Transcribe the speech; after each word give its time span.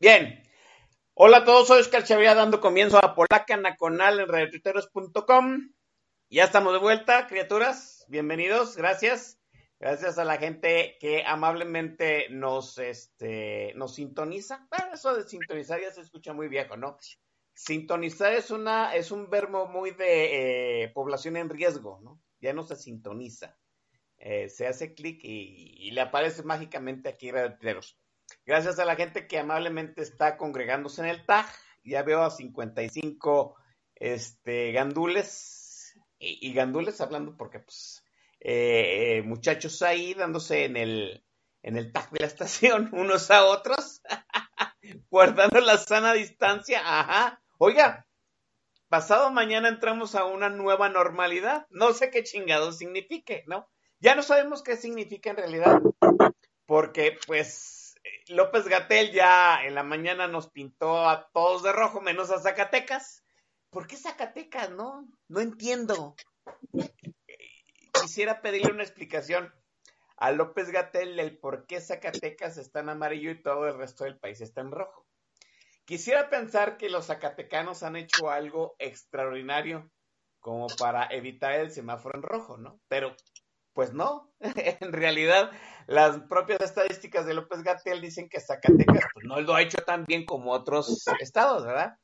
Bien. 0.00 0.42
Hola 1.14 1.38
a 1.38 1.44
todos, 1.44 1.68
soy 1.68 1.80
Oscar 1.80 2.02
Chavía 2.02 2.34
dando 2.34 2.60
comienzo 2.60 2.98
a 2.98 3.14
Polaca 3.14 3.56
Nacional 3.56 4.18
en 4.18 4.26
radiotuiteros.com. 4.26 5.74
Ya 6.28 6.44
estamos 6.44 6.72
de 6.72 6.80
vuelta, 6.80 7.28
criaturas. 7.28 8.04
Bienvenidos, 8.08 8.76
gracias. 8.76 9.38
Gracias 9.78 10.18
a 10.18 10.24
la 10.24 10.38
gente 10.38 10.96
que 10.98 11.22
amablemente 11.24 12.28
nos, 12.30 12.78
este, 12.78 13.74
nos 13.76 13.94
sintoniza. 13.94 14.66
Bueno, 14.76 14.94
eso 14.94 15.14
de 15.14 15.22
sintonizar 15.22 15.80
ya 15.80 15.92
se 15.92 16.00
escucha 16.00 16.32
muy 16.32 16.48
viejo, 16.48 16.76
¿no? 16.76 16.98
Sintonizar 17.54 18.32
es 18.32 18.50
una, 18.50 18.96
es 18.96 19.12
un 19.12 19.30
verbo 19.30 19.68
muy 19.68 19.92
de 19.92 20.82
eh, 20.82 20.88
población 20.88 21.36
en 21.36 21.48
riesgo, 21.48 22.00
¿no? 22.02 22.20
Ya 22.40 22.52
no 22.52 22.64
se 22.64 22.74
sintoniza. 22.74 23.56
Eh, 24.16 24.48
se 24.48 24.66
hace 24.66 24.94
clic 24.94 25.20
y, 25.22 25.76
y, 25.78 25.92
le 25.92 26.00
aparece 26.00 26.42
mágicamente 26.42 27.08
aquí 27.08 27.30
radiotuiteros. 27.30 27.96
Gracias 28.48 28.78
a 28.78 28.86
la 28.86 28.96
gente 28.96 29.26
que 29.26 29.38
amablemente 29.38 30.00
está 30.00 30.38
congregándose 30.38 31.02
en 31.02 31.08
el 31.08 31.26
TAG. 31.26 31.44
Ya 31.84 32.02
veo 32.02 32.22
a 32.22 32.30
55 32.30 33.54
este, 33.94 34.72
gandules. 34.72 35.94
Y, 36.18 36.38
y 36.48 36.54
gandules 36.54 36.98
hablando 37.02 37.36
porque, 37.36 37.58
pues, 37.58 38.02
eh, 38.40 39.18
eh, 39.18 39.22
muchachos 39.22 39.82
ahí 39.82 40.14
dándose 40.14 40.64
en 40.64 40.78
el, 40.78 41.26
en 41.62 41.76
el 41.76 41.92
TAG 41.92 42.10
de 42.10 42.20
la 42.20 42.26
estación, 42.32 42.88
unos 42.92 43.30
a 43.30 43.44
otros, 43.44 44.00
guardando 45.10 45.60
la 45.60 45.76
sana 45.76 46.14
distancia. 46.14 46.80
Ajá. 46.82 47.42
Oiga, 47.58 48.06
pasado 48.88 49.30
mañana 49.30 49.68
entramos 49.68 50.14
a 50.14 50.24
una 50.24 50.48
nueva 50.48 50.88
normalidad. 50.88 51.66
No 51.68 51.92
sé 51.92 52.10
qué 52.10 52.24
chingado 52.24 52.72
signifique, 52.72 53.44
¿no? 53.46 53.68
Ya 54.00 54.14
no 54.14 54.22
sabemos 54.22 54.62
qué 54.62 54.78
significa 54.78 55.28
en 55.28 55.36
realidad. 55.36 55.82
Porque, 56.64 57.18
pues, 57.26 57.77
López 58.28 58.66
Gatel 58.66 59.12
ya 59.12 59.64
en 59.64 59.74
la 59.74 59.82
mañana 59.82 60.28
nos 60.28 60.50
pintó 60.50 61.08
a 61.08 61.28
todos 61.32 61.62
de 61.62 61.72
rojo, 61.72 62.00
menos 62.00 62.30
a 62.30 62.40
Zacatecas. 62.40 63.24
¿Por 63.70 63.86
qué 63.86 63.96
Zacatecas? 63.96 64.70
No, 64.70 65.08
no 65.28 65.40
entiendo. 65.40 66.14
Quisiera 68.00 68.40
pedirle 68.40 68.72
una 68.72 68.84
explicación 68.84 69.52
a 70.16 70.32
López 70.32 70.70
Gatel 70.70 71.18
el 71.18 71.38
por 71.38 71.66
qué 71.66 71.80
Zacatecas 71.80 72.58
está 72.58 72.80
en 72.80 72.88
amarillo 72.88 73.30
y 73.30 73.42
todo 73.42 73.68
el 73.68 73.78
resto 73.78 74.04
del 74.04 74.18
país 74.18 74.40
está 74.40 74.60
en 74.60 74.72
rojo. 74.72 75.06
Quisiera 75.84 76.28
pensar 76.28 76.76
que 76.76 76.90
los 76.90 77.06
zacatecanos 77.06 77.82
han 77.82 77.96
hecho 77.96 78.30
algo 78.30 78.76
extraordinario 78.78 79.90
como 80.40 80.66
para 80.66 81.06
evitar 81.06 81.52
el 81.54 81.70
semáforo 81.70 82.18
en 82.18 82.22
rojo, 82.22 82.58
¿no? 82.58 82.80
Pero 82.88 83.16
pues 83.78 83.94
no, 83.94 84.28
en 84.40 84.92
realidad 84.92 85.52
las 85.86 86.18
propias 86.22 86.60
estadísticas 86.62 87.26
de 87.26 87.34
López 87.34 87.62
Gatel 87.62 88.00
dicen 88.00 88.28
que 88.28 88.40
Zacatecas 88.40 89.04
pues, 89.14 89.24
no 89.24 89.40
lo 89.40 89.54
ha 89.54 89.62
hecho 89.62 89.78
tan 89.86 90.04
bien 90.04 90.26
como 90.26 90.50
otros 90.50 91.06
estados, 91.20 91.64
¿verdad? 91.64 91.94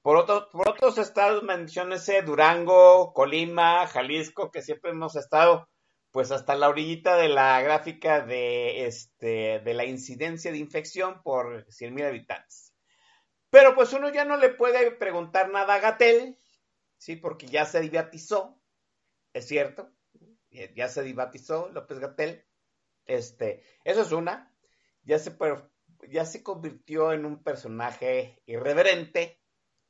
Por, 0.00 0.16
otro, 0.16 0.48
por 0.50 0.70
otros 0.70 0.96
estados, 0.96 1.42
menciónese 1.42 2.22
Durango, 2.22 3.12
Colima, 3.12 3.86
Jalisco, 3.86 4.50
que 4.50 4.62
siempre 4.62 4.92
hemos 4.92 5.14
estado 5.14 5.68
pues 6.10 6.30
hasta 6.30 6.54
la 6.54 6.70
orillita 6.70 7.18
de 7.18 7.28
la 7.28 7.60
gráfica 7.60 8.22
de, 8.22 8.86
este, 8.86 9.60
de 9.60 9.74
la 9.74 9.84
incidencia 9.84 10.50
de 10.50 10.56
infección 10.56 11.20
por 11.22 11.66
100 11.70 11.94
mil 11.94 12.06
habitantes. 12.06 12.72
Pero 13.50 13.74
pues 13.74 13.92
uno 13.92 14.10
ya 14.10 14.24
no 14.24 14.38
le 14.38 14.48
puede 14.48 14.90
preguntar 14.92 15.50
nada 15.50 15.74
a 15.74 15.80
Gatel, 15.80 16.38
¿sí? 16.96 17.16
Porque 17.16 17.46
ya 17.46 17.66
se 17.66 17.82
divatizó, 17.82 18.58
es 19.34 19.46
cierto, 19.46 19.92
ya 20.50 20.88
se 20.88 21.02
divatizó 21.02 21.68
López 21.70 21.98
Gatel. 21.98 22.44
Este, 23.06 23.62
eso 23.84 24.02
es 24.02 24.12
una. 24.12 24.54
Ya 25.02 25.18
se, 25.18 25.36
ya 26.08 26.24
se 26.24 26.42
convirtió 26.42 27.12
en 27.12 27.24
un 27.24 27.42
personaje 27.42 28.42
irreverente. 28.46 29.40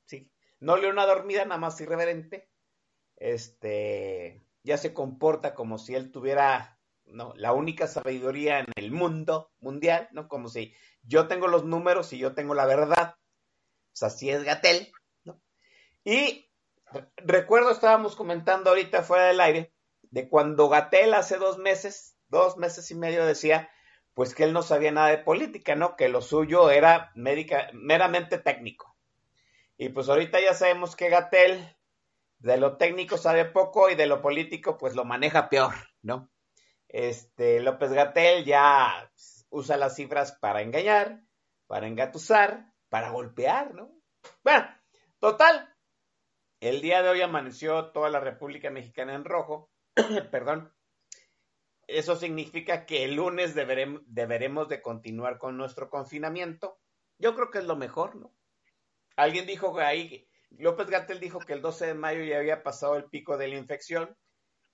¿sí? 0.04 0.32
No 0.58 0.76
le 0.76 0.88
una 0.88 1.06
dormida, 1.06 1.44
nada 1.44 1.60
más 1.60 1.80
irreverente. 1.80 2.48
Este, 3.16 4.42
ya 4.62 4.78
se 4.78 4.94
comporta 4.94 5.54
como 5.54 5.78
si 5.78 5.94
él 5.94 6.10
tuviera 6.10 6.78
¿no? 7.04 7.34
la 7.36 7.52
única 7.52 7.86
sabiduría 7.86 8.60
en 8.60 8.66
el 8.76 8.92
mundo 8.92 9.52
mundial, 9.58 10.08
¿no? 10.12 10.28
Como 10.28 10.48
si 10.48 10.74
yo 11.02 11.28
tengo 11.28 11.48
los 11.48 11.64
números 11.64 12.12
y 12.12 12.18
yo 12.18 12.34
tengo 12.34 12.54
la 12.54 12.66
verdad. 12.66 13.16
O 14.00 14.06
así 14.06 14.30
es 14.30 14.44
Gatel, 14.44 14.92
¿no? 15.24 15.42
Y 16.04 16.50
recuerdo, 17.16 17.70
estábamos 17.70 18.16
comentando 18.16 18.70
ahorita 18.70 19.02
fuera 19.02 19.26
del 19.26 19.40
aire, 19.40 19.74
de 20.10 20.28
cuando 20.28 20.68
Gatel 20.68 21.14
hace 21.14 21.36
dos 21.36 21.58
meses, 21.58 22.16
dos 22.28 22.56
meses 22.56 22.90
y 22.90 22.94
medio 22.94 23.24
decía, 23.24 23.70
pues 24.14 24.34
que 24.34 24.44
él 24.44 24.52
no 24.52 24.62
sabía 24.62 24.92
nada 24.92 25.08
de 25.08 25.18
política, 25.18 25.74
¿no? 25.76 25.96
Que 25.96 26.08
lo 26.08 26.20
suyo 26.20 26.70
era 26.70 27.12
médica, 27.14 27.70
meramente 27.72 28.38
técnico. 28.38 28.96
Y 29.76 29.88
pues 29.90 30.08
ahorita 30.08 30.40
ya 30.40 30.52
sabemos 30.52 30.96
que 30.96 31.08
Gatel 31.08 31.76
de 32.38 32.56
lo 32.56 32.76
técnico 32.76 33.16
sabe 33.16 33.44
poco 33.44 33.90
y 33.90 33.94
de 33.94 34.06
lo 34.06 34.20
político 34.20 34.76
pues 34.78 34.94
lo 34.94 35.04
maneja 35.04 35.48
peor, 35.48 35.74
¿no? 36.02 36.30
Este 36.88 37.60
López 37.60 37.92
Gatel 37.92 38.44
ya 38.44 39.10
usa 39.48 39.76
las 39.76 39.94
cifras 39.94 40.32
para 40.32 40.62
engañar, 40.62 41.22
para 41.66 41.86
engatusar, 41.86 42.72
para 42.88 43.10
golpear, 43.10 43.74
¿no? 43.74 43.92
Bueno, 44.42 44.66
total. 45.18 45.74
El 46.60 46.82
día 46.82 47.02
de 47.02 47.08
hoy 47.08 47.22
amaneció 47.22 47.86
toda 47.92 48.10
la 48.10 48.20
República 48.20 48.70
Mexicana 48.70 49.14
en 49.14 49.24
rojo 49.24 49.70
perdón, 50.30 50.72
eso 51.86 52.16
significa 52.16 52.86
que 52.86 53.04
el 53.04 53.14
lunes 53.14 53.54
deberemos, 53.54 54.68
de 54.68 54.82
continuar 54.82 55.38
con 55.38 55.56
nuestro 55.56 55.90
confinamiento. 55.90 56.78
Yo 57.18 57.34
creo 57.34 57.50
que 57.50 57.58
es 57.58 57.64
lo 57.64 57.76
mejor, 57.76 58.16
¿no? 58.16 58.32
Alguien 59.16 59.46
dijo 59.46 59.74
que 59.74 59.82
ahí, 59.82 60.28
López 60.50 60.88
Gatel 60.88 61.20
dijo 61.20 61.40
que 61.40 61.52
el 61.52 61.62
12 61.62 61.88
de 61.88 61.94
mayo 61.94 62.24
ya 62.24 62.38
había 62.38 62.62
pasado 62.62 62.96
el 62.96 63.04
pico 63.04 63.36
de 63.36 63.48
la 63.48 63.56
infección 63.56 64.16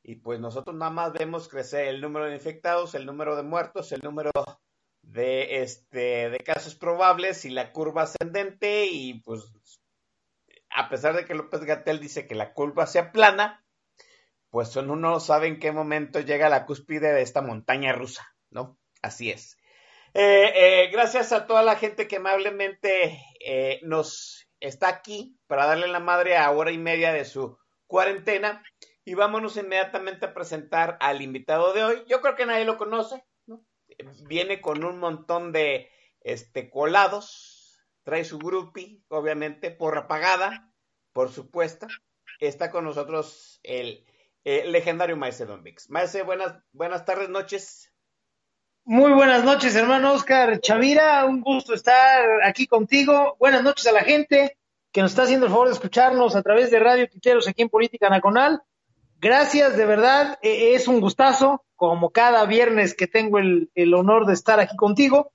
y 0.02 0.16
pues 0.16 0.38
nosotros 0.38 0.76
nada 0.76 0.92
más 0.92 1.12
vemos 1.12 1.48
crecer 1.48 1.88
el 1.88 2.00
número 2.00 2.26
de 2.26 2.34
infectados, 2.34 2.94
el 2.94 3.06
número 3.06 3.34
de 3.34 3.42
muertos, 3.42 3.90
el 3.92 4.00
número 4.02 4.30
de, 5.02 5.62
este, 5.62 6.30
de 6.30 6.38
casos 6.38 6.76
probables 6.76 7.44
y 7.44 7.50
la 7.50 7.72
curva 7.72 8.02
ascendente 8.02 8.86
y 8.86 9.20
pues 9.22 9.52
a 10.70 10.88
pesar 10.88 11.16
de 11.16 11.24
que 11.24 11.34
López 11.34 11.64
Gatel 11.64 11.98
dice 11.98 12.26
que 12.26 12.34
la 12.34 12.52
curva 12.52 12.86
sea 12.86 13.10
plana, 13.10 13.65
pues 14.50 14.74
uno 14.76 14.96
no 14.96 15.20
sabe 15.20 15.48
en 15.48 15.58
qué 15.58 15.72
momento 15.72 16.20
llega 16.20 16.48
la 16.48 16.66
cúspide 16.66 17.12
de 17.12 17.22
esta 17.22 17.42
montaña 17.42 17.92
rusa, 17.92 18.34
¿no? 18.50 18.78
Así 19.02 19.30
es. 19.30 19.58
Eh, 20.14 20.52
eh, 20.54 20.90
gracias 20.90 21.32
a 21.32 21.46
toda 21.46 21.62
la 21.62 21.76
gente 21.76 22.08
que 22.08 22.16
amablemente 22.16 23.22
eh, 23.44 23.80
nos 23.82 24.48
está 24.60 24.88
aquí 24.88 25.38
para 25.46 25.66
darle 25.66 25.88
la 25.88 26.00
madre 26.00 26.36
a 26.36 26.50
hora 26.50 26.72
y 26.72 26.78
media 26.78 27.12
de 27.12 27.24
su 27.24 27.58
cuarentena. 27.86 28.62
Y 29.04 29.14
vámonos 29.14 29.56
inmediatamente 29.56 30.26
a 30.26 30.34
presentar 30.34 30.96
al 31.00 31.22
invitado 31.22 31.72
de 31.72 31.84
hoy. 31.84 32.04
Yo 32.08 32.20
creo 32.20 32.34
que 32.34 32.46
nadie 32.46 32.64
lo 32.64 32.76
conoce, 32.76 33.24
¿no? 33.46 33.64
Viene 34.26 34.60
con 34.60 34.84
un 34.84 34.98
montón 34.98 35.52
de 35.52 35.90
este, 36.22 36.70
colados, 36.70 37.78
trae 38.02 38.24
su 38.24 38.38
grupi, 38.38 39.04
obviamente, 39.08 39.70
porra 39.70 40.08
pagada, 40.08 40.72
por 41.12 41.30
supuesto. 41.30 41.86
Está 42.40 42.70
con 42.70 42.84
nosotros 42.84 43.60
el, 43.62 44.04
legendario 44.46 45.16
Maese 45.16 45.44
Don 45.44 45.62
Vix. 45.62 45.90
Maese, 45.90 46.22
buenas, 46.22 46.54
buenas 46.72 47.04
tardes, 47.04 47.28
noches. 47.28 47.92
Muy 48.84 49.12
buenas 49.12 49.42
noches, 49.42 49.74
hermano 49.74 50.12
Oscar 50.12 50.60
Chavira. 50.60 51.24
Un 51.24 51.40
gusto 51.40 51.74
estar 51.74 52.24
aquí 52.44 52.68
contigo. 52.68 53.36
Buenas 53.40 53.64
noches 53.64 53.88
a 53.88 53.92
la 53.92 54.04
gente 54.04 54.56
que 54.92 55.02
nos 55.02 55.10
está 55.10 55.24
haciendo 55.24 55.46
el 55.46 55.52
favor 55.52 55.66
de 55.66 55.74
escucharnos 55.74 56.36
a 56.36 56.42
través 56.42 56.70
de 56.70 56.78
Radio 56.78 57.08
Quiteros 57.08 57.48
aquí 57.48 57.62
en 57.62 57.68
Política 57.68 58.08
Nacional. 58.08 58.62
Gracias, 59.18 59.76
de 59.76 59.84
verdad, 59.84 60.38
e, 60.40 60.74
es 60.74 60.86
un 60.86 61.00
gustazo, 61.00 61.64
como 61.74 62.10
cada 62.10 62.44
viernes 62.46 62.94
que 62.94 63.08
tengo 63.08 63.38
el, 63.38 63.94
honor 63.94 64.26
de 64.26 64.34
estar 64.34 64.60
aquí 64.60 64.76
contigo. 64.76 65.32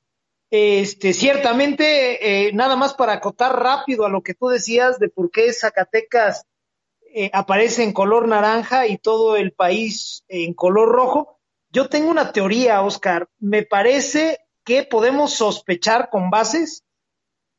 Este, 0.50 1.12
ciertamente, 1.12 2.48
eh, 2.48 2.54
nada 2.54 2.78
más 2.78 2.94
para 2.94 3.14
acotar 3.14 3.62
rápido 3.62 4.06
a 4.06 4.10
lo 4.10 4.22
que 4.22 4.34
tú 4.34 4.48
decías 4.48 5.00
de 5.00 5.10
por 5.10 5.30
qué 5.32 5.52
Zacatecas 5.52 6.46
eh, 7.14 7.30
aparece 7.34 7.84
en 7.84 7.94
color 7.94 8.28
naranja 8.28 8.88
y 8.88 8.98
todo 8.98 9.36
el 9.36 9.52
país 9.52 10.24
en 10.28 10.54
color 10.54 10.90
rojo. 10.90 11.40
Yo 11.70 11.90
tengo 11.90 12.10
una 12.10 12.32
teoría, 12.32 12.82
Oscar. 12.82 13.30
Me 13.40 13.64
parece 13.64 14.40
que 14.64 14.84
podemos 14.84 15.34
sospechar 15.34 16.10
con 16.10 16.30
bases 16.30 16.84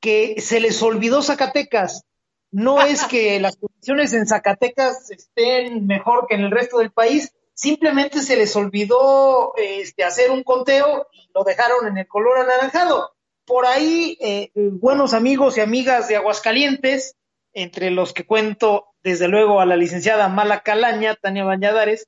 que 0.00 0.40
se 0.40 0.60
les 0.60 0.82
olvidó 0.82 1.22
Zacatecas. 1.22 2.04
No 2.50 2.82
es 2.82 3.04
que 3.04 3.40
las 3.40 3.56
condiciones 3.56 4.12
en 4.12 4.26
Zacatecas 4.26 5.10
estén 5.10 5.86
mejor 5.86 6.26
que 6.28 6.34
en 6.34 6.42
el 6.42 6.50
resto 6.50 6.78
del 6.78 6.90
país, 6.90 7.34
simplemente 7.54 8.20
se 8.20 8.36
les 8.36 8.54
olvidó 8.56 9.54
este, 9.56 10.04
hacer 10.04 10.30
un 10.30 10.42
conteo 10.42 11.06
y 11.12 11.30
lo 11.34 11.44
dejaron 11.44 11.86
en 11.88 11.98
el 11.98 12.08
color 12.08 12.38
anaranjado. 12.38 13.12
Por 13.44 13.66
ahí, 13.66 14.16
eh, 14.20 14.50
buenos 14.54 15.14
amigos 15.14 15.58
y 15.58 15.60
amigas 15.60 16.08
de 16.08 16.16
Aguascalientes, 16.16 17.16
entre 17.52 17.90
los 17.90 18.12
que 18.12 18.24
cuento 18.24 18.91
desde 19.02 19.28
luego 19.28 19.60
a 19.60 19.66
la 19.66 19.76
licenciada 19.76 20.28
Mala 20.28 20.60
Calaña, 20.60 21.16
Tania 21.16 21.44
Bañadares, 21.44 22.06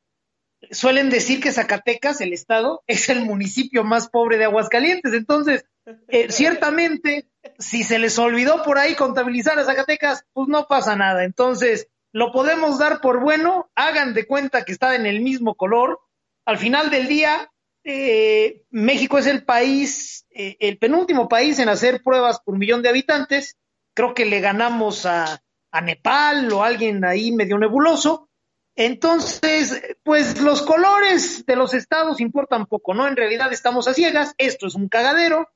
suelen 0.71 1.11
decir 1.11 1.41
que 1.41 1.53
Zacatecas, 1.53 2.21
el 2.21 2.33
estado, 2.33 2.83
es 2.87 3.09
el 3.09 3.25
municipio 3.25 3.85
más 3.85 4.09
pobre 4.09 4.39
de 4.39 4.45
Aguascalientes. 4.45 5.13
Entonces, 5.13 5.65
eh, 6.09 6.27
ciertamente, 6.31 7.29
si 7.59 7.83
se 7.83 7.99
les 7.99 8.19
olvidó 8.19 8.63
por 8.63 8.79
ahí 8.79 8.95
contabilizar 8.95 9.59
a 9.59 9.65
Zacatecas, 9.65 10.25
pues 10.33 10.49
no 10.49 10.67
pasa 10.67 10.97
nada. 10.97 11.25
Entonces, 11.25 11.89
lo 12.13 12.33
podemos 12.33 12.79
dar 12.79 13.01
por 13.01 13.21
bueno, 13.21 13.71
hagan 13.75 14.15
de 14.15 14.27
cuenta 14.27 14.65
que 14.65 14.73
está 14.73 14.95
en 14.95 15.07
el 15.07 15.21
mismo 15.21 15.55
color. 15.55 16.01
Al 16.45 16.59
final 16.59 16.91
del 16.91 17.09
día, 17.09 17.51
eh, 17.83 18.63
México 18.71 19.19
es 19.19 19.27
el 19.27 19.45
país, 19.45 20.27
eh, 20.31 20.57
el 20.61 20.79
penúltimo 20.79 21.29
país 21.29 21.59
en 21.59 21.69
hacer 21.69 22.03
pruebas 22.03 22.41
por 22.41 22.57
millón 22.57 22.83
de 22.83 22.89
habitantes. 22.89 23.57
Creo 23.95 24.15
que 24.15 24.27
le 24.27 24.41
ganamos 24.41 25.07
a, 25.07 25.44
a 25.75 25.81
Nepal 25.81 26.53
o 26.53 26.63
alguien 26.63 27.05
ahí 27.05 27.33
medio 27.33 27.59
nebuloso. 27.59 28.29
Entonces, 28.77 29.83
pues 30.05 30.41
los 30.41 30.63
colores 30.63 31.45
de 31.47 31.57
los 31.57 31.75
estados 31.75 32.21
importan 32.21 32.67
poco, 32.67 32.95
¿no? 32.95 33.09
En 33.09 33.17
realidad 33.17 33.53
estamos 33.53 33.89
a 33.89 33.95
ciegas, 33.95 34.35
esto 34.39 34.69
es 34.69 34.77
un 34.77 34.89
cagadero, 34.89 35.49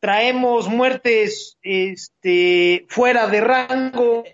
traemos 0.00 0.68
muertes 0.68 1.58
este, 1.60 2.86
fuera 2.88 3.28
de 3.28 3.42
rango 3.42 4.24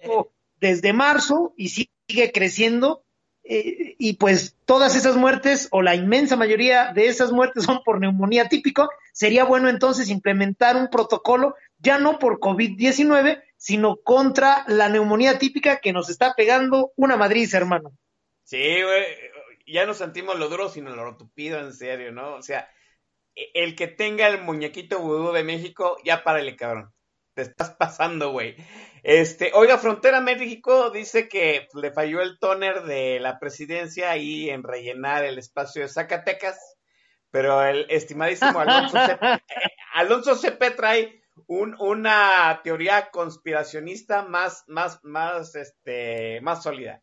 desde 0.61 0.93
marzo 0.93 1.53
y 1.57 1.69
sigue 1.69 2.31
creciendo. 2.33 3.03
Eh, 3.47 3.97
y 3.99 4.15
pues 4.15 4.57
todas 4.65 4.97
esas 4.97 5.17
muertes 5.17 5.69
o 5.71 5.83
la 5.83 5.95
inmensa 5.95 6.35
mayoría 6.35 6.93
de 6.95 7.09
esas 7.09 7.31
muertes 7.31 7.65
son 7.65 7.83
por 7.85 8.01
neumonía 8.01 8.49
típico. 8.49 8.89
Sería 9.13 9.45
bueno 9.45 9.69
entonces 9.69 10.09
implementar 10.09 10.77
un 10.77 10.89
protocolo 10.89 11.57
ya 11.79 11.99
no 11.99 12.19
por 12.19 12.41
COVID-19, 12.41 13.43
sino 13.57 13.97
contra 13.97 14.65
la 14.69 14.89
neumonía 14.89 15.39
típica 15.39 15.81
que 15.81 15.93
nos 15.93 16.11
está 16.11 16.35
pegando 16.35 16.93
una 16.97 17.17
Madrid, 17.17 17.49
hermano. 17.55 17.97
Sí, 18.43 18.83
güey, 18.83 19.05
ya 19.67 19.87
no 19.87 19.95
sentimos 19.95 20.39
lo 20.39 20.49
duro, 20.49 20.69
sino 20.69 20.95
lo 20.95 21.17
tupido, 21.17 21.59
en 21.59 21.73
serio, 21.73 22.13
¿no? 22.13 22.35
O 22.35 22.43
sea, 22.43 22.69
el 23.35 23.75
que 23.75 23.89
tenga 23.89 24.29
el 24.29 24.43
muñequito 24.43 25.01
vudú 25.01 25.33
de 25.33 25.45
México, 25.45 25.97
ya 26.05 26.23
párale, 26.23 26.57
cabrón. 26.57 26.93
Te 27.35 27.43
estás 27.43 27.71
pasando, 27.71 28.31
güey. 28.31 28.57
Este, 29.03 29.51
oiga, 29.55 29.79
Frontera 29.79 30.21
México 30.21 30.91
dice 30.91 31.29
que 31.29 31.69
le 31.75 31.91
falló 31.91 32.23
el 32.23 32.39
tóner 32.39 32.85
de 32.85 33.19
la 33.19 33.39
presidencia 33.41 34.11
ahí 34.11 34.51
en 34.51 34.63
rellenar 34.63 35.25
el 35.25 35.39
espacio 35.39 35.83
de 35.83 35.89
Zacatecas, 35.89 36.77
pero 37.31 37.65
el 37.65 37.87
estimadísimo 37.91 38.61
Alonso 38.61 38.97
eh, 39.23 39.41
Alonso 39.95 40.37
Cepe 40.37 40.71
trae 40.71 41.24
una 41.47 42.61
teoría 42.63 43.11
conspiracionista 43.11 44.23
más, 44.23 44.65
más, 44.67 45.01
más, 45.03 45.55
este, 45.55 46.41
más 46.41 46.63
sólida. 46.63 47.03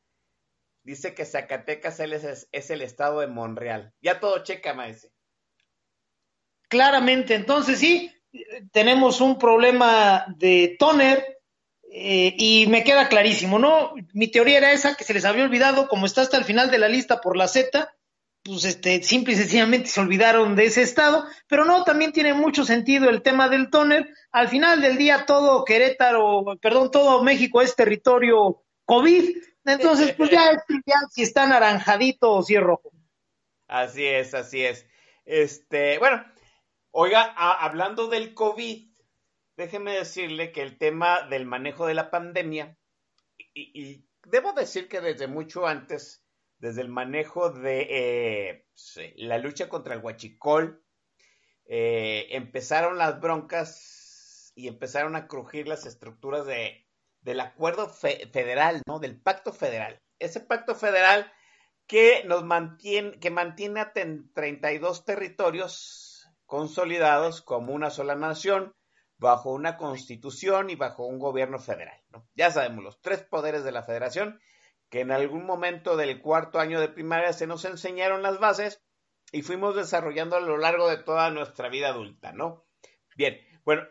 Dice 0.83 1.13
que 1.13 1.25
Zacatecas 1.25 1.99
es, 1.99 2.47
es 2.51 2.69
el 2.71 2.81
estado 2.81 3.19
de 3.19 3.27
Monreal. 3.27 3.93
Ya 4.01 4.19
todo 4.19 4.43
checa, 4.43 4.73
maese. 4.73 5.11
Claramente, 6.67 7.35
entonces 7.35 7.79
sí, 7.79 8.11
tenemos 8.71 9.21
un 9.21 9.37
problema 9.37 10.25
de 10.37 10.75
toner 10.79 11.39
eh, 11.91 12.33
y 12.37 12.67
me 12.67 12.83
queda 12.83 13.09
clarísimo, 13.09 13.59
¿no? 13.59 13.93
Mi 14.13 14.29
teoría 14.29 14.57
era 14.57 14.71
esa, 14.71 14.95
que 14.95 15.03
se 15.03 15.13
les 15.13 15.25
había 15.25 15.43
olvidado, 15.43 15.89
como 15.89 16.05
está 16.05 16.21
hasta 16.21 16.37
el 16.37 16.45
final 16.45 16.71
de 16.71 16.77
la 16.77 16.87
lista 16.87 17.19
por 17.19 17.35
la 17.35 17.49
Z, 17.49 17.93
pues 18.43 18.65
este, 18.65 19.03
simple 19.03 19.33
y 19.33 19.37
sencillamente 19.37 19.87
se 19.87 20.01
olvidaron 20.01 20.55
de 20.55 20.65
ese 20.65 20.81
estado, 20.81 21.25
pero 21.47 21.65
no, 21.65 21.83
también 21.83 22.11
tiene 22.11 22.33
mucho 22.33 22.65
sentido 22.65 23.09
el 23.09 23.21
tema 23.21 23.49
del 23.49 23.69
tóner. 23.69 24.13
Al 24.31 24.49
final 24.49 24.81
del 24.81 24.97
día 24.97 25.25
todo 25.25 25.63
Querétaro, 25.63 26.57
perdón, 26.61 26.89
todo 26.89 27.23
México 27.23 27.61
es 27.61 27.75
territorio 27.75 28.63
COVID, 28.85 29.37
entonces 29.65 30.13
pues 30.13 30.31
ya 30.31 30.49
es 30.49 30.63
si 31.11 31.21
está 31.21 31.45
naranjadito 31.45 32.31
o 32.31 32.41
si 32.41 32.55
es 32.55 32.61
rojo. 32.61 32.91
Así 33.67 34.05
es, 34.05 34.33
así 34.33 34.65
es. 34.65 34.87
Este, 35.23 35.99
bueno, 35.99 36.25
oiga, 36.89 37.21
hablando 37.23 38.07
del 38.07 38.33
COVID, 38.33 38.91
déjeme 39.55 39.93
decirle 39.93 40.51
que 40.51 40.63
el 40.63 40.79
tema 40.79 41.27
del 41.29 41.45
manejo 41.45 41.85
de 41.85 41.93
la 41.93 42.09
pandemia, 42.09 42.75
y 43.53 44.03
debo 44.25 44.53
decir 44.53 44.87
que 44.87 44.99
desde 44.99 45.27
mucho 45.27 45.67
antes, 45.67 46.21
desde 46.61 46.81
el 46.81 46.89
manejo 46.89 47.49
de 47.49 47.87
eh, 47.89 48.65
la 49.15 49.39
lucha 49.39 49.67
contra 49.67 49.95
el 49.95 50.01
huachicol, 50.01 50.85
eh, 51.65 52.27
empezaron 52.29 52.99
las 52.99 53.19
broncas 53.19 54.53
y 54.53 54.67
empezaron 54.67 55.15
a 55.15 55.27
crujir 55.27 55.67
las 55.67 55.87
estructuras 55.87 56.45
de, 56.45 56.87
del 57.21 57.39
acuerdo 57.39 57.89
federal, 57.89 58.83
¿no? 58.85 58.99
Del 58.99 59.19
pacto 59.19 59.53
federal. 59.53 59.99
Ese 60.19 60.39
pacto 60.39 60.75
federal 60.75 61.31
que 61.87 62.23
nos 62.25 62.43
mantiene, 62.43 63.19
que 63.19 63.31
mantiene 63.31 63.79
a 63.79 63.91
32 63.91 65.03
territorios 65.03 66.29
consolidados 66.45 67.41
como 67.41 67.73
una 67.73 67.89
sola 67.89 68.13
nación, 68.13 68.75
bajo 69.17 69.51
una 69.51 69.77
constitución 69.77 70.69
y 70.69 70.75
bajo 70.75 71.07
un 71.07 71.17
gobierno 71.17 71.57
federal, 71.57 71.99
¿no? 72.09 72.27
Ya 72.35 72.51
sabemos, 72.51 72.83
los 72.83 73.01
tres 73.01 73.23
poderes 73.23 73.63
de 73.63 73.71
la 73.71 73.81
federación 73.81 74.39
que 74.91 74.99
en 74.99 75.11
algún 75.11 75.45
momento 75.45 75.95
del 75.95 76.21
cuarto 76.21 76.59
año 76.59 76.81
de 76.81 76.89
primaria 76.89 77.31
se 77.31 77.47
nos 77.47 77.63
enseñaron 77.63 78.21
las 78.21 78.39
bases 78.39 78.83
y 79.31 79.41
fuimos 79.41 79.73
desarrollando 79.73 80.35
a 80.35 80.41
lo 80.41 80.57
largo 80.57 80.89
de 80.89 80.97
toda 80.97 81.31
nuestra 81.31 81.69
vida 81.69 81.87
adulta, 81.87 82.33
¿no? 82.33 82.65
Bien, 83.15 83.39
bueno, 83.63 83.83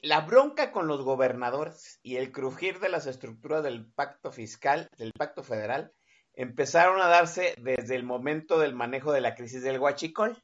la 0.00 0.22
bronca 0.22 0.72
con 0.72 0.86
los 0.86 1.02
gobernadores 1.02 2.00
y 2.02 2.16
el 2.16 2.32
crujir 2.32 2.80
de 2.80 2.88
las 2.88 3.06
estructuras 3.06 3.62
del 3.62 3.92
pacto 3.92 4.32
fiscal, 4.32 4.88
del 4.96 5.12
pacto 5.12 5.42
federal, 5.42 5.92
empezaron 6.32 7.02
a 7.02 7.08
darse 7.08 7.54
desde 7.58 7.94
el 7.94 8.04
momento 8.04 8.58
del 8.58 8.74
manejo 8.74 9.12
de 9.12 9.20
la 9.20 9.34
crisis 9.34 9.62
del 9.62 9.78
huachicol. 9.78 10.42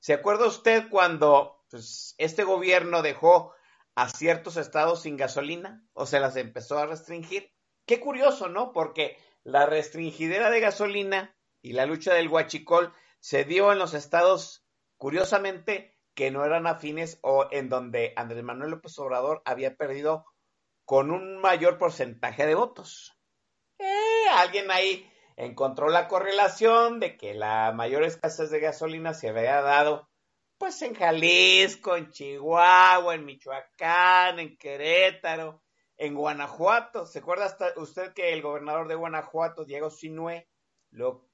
¿Se 0.00 0.12
acuerda 0.12 0.46
usted 0.46 0.90
cuando 0.90 1.64
pues, 1.70 2.14
este 2.18 2.44
gobierno 2.44 3.00
dejó 3.00 3.54
a 3.94 4.10
ciertos 4.10 4.58
estados 4.58 5.02
sin 5.02 5.16
gasolina 5.16 5.82
o 5.94 6.04
se 6.04 6.20
las 6.20 6.36
empezó 6.36 6.78
a 6.78 6.86
restringir? 6.86 7.50
Qué 7.88 8.00
curioso, 8.00 8.50
¿no? 8.50 8.72
Porque 8.74 9.16
la 9.44 9.64
restringidera 9.64 10.50
de 10.50 10.60
gasolina 10.60 11.34
y 11.62 11.72
la 11.72 11.86
lucha 11.86 12.12
del 12.12 12.28
huachicol 12.28 12.92
se 13.18 13.44
dio 13.44 13.72
en 13.72 13.78
los 13.78 13.94
estados, 13.94 14.62
curiosamente, 14.98 15.96
que 16.14 16.30
no 16.30 16.44
eran 16.44 16.66
afines 16.66 17.18
o 17.22 17.48
en 17.50 17.70
donde 17.70 18.12
Andrés 18.14 18.44
Manuel 18.44 18.72
López 18.72 18.98
Obrador 18.98 19.40
había 19.46 19.74
perdido 19.74 20.26
con 20.84 21.10
un 21.10 21.40
mayor 21.40 21.78
porcentaje 21.78 22.44
de 22.44 22.54
votos. 22.54 23.16
Eh, 23.78 24.28
alguien 24.34 24.70
ahí 24.70 25.10
encontró 25.36 25.88
la 25.88 26.08
correlación 26.08 27.00
de 27.00 27.16
que 27.16 27.32
la 27.32 27.72
mayor 27.72 28.02
escasez 28.02 28.50
de 28.50 28.60
gasolina 28.60 29.14
se 29.14 29.30
había 29.30 29.62
dado 29.62 30.10
pues 30.58 30.82
en 30.82 30.94
Jalisco, 30.94 31.96
en 31.96 32.10
Chihuahua, 32.10 33.14
en 33.14 33.24
Michoacán, 33.24 34.40
en 34.40 34.58
Querétaro, 34.58 35.62
en 35.98 36.14
Guanajuato. 36.14 37.04
¿Se 37.04 37.18
acuerda 37.18 37.56
usted 37.76 38.14
que 38.14 38.32
el 38.32 38.42
gobernador 38.42 38.88
de 38.88 38.94
Guanajuato, 38.94 39.64
Diego 39.64 39.90
Sinue, 39.90 40.48
lo, 40.90 41.28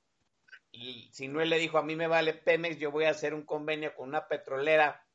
le 0.73 1.59
dijo, 1.59 1.78
a 1.78 1.83
mí 1.83 1.94
me 1.94 2.09
vale 2.09 2.35
Pemex, 2.35 2.78
yo 2.78 2.90
voy 2.90 3.04
a 3.04 3.11
hacer 3.11 3.35
un 3.35 3.44
convenio 3.44 3.94
con 3.94 4.09
una 4.09 4.26
petrolera 4.26 5.06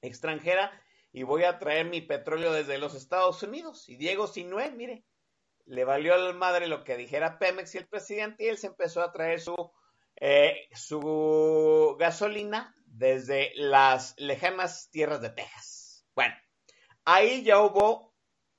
extranjera 0.00 0.70
y 1.12 1.24
voy 1.24 1.44
a 1.44 1.58
traer 1.58 1.86
mi 1.86 2.00
petróleo 2.00 2.52
desde 2.52 2.78
los 2.78 2.94
Estados 2.94 3.42
Unidos. 3.42 3.88
Y 3.88 3.96
Diego 3.96 4.26
Sinué, 4.26 4.70
mire, 4.70 5.04
le 5.66 5.84
valió 5.84 6.14
al 6.14 6.34
madre 6.34 6.66
lo 6.66 6.84
que 6.84 6.96
dijera 6.96 7.38
Pemex 7.38 7.74
y 7.74 7.78
el 7.78 7.88
presidente 7.88 8.44
y 8.44 8.48
él 8.48 8.58
se 8.58 8.68
empezó 8.68 9.02
a 9.02 9.12
traer 9.12 9.40
su, 9.40 9.72
eh, 10.16 10.68
su 10.74 11.96
gasolina 11.98 12.74
desde 12.86 13.52
las 13.54 14.14
lejanas 14.18 14.90
tierras 14.90 15.20
de 15.20 15.30
Texas. 15.30 16.06
Bueno, 16.14 16.34
ahí 17.04 17.42
ya 17.42 17.60
hubo, 17.60 18.11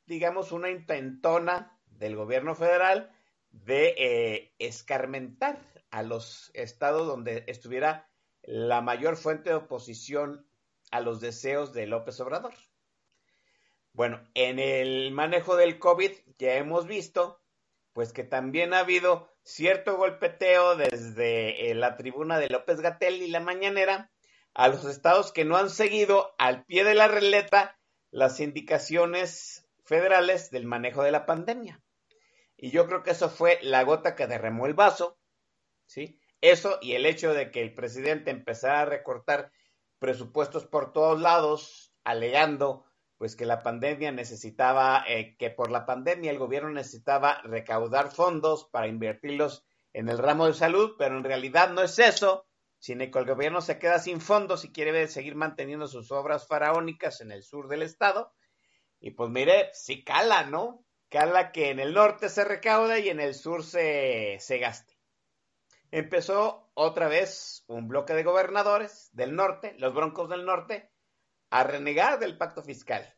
digamos, 0.05 0.51
una 0.51 0.69
intentona 0.69 1.79
del 1.87 2.15
gobierno 2.15 2.55
federal 2.55 3.11
de 3.51 3.95
eh, 3.97 4.55
escarmentar 4.59 5.59
a 5.91 6.03
los 6.03 6.51
estados 6.53 7.07
donde 7.07 7.43
estuviera 7.47 8.09
la 8.41 8.81
mayor 8.81 9.15
fuente 9.15 9.51
de 9.51 9.55
oposición 9.55 10.45
a 10.91 10.99
los 10.99 11.21
deseos 11.21 11.73
de 11.73 11.87
López 11.87 12.19
Obrador. 12.19 12.53
Bueno, 13.93 14.27
en 14.33 14.59
el 14.59 15.11
manejo 15.11 15.55
del 15.55 15.77
COVID 15.77 16.11
ya 16.39 16.55
hemos 16.55 16.87
visto, 16.87 17.39
pues 17.93 18.11
que 18.11 18.23
también 18.23 18.73
ha 18.73 18.79
habido 18.79 19.31
cierto 19.43 19.97
golpeteo 19.97 20.75
desde 20.75 21.69
eh, 21.69 21.75
la 21.75 21.95
tribuna 21.95 22.39
de 22.39 22.49
López 22.49 22.81
Gatel 22.81 23.21
y 23.21 23.27
la 23.27 23.39
mañanera 23.39 24.11
a 24.55 24.67
los 24.67 24.85
estados 24.85 25.31
que 25.31 25.45
no 25.45 25.57
han 25.57 25.69
seguido 25.69 26.33
al 26.37 26.65
pie 26.65 26.83
de 26.83 26.95
la 26.95 27.07
releta 27.07 27.77
las 28.09 28.39
indicaciones 28.39 29.62
federales 29.83 30.49
del 30.51 30.65
manejo 30.65 31.03
de 31.03 31.11
la 31.11 31.25
pandemia. 31.25 31.81
Y 32.57 32.71
yo 32.71 32.87
creo 32.87 33.03
que 33.03 33.11
eso 33.11 33.29
fue 33.29 33.59
la 33.61 33.83
gota 33.83 34.15
que 34.15 34.27
derramó 34.27 34.65
el 34.65 34.73
vaso, 34.73 35.19
¿sí? 35.85 36.19
Eso 36.41 36.79
y 36.81 36.93
el 36.93 37.05
hecho 37.05 37.33
de 37.33 37.51
que 37.51 37.61
el 37.61 37.73
presidente 37.73 38.31
empezara 38.31 38.81
a 38.81 38.85
recortar 38.85 39.51
presupuestos 39.99 40.65
por 40.65 40.91
todos 40.91 41.21
lados, 41.21 41.93
alegando 42.03 42.85
pues 43.17 43.37
que 43.37 43.45
la 43.45 43.63
pandemia 43.63 44.11
necesitaba, 44.11 45.05
eh, 45.07 45.37
que 45.37 45.49
por 45.49 45.71
la 45.71 45.85
pandemia 45.85 46.29
el 46.29 46.39
gobierno 46.39 46.69
necesitaba 46.69 47.41
recaudar 47.43 48.11
fondos 48.11 48.67
para 48.69 48.87
invertirlos 48.87 49.65
en 49.93 50.09
el 50.09 50.17
ramo 50.17 50.47
de 50.47 50.53
salud, 50.53 50.95
pero 50.97 51.17
en 51.17 51.23
realidad 51.23 51.69
no 51.69 51.81
es 51.81 51.99
eso, 51.99 52.45
sino 52.79 53.09
que 53.09 53.19
el 53.19 53.25
gobierno 53.25 53.61
se 53.61 53.79
queda 53.79 53.99
sin 53.99 54.19
fondos 54.19 54.65
y 54.65 54.73
quiere 54.73 55.07
seguir 55.07 55.35
manteniendo 55.35 55.87
sus 55.87 56.11
obras 56.11 56.47
faraónicas 56.47 57.21
en 57.21 57.31
el 57.31 57.43
sur 57.43 57.69
del 57.69 57.83
estado. 57.83 58.33
Y 59.03 59.11
pues 59.11 59.29
mire, 59.29 59.69
sí 59.73 60.03
cala, 60.03 60.45
¿no? 60.45 60.83
Cala 61.09 61.51
que 61.51 61.69
en 61.69 61.79
el 61.79 61.93
norte 61.93 62.29
se 62.29 62.43
recauda 62.43 62.97
y 62.97 63.09
en 63.09 63.19
el 63.19 63.35
sur 63.35 63.63
se, 63.63 64.37
se 64.39 64.57
gaste 64.57 64.93
empezó 65.93 66.71
otra 66.73 67.07
vez 67.07 67.65
un 67.67 67.87
bloque 67.87 68.15
de 68.15 68.23
gobernadores 68.23 69.11
del 69.13 69.35
norte, 69.35 69.75
los 69.77 69.93
broncos 69.93 70.27
del 70.27 70.43
norte, 70.43 70.89
a 71.51 71.63
renegar 71.63 72.17
del 72.17 72.35
pacto 72.35 72.63
fiscal. 72.63 73.15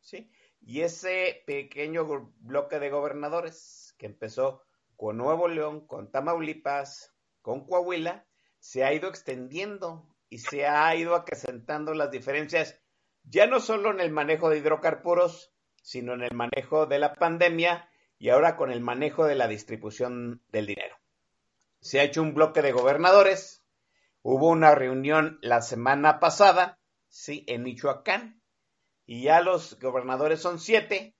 ¿sí? 0.00 0.30
Y 0.60 0.82
ese 0.82 1.42
pequeño 1.46 2.04
bloque 2.40 2.78
de 2.80 2.90
gobernadores 2.90 3.94
que 3.96 4.04
empezó 4.04 4.62
con 4.94 5.16
Nuevo 5.16 5.48
León, 5.48 5.86
con 5.86 6.10
Tamaulipas, 6.10 7.14
con 7.40 7.66
Coahuila, 7.66 8.26
se 8.58 8.84
ha 8.84 8.92
ido 8.92 9.08
extendiendo 9.08 10.14
y 10.28 10.40
se 10.40 10.66
ha 10.66 10.94
ido 10.94 11.14
acrecentando 11.14 11.94
las 11.94 12.10
diferencias, 12.10 12.78
ya 13.26 13.46
no 13.46 13.60
solo 13.60 13.90
en 13.90 14.00
el 14.00 14.10
manejo 14.10 14.48
de 14.50 14.58
hidrocarburos, 14.58 15.52
sino 15.82 16.14
en 16.14 16.22
el 16.22 16.34
manejo 16.34 16.86
de 16.86 16.98
la 16.98 17.14
pandemia 17.14 17.88
y 18.18 18.30
ahora 18.30 18.56
con 18.56 18.72
el 18.72 18.80
manejo 18.80 19.26
de 19.26 19.34
la 19.34 19.46
distribución 19.46 20.42
del 20.48 20.66
dinero 20.66 20.96
se 21.86 22.00
ha 22.00 22.02
hecho 22.02 22.20
un 22.20 22.34
bloque 22.34 22.62
de 22.62 22.72
gobernadores. 22.72 23.62
Hubo 24.22 24.48
una 24.48 24.74
reunión 24.74 25.38
la 25.40 25.62
semana 25.62 26.18
pasada, 26.18 26.80
sí, 27.08 27.44
en 27.46 27.62
Michoacán, 27.62 28.42
y 29.06 29.22
ya 29.22 29.40
los 29.40 29.78
gobernadores 29.78 30.40
son 30.40 30.58
siete 30.58 31.14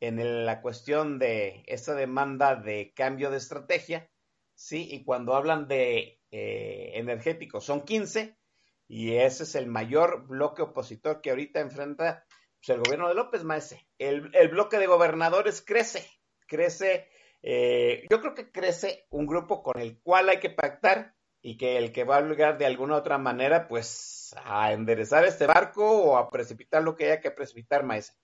en 0.00 0.44
la 0.44 0.60
cuestión 0.60 1.18
de 1.18 1.62
esta 1.66 1.94
demanda 1.94 2.56
de 2.56 2.92
cambio 2.94 3.30
de 3.30 3.38
estrategia, 3.38 4.10
sí, 4.54 4.86
y 4.90 5.02
cuando 5.02 5.34
hablan 5.34 5.66
de 5.66 6.20
eh, 6.30 6.90
energéticos 6.94 7.64
son 7.64 7.82
15, 7.82 8.36
y 8.92 9.16
ese 9.16 9.44
es 9.44 9.54
el 9.54 9.68
mayor 9.68 10.26
bloque 10.26 10.60
opositor 10.60 11.22
que 11.22 11.30
ahorita 11.30 11.60
enfrenta 11.60 12.26
pues, 12.58 12.76
el 12.76 12.82
gobierno 12.82 13.08
de 13.08 13.14
López 13.14 13.42
Maese. 13.42 13.88
El, 13.96 14.28
bloque 14.50 14.76
de 14.76 14.86
gobernadores 14.86 15.62
crece, 15.62 16.06
crece 16.46 17.08
eh, 17.42 18.04
yo 18.10 18.20
creo 18.20 18.34
que 18.34 18.52
crece 18.52 19.06
un 19.08 19.26
grupo 19.26 19.62
con 19.62 19.80
el 19.80 19.98
cual 20.02 20.28
hay 20.28 20.40
que 20.40 20.50
pactar 20.50 21.14
y 21.40 21.56
que 21.56 21.78
el 21.78 21.90
que 21.90 22.04
va 22.04 22.18
a 22.18 22.20
obligar 22.20 22.58
de 22.58 22.66
alguna 22.66 22.96
otra 22.96 23.16
manera, 23.16 23.66
pues, 23.66 24.36
a 24.44 24.74
enderezar 24.74 25.24
este 25.24 25.46
barco 25.46 25.90
o 25.90 26.18
a 26.18 26.28
precipitar 26.28 26.82
lo 26.82 26.94
que 26.94 27.06
haya 27.06 27.20
que 27.22 27.30
precipitar, 27.30 27.84
maestro. 27.84 28.14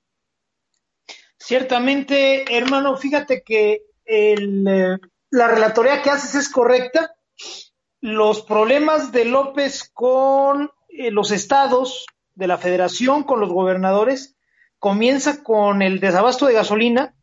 Ciertamente, 1.38 2.44
hermano, 2.54 2.94
fíjate 2.98 3.42
que 3.42 3.86
el, 4.04 4.68
eh, 4.68 4.98
la 5.30 5.48
relatoría 5.48 6.02
que 6.02 6.10
haces 6.10 6.34
es 6.34 6.50
correcta. 6.50 7.16
Los 8.00 8.42
problemas 8.42 9.12
de 9.12 9.24
López 9.24 9.90
con 9.92 10.70
eh, 10.88 11.10
los 11.10 11.30
estados 11.30 12.06
de 12.34 12.46
la 12.46 12.58
federación, 12.58 13.24
con 13.24 13.40
los 13.40 13.50
gobernadores, 13.50 14.36
comienza 14.78 15.42
con 15.42 15.82
el 15.82 15.98
desabasto 15.98 16.46
de 16.46 16.54
gasolina, 16.54 17.14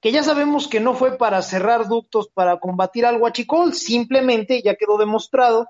que 0.00 0.12
ya 0.12 0.22
sabemos 0.22 0.68
que 0.68 0.80
no 0.80 0.94
fue 0.94 1.16
para 1.16 1.40
cerrar 1.40 1.88
ductos 1.88 2.28
para 2.28 2.58
combatir 2.58 3.06
al 3.06 3.20
huachicol, 3.20 3.72
simplemente 3.72 4.60
ya 4.62 4.74
quedó 4.74 4.98
demostrado, 4.98 5.68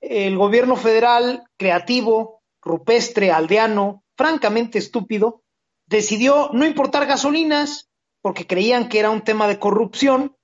el 0.00 0.38
gobierno 0.38 0.76
federal 0.76 1.44
creativo, 1.58 2.42
rupestre, 2.62 3.30
aldeano, 3.30 4.02
francamente 4.16 4.78
estúpido, 4.78 5.42
decidió 5.86 6.48
no 6.54 6.64
importar 6.64 7.06
gasolinas 7.06 7.90
porque 8.22 8.46
creían 8.46 8.88
que 8.88 8.98
era 8.98 9.10
un 9.10 9.22
tema 9.22 9.46
de 9.46 9.58
corrupción 9.58 10.36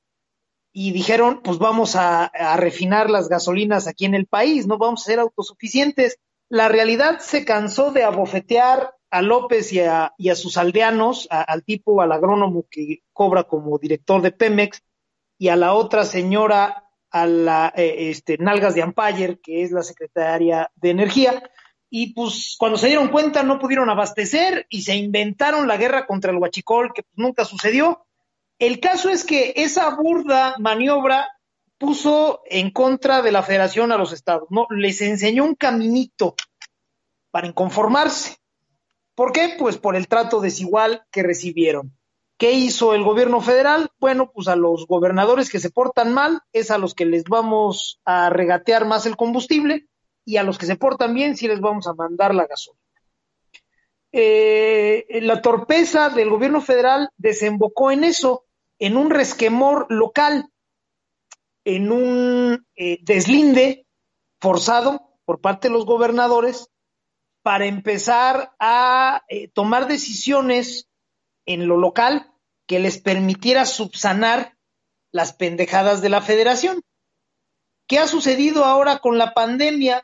y 0.79 0.93
dijeron, 0.93 1.41
pues 1.43 1.57
vamos 1.57 1.97
a, 1.97 2.27
a 2.27 2.59
refinar 2.59 3.09
las 3.09 3.31
gasolinas 3.31 3.87
aquí 3.87 4.05
en 4.05 4.15
el 4.15 4.27
país, 4.27 4.67
no 4.67 4.77
vamos 4.77 5.01
a 5.01 5.05
ser 5.07 5.21
autosuficientes. 5.21 6.19
La 6.51 6.69
realidad 6.69 7.21
se 7.21 7.47
cansó 7.47 7.93
de 7.93 8.05
abofetear 8.05 8.93
a 9.11 9.23
López 9.23 9.73
y 9.73 9.81
a, 9.81 10.13
sus 10.35 10.59
aldeanos, 10.59 11.29
al 11.31 11.65
tipo, 11.65 12.03
al 12.03 12.13
agrónomo 12.13 12.67
que 12.71 12.99
cobra 13.15 13.45
como 13.45 13.79
director 13.79 14.21
de 14.21 14.33
Pemex, 14.33 14.83
y 15.39 15.49
a 15.49 15.57
la 15.57 15.73
otra 15.73 16.05
señora, 16.05 16.91
a 17.11 17.25
la 17.25 17.73
eh, 17.75 18.11
este, 18.11 18.37
Nalgas 18.37 18.75
de 18.75 18.83
Ampayer, 18.83 19.41
que 19.41 19.63
es 19.63 19.73
la 19.73 19.83
secretaria 19.83 20.71
de 20.75 20.91
Energía, 20.91 21.43
y 21.89 22.13
pues 22.13 22.55
cuando 22.59 22.77
se 22.77 22.89
dieron 22.89 23.09
cuenta 23.09 23.43
no 23.43 23.59
pudieron 23.59 23.89
abastecer 23.89 24.67
y 24.69 24.83
se 24.83 24.95
inventaron 24.95 25.67
la 25.67 25.79
guerra 25.79 26.07
contra 26.07 26.33
el 26.33 26.37
huachicol, 26.37 26.93
que 26.93 27.03
pues, 27.03 27.17
nunca 27.17 27.47
sucedió. 27.47 28.07
El 28.59 28.81
caso 28.81 29.11
es 29.11 29.25
que 29.25 29.53
esa 29.57 29.95
burda 29.95 30.55
maniobra 30.59 31.29
puso 31.79 32.43
en 32.47 32.71
contra 32.71 33.21
de 33.23 33.33
la 33.33 33.43
federación 33.43 33.93
a 33.93 33.99
los 33.99 34.13
estados, 34.13 34.49
¿no? 34.51 34.67
Les 34.71 35.01
enseñó 35.03 35.45
un 35.45 35.55
caminito 35.55 36.35
para 37.31 37.47
inconformarse. 37.47 38.37
¿Por 39.15 39.33
qué? 39.33 39.57
Pues 39.59 39.77
por 39.77 39.97
el 39.97 40.09
trato 40.09 40.41
desigual 40.41 41.05
que 41.11 41.23
recibieron. 41.23 41.97
¿Qué 42.39 42.53
hizo 42.53 42.95
el 42.95 43.03
gobierno 43.03 43.41
federal? 43.41 43.91
Bueno, 43.99 44.31
pues 44.31 44.49
a 44.49 44.57
los 44.57 44.87
gobernadores 44.87 45.51
que 45.51 45.59
se 45.59 45.71
portan 45.71 46.13
mal 46.13 46.41
es 46.53 46.71
a 46.71 46.79
los 46.79 46.95
que 46.95 47.07
les 47.07 47.25
vamos 47.25 48.01
a 48.05 48.31
regatear 48.31 48.87
más 48.87 49.07
el 49.07 49.17
combustible 49.17 49.87
y 50.25 50.37
a 50.39 50.43
los 50.43 50.59
que 50.59 50.67
se 50.67 50.77
portan 50.77 51.15
bien 51.15 51.37
sí 51.37 51.49
les 51.49 51.61
vamos 51.61 51.87
a 51.87 51.95
mandar 51.95 52.35
la 52.35 52.47
gasolina. 52.47 52.83
Eh, 54.13 55.07
la 55.23 55.43
torpeza 55.43 56.09
del 56.09 56.31
gobierno 56.31 56.63
federal 56.63 57.11
desembocó 57.19 57.91
en 57.91 58.03
eso, 58.03 58.46
en 58.79 58.97
un 58.97 59.11
resquemor 59.11 59.87
local, 59.89 60.51
en 61.65 61.91
un 61.91 62.67
eh, 62.77 62.99
deslinde 63.03 63.87
forzado 64.41 65.19
por 65.25 65.41
parte 65.41 65.69
de 65.69 65.75
los 65.75 65.87
gobernadores 65.87 66.69
para 67.43 67.67
empezar 67.67 68.55
a 68.59 69.23
eh, 69.29 69.49
tomar 69.49 69.89
decisiones 69.89 70.89
en 71.47 71.69
lo 71.69 71.77
local 71.77 72.33
que 72.67 72.79
les 72.79 72.99
permitiera 72.99 73.65
subsanar 73.65 74.57
las 75.13 75.33
pendejadas 75.33 76.03
de 76.03 76.09
la 76.09 76.21
federación. 76.21 76.83
¿Qué 77.89 77.99
ha 77.99 78.07
sucedido 78.09 78.65
ahora 78.65 78.99
con 78.99 79.17
la 79.17 79.33
pandemia? 79.33 80.03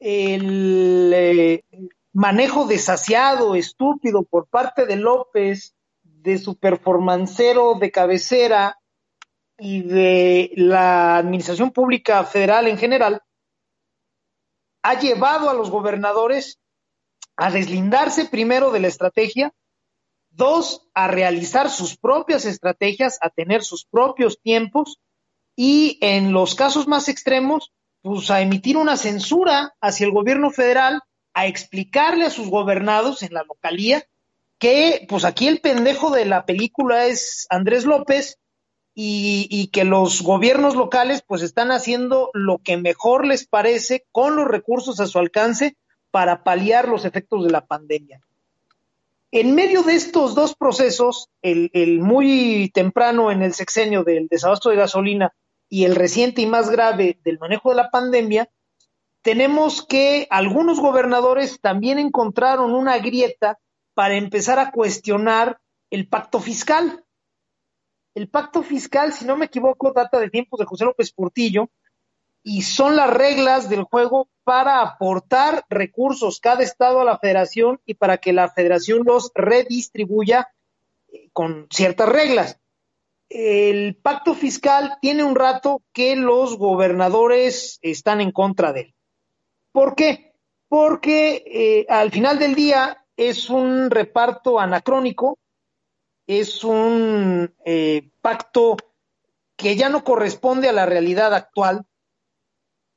El 0.00 1.12
eh, 1.14 1.64
manejo 2.12 2.66
desasiado, 2.66 3.54
estúpido 3.54 4.22
por 4.22 4.48
parte 4.48 4.86
de 4.86 4.96
López, 4.96 5.74
de 6.22 6.38
su 6.38 6.56
performancero 6.56 7.74
de 7.74 7.90
cabecera 7.90 8.78
y 9.58 9.82
de 9.82 10.52
la 10.56 11.16
administración 11.16 11.72
pública 11.72 12.24
federal 12.24 12.68
en 12.68 12.78
general, 12.78 13.22
ha 14.82 14.98
llevado 14.98 15.50
a 15.50 15.54
los 15.54 15.70
gobernadores 15.70 16.58
a 17.36 17.50
deslindarse 17.50 18.26
primero 18.26 18.70
de 18.70 18.80
la 18.80 18.88
estrategia, 18.88 19.52
dos, 20.30 20.88
a 20.94 21.08
realizar 21.08 21.70
sus 21.70 21.96
propias 21.96 22.44
estrategias, 22.44 23.18
a 23.20 23.30
tener 23.30 23.64
sus 23.64 23.84
propios 23.84 24.40
tiempos 24.40 24.98
y 25.56 25.98
en 26.00 26.32
los 26.32 26.54
casos 26.54 26.86
más 26.86 27.08
extremos, 27.08 27.72
pues 28.00 28.30
a 28.30 28.40
emitir 28.40 28.76
una 28.76 28.96
censura 28.96 29.74
hacia 29.80 30.06
el 30.06 30.12
gobierno 30.12 30.50
federal 30.50 31.02
a 31.34 31.46
explicarle 31.46 32.26
a 32.26 32.30
sus 32.30 32.48
gobernados 32.48 33.22
en 33.22 33.34
la 33.34 33.42
localía 33.42 34.04
que 34.62 35.04
pues 35.08 35.24
aquí 35.24 35.48
el 35.48 35.60
pendejo 35.60 36.12
de 36.12 36.24
la 36.24 36.46
película 36.46 37.06
es 37.06 37.48
Andrés 37.50 37.84
López 37.84 38.38
y, 38.94 39.48
y, 39.50 39.72
que 39.72 39.84
los 39.84 40.22
gobiernos 40.22 40.76
locales 40.76 41.24
pues 41.26 41.42
están 41.42 41.72
haciendo 41.72 42.30
lo 42.32 42.58
que 42.58 42.76
mejor 42.76 43.26
les 43.26 43.44
parece 43.44 44.06
con 44.12 44.36
los 44.36 44.46
recursos 44.46 45.00
a 45.00 45.08
su 45.08 45.18
alcance 45.18 45.76
para 46.12 46.44
paliar 46.44 46.86
los 46.86 47.04
efectos 47.04 47.42
de 47.44 47.50
la 47.50 47.66
pandemia. 47.66 48.20
En 49.32 49.56
medio 49.56 49.82
de 49.82 49.96
estos 49.96 50.36
dos 50.36 50.54
procesos, 50.54 51.28
el, 51.42 51.72
el 51.74 51.98
muy 51.98 52.70
temprano 52.72 53.32
en 53.32 53.42
el 53.42 53.54
sexenio 53.54 54.04
del 54.04 54.28
desabasto 54.28 54.70
de 54.70 54.76
gasolina 54.76 55.34
y 55.68 55.86
el 55.86 55.96
reciente 55.96 56.40
y 56.40 56.46
más 56.46 56.70
grave 56.70 57.18
del 57.24 57.40
manejo 57.40 57.70
de 57.70 57.76
la 57.76 57.90
pandemia, 57.90 58.48
tenemos 59.22 59.84
que 59.84 60.28
algunos 60.30 60.78
gobernadores 60.78 61.60
también 61.60 61.98
encontraron 61.98 62.74
una 62.74 62.98
grieta 62.98 63.58
para 63.94 64.14
empezar 64.14 64.58
a 64.58 64.70
cuestionar 64.70 65.60
el 65.90 66.08
pacto 66.08 66.40
fiscal. 66.40 67.04
El 68.14 68.28
pacto 68.28 68.62
fiscal, 68.62 69.12
si 69.12 69.24
no 69.24 69.36
me 69.36 69.46
equivoco, 69.46 69.92
data 69.92 70.18
de 70.18 70.30
tiempos 70.30 70.58
de 70.60 70.66
José 70.66 70.84
López 70.84 71.12
Portillo 71.12 71.70
y 72.42 72.62
son 72.62 72.96
las 72.96 73.10
reglas 73.10 73.68
del 73.68 73.84
juego 73.84 74.28
para 74.44 74.82
aportar 74.82 75.64
recursos 75.68 76.40
cada 76.40 76.62
estado 76.62 77.00
a 77.00 77.04
la 77.04 77.18
federación 77.18 77.80
y 77.86 77.94
para 77.94 78.18
que 78.18 78.32
la 78.32 78.50
federación 78.50 79.02
los 79.04 79.30
redistribuya 79.34 80.48
eh, 81.12 81.30
con 81.32 81.68
ciertas 81.70 82.08
reglas. 82.08 82.58
El 83.28 83.96
pacto 83.96 84.34
fiscal 84.34 84.98
tiene 85.00 85.24
un 85.24 85.36
rato 85.36 85.82
que 85.92 86.16
los 86.16 86.58
gobernadores 86.58 87.78
están 87.80 88.20
en 88.20 88.32
contra 88.32 88.72
de 88.72 88.80
él. 88.80 88.94
¿Por 89.70 89.94
qué? 89.94 90.34
Porque 90.68 91.44
eh, 91.46 91.86
al 91.88 92.10
final 92.10 92.38
del 92.38 92.54
día 92.54 93.01
es 93.16 93.50
un 93.50 93.90
reparto 93.90 94.58
anacrónico, 94.58 95.38
es 96.26 96.64
un 96.64 97.54
eh, 97.64 98.10
pacto 98.20 98.76
que 99.56 99.76
ya 99.76 99.88
no 99.88 100.04
corresponde 100.04 100.68
a 100.68 100.72
la 100.72 100.86
realidad 100.86 101.34
actual. 101.34 101.86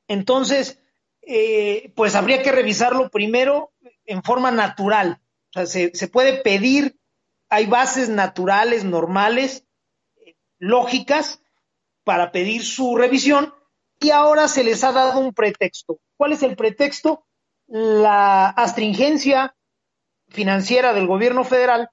Entonces, 0.08 0.80
eh, 1.22 1.92
pues 1.96 2.14
habría 2.14 2.42
que 2.42 2.52
revisarlo 2.52 3.10
primero 3.10 3.72
en 4.04 4.22
forma 4.22 4.50
natural. 4.50 5.20
O 5.50 5.52
sea, 5.52 5.66
se, 5.66 5.94
se 5.94 6.08
puede 6.08 6.42
pedir, 6.42 6.98
hay 7.48 7.66
bases 7.66 8.08
naturales, 8.08 8.84
normales, 8.84 9.64
lógicas, 10.58 11.40
para 12.04 12.30
pedir 12.30 12.64
su 12.64 12.96
revisión, 12.96 13.52
y 13.98 14.10
ahora 14.10 14.46
se 14.46 14.62
les 14.62 14.84
ha 14.84 14.92
dado 14.92 15.18
un 15.18 15.34
pretexto. 15.34 15.98
¿Cuál 16.16 16.32
es 16.32 16.42
el 16.42 16.54
pretexto? 16.54 17.26
La 17.66 18.48
astringencia 18.48 19.55
financiera 20.28 20.92
del 20.92 21.06
gobierno 21.06 21.44
federal, 21.44 21.90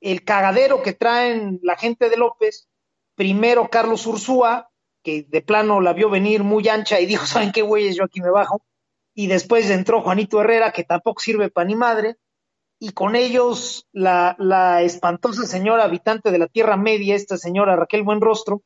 el 0.00 0.24
cagadero 0.24 0.82
que 0.82 0.92
traen 0.92 1.60
la 1.62 1.76
gente 1.76 2.08
de 2.08 2.16
López, 2.16 2.68
primero 3.14 3.68
Carlos 3.68 4.06
Ursúa, 4.06 4.70
que 5.02 5.24
de 5.28 5.42
plano 5.42 5.80
la 5.80 5.92
vio 5.92 6.10
venir 6.10 6.44
muy 6.44 6.68
ancha 6.68 7.00
y 7.00 7.06
dijo, 7.06 7.26
¿saben 7.26 7.52
qué 7.52 7.62
güeyes? 7.62 7.96
Yo 7.96 8.04
aquí 8.04 8.20
me 8.20 8.30
bajo. 8.30 8.62
Y 9.14 9.26
después 9.26 9.68
entró 9.70 10.02
Juanito 10.02 10.40
Herrera, 10.40 10.70
que 10.70 10.84
tampoco 10.84 11.20
sirve 11.20 11.50
para 11.50 11.66
ni 11.66 11.74
madre. 11.74 12.16
Y 12.80 12.92
con 12.92 13.16
ellos 13.16 13.88
la, 13.90 14.36
la 14.38 14.82
espantosa 14.82 15.44
señora 15.44 15.84
habitante 15.84 16.30
de 16.30 16.38
la 16.38 16.46
Tierra 16.46 16.76
Media, 16.76 17.16
esta 17.16 17.36
señora 17.36 17.74
Raquel 17.74 18.04
Buenrostro, 18.04 18.62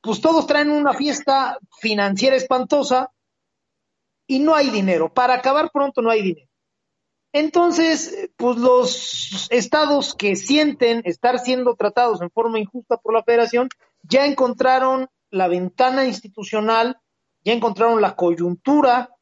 pues 0.00 0.20
todos 0.20 0.46
traen 0.46 0.70
una 0.70 0.94
fiesta 0.94 1.58
financiera 1.80 2.36
espantosa 2.36 3.12
y 4.28 4.38
no 4.38 4.54
hay 4.54 4.70
dinero. 4.70 5.12
Para 5.12 5.34
acabar 5.34 5.70
pronto 5.72 6.00
no 6.00 6.10
hay 6.10 6.22
dinero. 6.22 6.49
Entonces, 7.32 8.30
pues 8.36 8.58
los 8.58 9.46
estados 9.50 10.14
que 10.14 10.34
sienten 10.34 11.02
estar 11.04 11.38
siendo 11.38 11.76
tratados 11.76 12.20
en 12.20 12.30
forma 12.30 12.58
injusta 12.58 12.96
por 12.96 13.14
la 13.14 13.22
federación 13.22 13.68
ya 14.02 14.26
encontraron 14.26 15.08
la 15.30 15.46
ventana 15.46 16.06
institucional, 16.06 16.98
ya 17.44 17.52
encontraron 17.52 18.00
la 18.00 18.16
coyuntura 18.16 19.14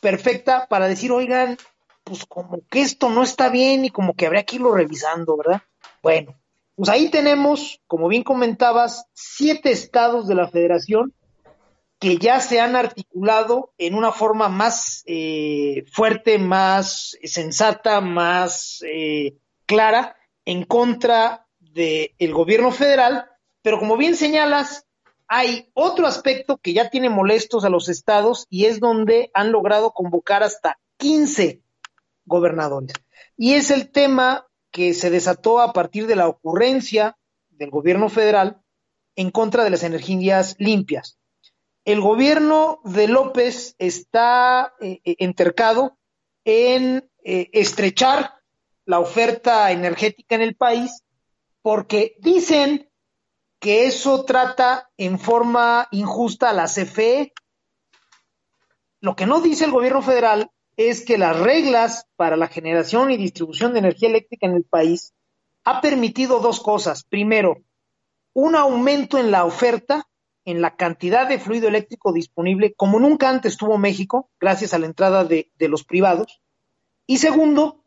perfecta 0.00 0.68
para 0.68 0.86
decir, 0.86 1.10
oigan, 1.10 1.56
pues 2.04 2.24
como 2.26 2.60
que 2.70 2.82
esto 2.82 3.10
no 3.10 3.22
está 3.22 3.48
bien 3.48 3.84
y 3.84 3.90
como 3.90 4.14
que 4.14 4.26
habría 4.26 4.44
que 4.44 4.56
irlo 4.56 4.72
revisando, 4.72 5.36
¿verdad? 5.36 5.62
Bueno, 6.02 6.34
pues 6.76 6.88
ahí 6.88 7.10
tenemos, 7.10 7.80
como 7.88 8.06
bien 8.06 8.22
comentabas, 8.22 9.06
siete 9.12 9.72
estados 9.72 10.28
de 10.28 10.36
la 10.36 10.48
federación 10.48 11.12
que 11.98 12.18
ya 12.18 12.40
se 12.40 12.60
han 12.60 12.76
articulado 12.76 13.72
en 13.76 13.94
una 13.94 14.12
forma 14.12 14.48
más 14.48 15.02
eh, 15.06 15.84
fuerte, 15.90 16.38
más 16.38 17.16
sensata, 17.24 18.00
más 18.00 18.82
eh, 18.86 19.36
clara 19.66 20.16
en 20.44 20.64
contra 20.64 21.46
del 21.58 22.32
gobierno 22.32 22.70
federal, 22.70 23.26
pero 23.62 23.78
como 23.78 23.96
bien 23.96 24.16
señalas, 24.16 24.86
hay 25.26 25.70
otro 25.74 26.06
aspecto 26.06 26.56
que 26.56 26.72
ya 26.72 26.88
tiene 26.88 27.10
molestos 27.10 27.64
a 27.64 27.68
los 27.68 27.88
estados 27.88 28.46
y 28.48 28.64
es 28.64 28.80
donde 28.80 29.30
han 29.34 29.52
logrado 29.52 29.92
convocar 29.92 30.42
hasta 30.42 30.78
15 30.96 31.62
gobernadores. 32.24 32.94
Y 33.36 33.54
es 33.54 33.70
el 33.70 33.90
tema 33.90 34.46
que 34.70 34.94
se 34.94 35.10
desató 35.10 35.60
a 35.60 35.72
partir 35.72 36.06
de 36.06 36.16
la 36.16 36.28
ocurrencia 36.28 37.18
del 37.50 37.70
gobierno 37.70 38.08
federal 38.08 38.62
en 39.16 39.30
contra 39.30 39.64
de 39.64 39.70
las 39.70 39.82
energías 39.82 40.54
limpias 40.58 41.17
el 41.88 42.02
gobierno 42.02 42.80
de 42.84 43.08
López 43.08 43.74
está 43.78 44.74
eh, 44.78 45.00
eh, 45.04 45.16
entercado 45.20 45.96
en 46.44 47.10
eh, 47.24 47.48
estrechar 47.54 48.34
la 48.84 49.00
oferta 49.00 49.72
energética 49.72 50.34
en 50.34 50.42
el 50.42 50.54
país 50.54 51.02
porque 51.62 52.14
dicen 52.18 52.90
que 53.58 53.86
eso 53.86 54.26
trata 54.26 54.90
en 54.98 55.18
forma 55.18 55.88
injusta 55.90 56.50
a 56.50 56.52
la 56.52 56.66
CFE. 56.66 57.32
Lo 59.00 59.16
que 59.16 59.24
no 59.24 59.40
dice 59.40 59.64
el 59.64 59.70
gobierno 59.70 60.02
federal 60.02 60.50
es 60.76 61.02
que 61.06 61.16
las 61.16 61.40
reglas 61.40 62.06
para 62.16 62.36
la 62.36 62.48
generación 62.48 63.10
y 63.10 63.16
distribución 63.16 63.72
de 63.72 63.78
energía 63.78 64.10
eléctrica 64.10 64.46
en 64.46 64.56
el 64.56 64.64
país 64.64 65.14
ha 65.64 65.80
permitido 65.80 66.40
dos 66.40 66.60
cosas. 66.60 67.04
Primero, 67.04 67.62
un 68.34 68.56
aumento 68.56 69.16
en 69.16 69.30
la 69.30 69.46
oferta 69.46 70.06
en 70.48 70.62
la 70.62 70.76
cantidad 70.76 71.28
de 71.28 71.38
fluido 71.38 71.68
eléctrico 71.68 72.10
disponible 72.10 72.72
como 72.74 72.98
nunca 72.98 73.28
antes 73.28 73.58
tuvo 73.58 73.76
México, 73.76 74.30
gracias 74.40 74.72
a 74.72 74.78
la 74.78 74.86
entrada 74.86 75.22
de, 75.22 75.50
los 75.58 75.84
privados. 75.84 76.40
Y 77.06 77.18
segundo, 77.18 77.84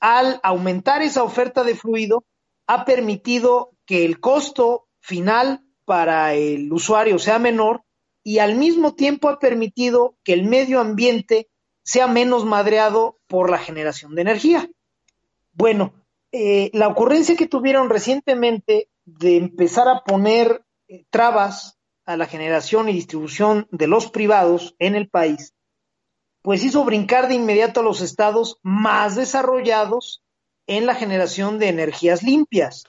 al 0.00 0.40
aumentar 0.42 1.02
esa 1.02 1.22
oferta 1.22 1.64
de 1.64 1.74
fluido, 1.74 2.24
ha 2.66 2.86
permitido 2.86 3.72
que 3.84 4.06
el 4.06 4.20
costo 4.20 4.88
final 5.00 5.60
para 5.84 6.32
el 6.32 6.72
usuario 6.72 7.18
sea 7.18 7.38
menor 7.38 7.82
y 8.24 8.38
al 8.38 8.54
mismo 8.54 8.94
tiempo 8.94 9.28
ha 9.28 9.38
permitido 9.38 10.16
que 10.24 10.32
el 10.32 10.44
medio 10.44 10.80
ambiente 10.80 11.50
sea 11.82 12.06
menos 12.06 12.46
madreado 12.46 13.18
por 13.26 13.50
la 13.50 13.58
generación 13.58 14.14
de 14.14 14.22
energía. 14.22 14.70
Bueno, 15.52 15.92
eh, 16.32 16.70
la 16.72 16.88
ocurrencia 16.88 17.36
que 17.36 17.48
tuvieron 17.48 17.90
recientemente 17.90 18.88
de 19.04 19.36
empezar 19.36 19.88
a 19.88 20.04
poner 20.04 20.64
eh, 20.88 21.04
trabas 21.10 21.77
a 22.08 22.16
la 22.16 22.24
generación 22.24 22.88
y 22.88 22.94
distribución 22.94 23.68
de 23.70 23.86
los 23.86 24.10
privados 24.10 24.74
en 24.78 24.94
el 24.94 25.10
país, 25.10 25.52
pues 26.40 26.64
hizo 26.64 26.82
brincar 26.82 27.28
de 27.28 27.34
inmediato 27.34 27.80
a 27.80 27.82
los 27.82 28.00
estados 28.00 28.58
más 28.62 29.14
desarrollados 29.14 30.22
en 30.66 30.86
la 30.86 30.94
generación 30.94 31.58
de 31.58 31.68
energías 31.68 32.22
limpias. 32.22 32.84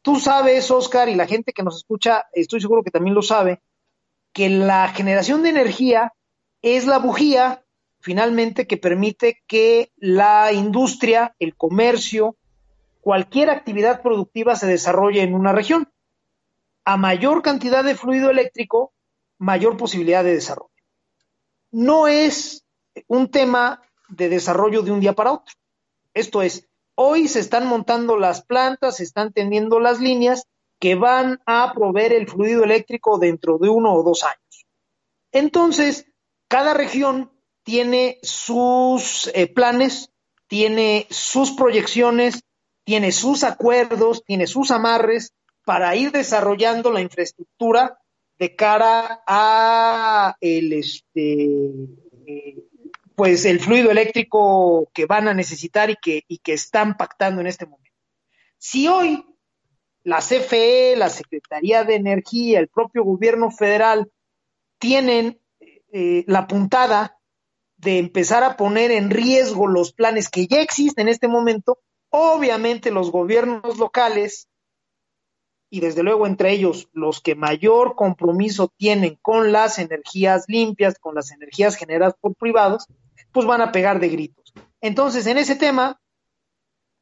Tú 0.00 0.18
sabes, 0.18 0.70
Oscar, 0.70 1.10
y 1.10 1.16
la 1.16 1.26
gente 1.26 1.52
que 1.52 1.62
nos 1.62 1.76
escucha, 1.76 2.24
estoy 2.32 2.62
seguro 2.62 2.82
que 2.82 2.90
también 2.90 3.14
lo 3.14 3.20
sabe, 3.20 3.60
que 4.32 4.48
la 4.48 4.88
generación 4.88 5.42
de 5.42 5.50
energía 5.50 6.14
es 6.62 6.86
la 6.86 6.98
bujía 6.98 7.62
finalmente 8.00 8.66
que 8.66 8.78
permite 8.78 9.42
que 9.46 9.92
la 9.96 10.50
industria, 10.50 11.36
el 11.38 11.54
comercio, 11.56 12.36
cualquier 13.02 13.50
actividad 13.50 14.00
productiva 14.00 14.56
se 14.56 14.66
desarrolle 14.66 15.20
en 15.20 15.34
una 15.34 15.52
región 15.52 15.90
a 16.84 16.96
mayor 16.96 17.42
cantidad 17.42 17.82
de 17.82 17.94
fluido 17.94 18.30
eléctrico, 18.30 18.92
mayor 19.38 19.76
posibilidad 19.76 20.22
de 20.22 20.34
desarrollo. 20.34 20.70
No 21.70 22.06
es 22.06 22.64
un 23.08 23.30
tema 23.30 23.82
de 24.08 24.28
desarrollo 24.28 24.82
de 24.82 24.92
un 24.92 25.00
día 25.00 25.14
para 25.14 25.32
otro. 25.32 25.54
Esto 26.12 26.42
es, 26.42 26.68
hoy 26.94 27.26
se 27.28 27.40
están 27.40 27.66
montando 27.66 28.16
las 28.16 28.42
plantas, 28.42 28.96
se 28.96 29.02
están 29.02 29.32
tendiendo 29.32 29.80
las 29.80 30.00
líneas 30.00 30.46
que 30.78 30.94
van 30.94 31.40
a 31.46 31.72
proveer 31.74 32.12
el 32.12 32.28
fluido 32.28 32.62
eléctrico 32.64 33.18
dentro 33.18 33.58
de 33.58 33.68
uno 33.68 33.94
o 33.94 34.02
dos 34.02 34.22
años. 34.22 34.66
Entonces, 35.32 36.06
cada 36.48 36.74
región 36.74 37.32
tiene 37.64 38.18
sus 38.22 39.30
eh, 39.34 39.46
planes, 39.46 40.12
tiene 40.46 41.06
sus 41.10 41.52
proyecciones, 41.52 42.44
tiene 42.84 43.10
sus 43.12 43.42
acuerdos, 43.42 44.22
tiene 44.24 44.46
sus 44.46 44.70
amarres 44.70 45.32
para 45.64 45.94
ir 45.96 46.12
desarrollando 46.12 46.92
la 46.92 47.00
infraestructura 47.00 47.98
de 48.38 48.54
cara 48.54 49.22
a 49.26 50.36
el 50.40 50.72
este 50.72 51.60
pues 53.14 53.44
el 53.44 53.60
fluido 53.60 53.90
eléctrico 53.90 54.90
que 54.92 55.06
van 55.06 55.28
a 55.28 55.34
necesitar 55.34 55.90
y 55.90 55.96
que, 55.96 56.24
y 56.26 56.38
que 56.38 56.52
están 56.52 56.96
pactando 56.96 57.40
en 57.40 57.46
este 57.46 57.64
momento. 57.64 57.96
Si 58.58 58.88
hoy 58.88 59.24
la 60.02 60.18
CFE, 60.18 60.96
la 60.96 61.08
Secretaría 61.08 61.84
de 61.84 61.94
Energía, 61.94 62.58
el 62.58 62.68
propio 62.68 63.04
gobierno 63.04 63.50
federal 63.50 64.10
tienen 64.78 65.40
eh, 65.92 66.24
la 66.26 66.46
puntada 66.46 67.18
de 67.76 67.98
empezar 67.98 68.42
a 68.42 68.56
poner 68.56 68.90
en 68.90 69.10
riesgo 69.10 69.66
los 69.66 69.92
planes 69.92 70.28
que 70.28 70.46
ya 70.46 70.60
existen 70.60 71.06
en 71.06 71.14
este 71.14 71.28
momento, 71.28 71.78
obviamente 72.10 72.90
los 72.90 73.10
gobiernos 73.10 73.78
locales 73.78 74.48
y 75.70 75.80
desde 75.80 76.02
luego 76.02 76.26
entre 76.26 76.52
ellos 76.52 76.88
los 76.92 77.20
que 77.20 77.34
mayor 77.34 77.96
compromiso 77.96 78.72
tienen 78.76 79.18
con 79.20 79.52
las 79.52 79.78
energías 79.78 80.44
limpias, 80.48 80.98
con 80.98 81.14
las 81.14 81.32
energías 81.32 81.76
generadas 81.76 82.14
por 82.20 82.34
privados, 82.34 82.86
pues 83.32 83.46
van 83.46 83.60
a 83.60 83.72
pegar 83.72 84.00
de 84.00 84.08
gritos. 84.08 84.52
Entonces, 84.80 85.26
en 85.26 85.38
ese 85.38 85.56
tema, 85.56 86.00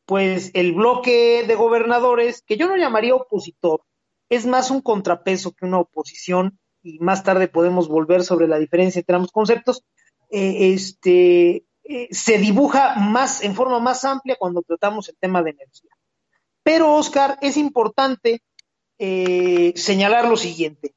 pues 0.07 0.51
el 0.55 0.73
bloque 0.73 1.45
de 1.47 1.55
gobernadores, 1.55 2.43
que 2.43 2.57
yo 2.57 2.69
no 2.69 2.77
llamaría 2.77 3.15
opositor, 3.15 3.83
es 4.29 4.47
más 4.47 4.71
un 4.71 4.81
contrapeso 4.81 5.53
que 5.53 5.67
una 5.67 5.81
oposición, 5.81 6.59
y 6.83 6.99
más 6.99 7.23
tarde 7.23 7.49
podemos 7.49 7.89
volver 7.89 8.25
sobre 8.25 8.49
la 8.49 8.59
diferencia 8.59 9.01
entre 9.01 9.17
ambos 9.17 9.33
conceptos, 9.33 9.85
eh, 10.31 10.73
este, 10.73 11.67
eh, 11.85 12.09
se 12.11 12.39
dibuja 12.39 12.95
más 12.97 13.43
en 13.43 13.55
forma 13.55 13.79
más 13.79 14.05
amplia 14.05 14.37
cuando 14.39 14.63
tratamos 14.63 15.09
el 15.09 15.17
tema 15.19 15.43
de 15.43 15.51
energía. 15.51 15.91
Pero, 16.63 16.95
Oscar, 16.95 17.39
es 17.43 17.57
importante 17.57 18.43
eh, 19.05 19.73
señalar 19.75 20.29
lo 20.29 20.37
siguiente. 20.37 20.95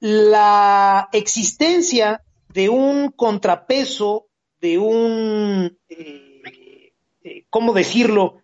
La 0.00 1.08
existencia 1.12 2.22
de 2.52 2.68
un 2.68 3.12
contrapeso, 3.12 4.26
de 4.60 4.78
un, 4.78 5.78
¿cómo 7.50 7.72
decirlo? 7.72 8.42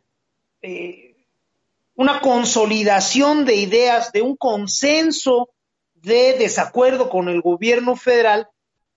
una 1.95 2.21
consolidación 2.21 3.45
de 3.45 3.57
ideas, 3.57 4.13
de 4.13 4.23
un 4.23 4.37
consenso 4.37 5.51
de 5.95 6.37
desacuerdo 6.39 7.11
con 7.11 7.29
el 7.29 7.41
gobierno 7.41 7.97
federal, 7.97 8.49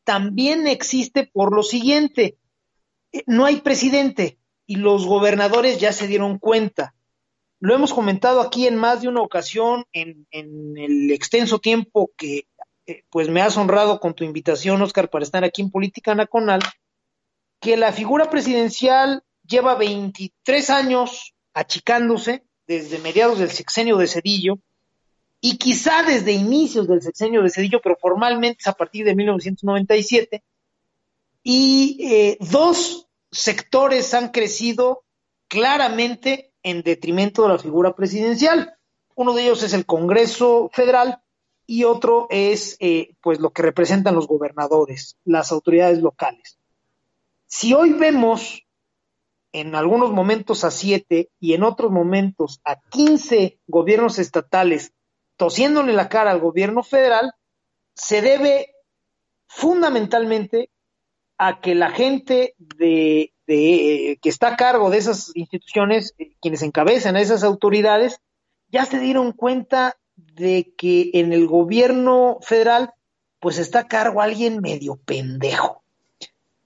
también 0.04 0.68
existe 0.68 1.30
por 1.32 1.54
lo 1.54 1.63
siguiente, 1.63 2.38
eh, 3.12 3.24
no 3.26 3.46
hay 3.46 3.58
presidente 3.62 4.38
y 4.65 4.78
los 4.78 5.06
gobernadores 5.06 5.80
ya 5.80 5.91
se 5.91 6.08
dieron 6.08 6.39
cuenta. 6.39 6.96
Lo 7.60 7.74
hemos 7.74 7.94
comentado 7.94 8.41
aquí 8.41 8.68
en 8.68 8.76
más 8.76 9.02
de 9.02 9.08
una 9.08 9.22
ocasión 9.22 9.86
en, 9.91 10.28
el 10.32 11.12
extenso 11.12 11.60
tiempo 11.60 12.12
que 12.18 12.48
eh, 12.86 13.04
pues 13.10 13.30
me 13.30 13.41
has 13.41 13.58
honrado 13.58 14.00
con 14.00 14.13
tu 14.13 14.24
invitación, 14.24 14.82
Oscar, 14.82 15.10
para 15.10 15.24
estar 15.24 15.44
aquí 15.44 15.62
en 15.62 15.72
Política 15.72 16.13
Nacional, 16.13 16.60
que 17.60 17.78
la 17.78 17.91
figura 17.91 18.30
presidencial 18.30 19.24
lleva 19.48 19.76
23 19.76 20.70
años 20.70 21.34
achicándose 21.54 22.44
desde 22.68 23.00
mediados 23.00 23.39
del 23.39 23.50
sexenio 23.50 23.98
de 23.98 24.08
Cedillo, 24.08 24.60
y 25.41 25.58
quizá 25.58 26.04
desde 26.04 26.32
inicios 26.32 26.88
del 26.88 27.02
sexenio 27.02 27.44
de 27.44 27.50
Cedillo, 27.50 27.80
pero 27.82 27.96
formalmente 28.00 28.58
es 28.62 28.68
a 28.68 28.74
partir 28.74 29.06
de 29.06 29.15
1997, 29.15 30.44
y 31.44 31.98
eh, 32.02 32.38
dos 32.39 33.08
sectores 33.32 34.13
han 34.13 34.30
crecido 34.30 35.04
claramente 35.48 36.52
en 36.65 36.82
detrimento 36.82 37.43
de 37.43 37.49
la 37.49 37.60
figura 37.60 37.95
presidencial. 37.95 38.75
Uno 39.13 39.34
de 39.34 39.43
ellos 39.43 39.62
es 39.62 39.73
el 39.73 39.86
Congreso 39.86 40.71
Federal 40.73 41.21
y 41.67 41.84
otro 41.84 42.25
es 42.32 42.75
eh, 42.80 43.13
pues 43.21 43.39
lo 43.39 43.51
que 43.51 43.62
representan 43.62 44.15
los 44.15 44.28
gobernadores, 44.28 45.15
las 45.25 45.51
autoridades 45.51 45.99
locales. 45.99 46.58
Si 47.45 47.75
hoy 47.75 47.93
vemos 47.93 48.63
en 49.51 49.75
algunos 49.75 50.12
momentos 50.12 50.63
a 50.63 50.71
siete 50.71 51.30
y 51.39 51.54
en 51.54 51.62
otros 51.62 51.91
momentos 51.91 52.62
a 52.65 52.82
quince 52.89 53.60
gobiernos 53.67 54.17
estatales 54.17 54.91
tosiéndole 55.38 55.93
la 55.93 56.10
cara 56.10 56.32
al 56.32 56.39
gobierno 56.39 56.82
federal, 56.82 57.32
se 57.93 58.23
debe 58.23 58.73
fundamentalmente 59.45 60.71
a 61.38 61.62
que 61.62 61.75
la 61.75 61.91
gente 61.91 62.56
de, 62.58 63.35
que 63.45 64.19
está 64.23 64.49
a 64.49 64.58
cargo 64.58 64.89
de 64.89 64.97
esas 64.97 65.31
instituciones, 65.36 66.13
eh, 66.17 66.31
quienes 66.41 66.62
encabezan 66.62 67.15
a 67.15 67.21
esas 67.21 67.43
autoridades, 67.43 68.19
ya 68.69 68.86
se 68.86 68.99
dieron 68.99 69.31
cuenta 69.31 69.97
de 70.15 70.73
que 70.77 71.12
en 71.13 71.34
el 71.34 71.47
gobierno 71.47 72.39
federal 72.41 72.93
pues 73.39 73.58
está 73.58 73.79
a 73.79 73.88
cargo 73.88 74.21
alguien 74.21 74.60
medio 74.62 74.95
pendejo. 74.97 75.84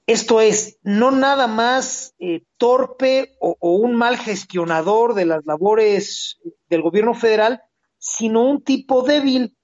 Esto 0.08 0.42
es, 0.42 0.80
no 0.82 1.12
nada 1.12 1.46
más 1.46 2.16
eh, 2.18 2.42
torpe 2.58 3.36
o, 3.40 3.56
un 3.62 3.96
mal 3.96 4.18
gestionador 4.18 5.14
de 5.14 5.26
las 5.26 5.46
labores 5.46 6.40
del 6.68 6.82
gobierno 6.82 7.14
federal, 7.14 7.62
sino 8.00 8.44
un 8.44 8.64
tipo 8.64 9.04
débil, 9.04 9.56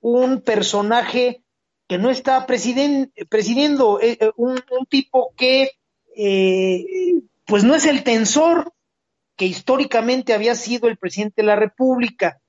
un 0.00 0.40
personaje 0.40 1.44
que 1.86 1.98
no 1.98 2.10
está 2.10 2.46
presidiendo, 2.46 4.00
eh, 4.00 4.18
eh, 4.20 4.30
un, 4.36 4.58
tipo 4.88 5.32
que 5.36 5.70
eh, 6.16 7.22
pues 7.46 7.64
no 7.64 7.74
es 7.74 7.84
el 7.86 8.04
tensor 8.04 8.72
que 9.36 9.46
históricamente 9.46 10.34
había 10.34 10.54
sido 10.54 10.88
el 10.88 10.98
presidente 10.98 11.42
de 11.42 11.46
la 11.46 11.56
República. 11.56 12.40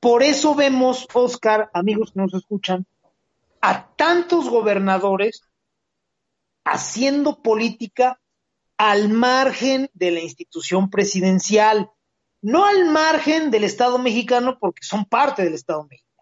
Por 0.00 0.22
eso 0.22 0.54
vemos, 0.54 1.06
Oscar, 1.12 1.70
amigos 1.72 2.12
que 2.12 2.20
nos 2.20 2.34
escuchan, 2.34 2.86
a 3.60 3.88
tantos 3.96 4.48
gobernadores 4.48 5.42
haciendo 6.64 7.42
política 7.42 8.20
al 8.76 9.08
margen 9.08 9.90
de 9.94 10.10
la 10.10 10.20
institución 10.20 10.90
presidencial 10.90 11.90
no 12.44 12.66
al 12.66 12.84
margen 12.90 13.50
del 13.50 13.64
Estado 13.64 13.98
mexicano 13.98 14.58
porque 14.60 14.84
son 14.84 15.06
parte 15.06 15.42
del 15.42 15.54
Estado 15.54 15.84
mexicano, 15.84 16.13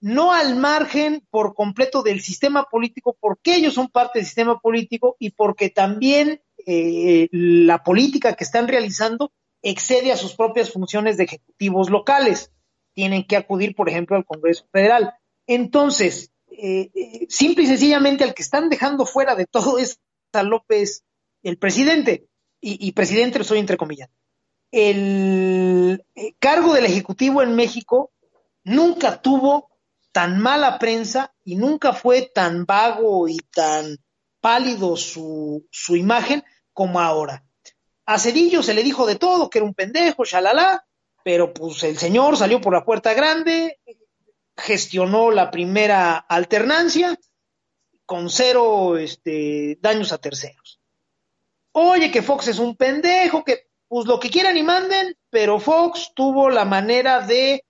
no 0.00 0.32
al 0.32 0.56
margen 0.56 1.22
por 1.30 1.54
completo 1.54 2.02
del 2.02 2.20
sistema 2.20 2.64
político 2.64 3.16
porque 3.18 3.56
ellos 3.56 3.74
son 3.74 3.88
parte 3.88 4.18
del 4.18 4.26
sistema 4.26 4.58
político 4.60 5.16
y 5.18 5.30
porque 5.30 5.70
también 5.70 6.40
eh, 6.66 7.28
la 7.32 7.82
política 7.82 8.34
que 8.34 8.44
están 8.44 8.68
realizando 8.68 9.32
excede 9.62 10.12
a 10.12 10.16
sus 10.16 10.34
propias 10.34 10.70
funciones 10.70 11.16
de 11.16 11.24
ejecutivos 11.24 11.90
locales. 11.90 12.52
Tienen 12.94 13.24
que 13.24 13.36
acudir, 13.36 13.74
por 13.74 13.88
ejemplo, 13.88 14.16
al 14.16 14.24
Congreso 14.24 14.66
Federal. 14.72 15.14
Entonces, 15.46 16.30
eh, 16.50 16.90
eh, 16.94 17.26
simple 17.28 17.64
y 17.64 17.66
sencillamente 17.66 18.24
al 18.24 18.34
que 18.34 18.42
están 18.42 18.68
dejando 18.68 19.06
fuera 19.06 19.34
de 19.34 19.46
todo 19.46 19.78
es 19.78 19.98
a 20.32 20.42
López, 20.42 21.04
el 21.42 21.58
presidente, 21.58 22.26
y, 22.60 22.92
presidente 22.92 23.38
lo 23.38 23.44
soy 23.44 23.60
entrecomillando 23.60 24.12
el 24.70 26.04
eh, 26.14 26.34
cargo 26.38 26.74
del 26.74 26.84
Ejecutivo 26.84 27.42
en 27.42 27.54
México 27.54 28.10
nunca 28.64 29.22
tuvo 29.22 29.67
tan 30.18 30.40
mala 30.40 30.80
prensa 30.80 31.32
y 31.44 31.54
nunca 31.54 31.92
fue 31.92 32.22
tan 32.22 32.66
vago 32.66 33.28
y 33.28 33.36
tan 33.36 33.98
pálido 34.40 34.96
su, 34.96 35.64
su 35.70 35.94
imagen 35.94 36.42
como 36.72 36.98
ahora. 36.98 37.44
A 38.04 38.18
Cedillo 38.18 38.64
se 38.64 38.74
le 38.74 38.82
dijo 38.82 39.06
de 39.06 39.14
todo, 39.14 39.48
que 39.48 39.58
era 39.58 39.64
un 39.64 39.74
pendejo, 39.74 40.24
shalala, 40.24 40.84
pero 41.22 41.54
pues 41.54 41.84
el 41.84 41.98
señor 41.98 42.36
salió 42.36 42.60
por 42.60 42.72
la 42.72 42.84
puerta 42.84 43.14
grande, 43.14 43.78
gestionó 44.56 45.30
la 45.30 45.52
primera 45.52 46.16
alternancia 46.16 47.16
con 48.04 48.28
cero 48.28 48.96
este, 48.96 49.78
daños 49.80 50.10
a 50.10 50.18
terceros. 50.18 50.80
Oye, 51.70 52.10
que 52.10 52.22
Fox 52.22 52.48
es 52.48 52.58
un 52.58 52.74
pendejo, 52.74 53.44
que 53.44 53.68
pues 53.86 54.04
lo 54.08 54.18
que 54.18 54.30
quieran 54.30 54.56
y 54.56 54.64
manden, 54.64 55.16
pero 55.30 55.60
Fox 55.60 56.10
tuvo 56.12 56.50
la 56.50 56.64
manera 56.64 57.20
de 57.20 57.67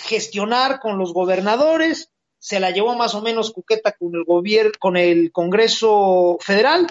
gestionar 0.00 0.80
con 0.80 0.98
los 0.98 1.12
gobernadores, 1.12 2.10
se 2.38 2.60
la 2.60 2.70
llevó 2.70 2.96
más 2.96 3.14
o 3.14 3.22
menos 3.22 3.52
cuqueta 3.52 3.92
con 3.92 4.14
el 4.14 4.24
gobierno, 4.24 4.72
con 4.78 4.96
el 4.96 5.30
Congreso 5.32 6.38
Federal, 6.40 6.86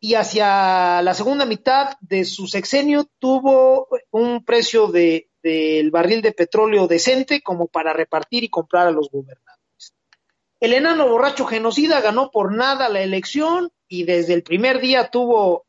y 0.00 0.14
hacia 0.14 1.02
la 1.02 1.14
segunda 1.14 1.44
mitad 1.44 1.96
de 2.00 2.24
su 2.24 2.46
sexenio 2.46 3.08
tuvo 3.18 3.88
un 4.10 4.44
precio 4.44 4.86
de, 4.88 5.28
del 5.42 5.90
barril 5.90 6.22
de 6.22 6.32
petróleo 6.32 6.86
decente 6.86 7.42
como 7.42 7.66
para 7.66 7.92
repartir 7.92 8.44
y 8.44 8.48
comprar 8.48 8.86
a 8.86 8.92
los 8.92 9.10
gobernadores. 9.10 9.94
El 10.60 10.74
enano 10.74 11.08
borracho 11.08 11.46
genocida 11.46 12.00
ganó 12.00 12.30
por 12.30 12.54
nada 12.54 12.88
la 12.88 13.00
elección 13.00 13.70
y 13.88 14.04
desde 14.04 14.34
el 14.34 14.42
primer 14.42 14.80
día 14.80 15.10
tuvo 15.10 15.66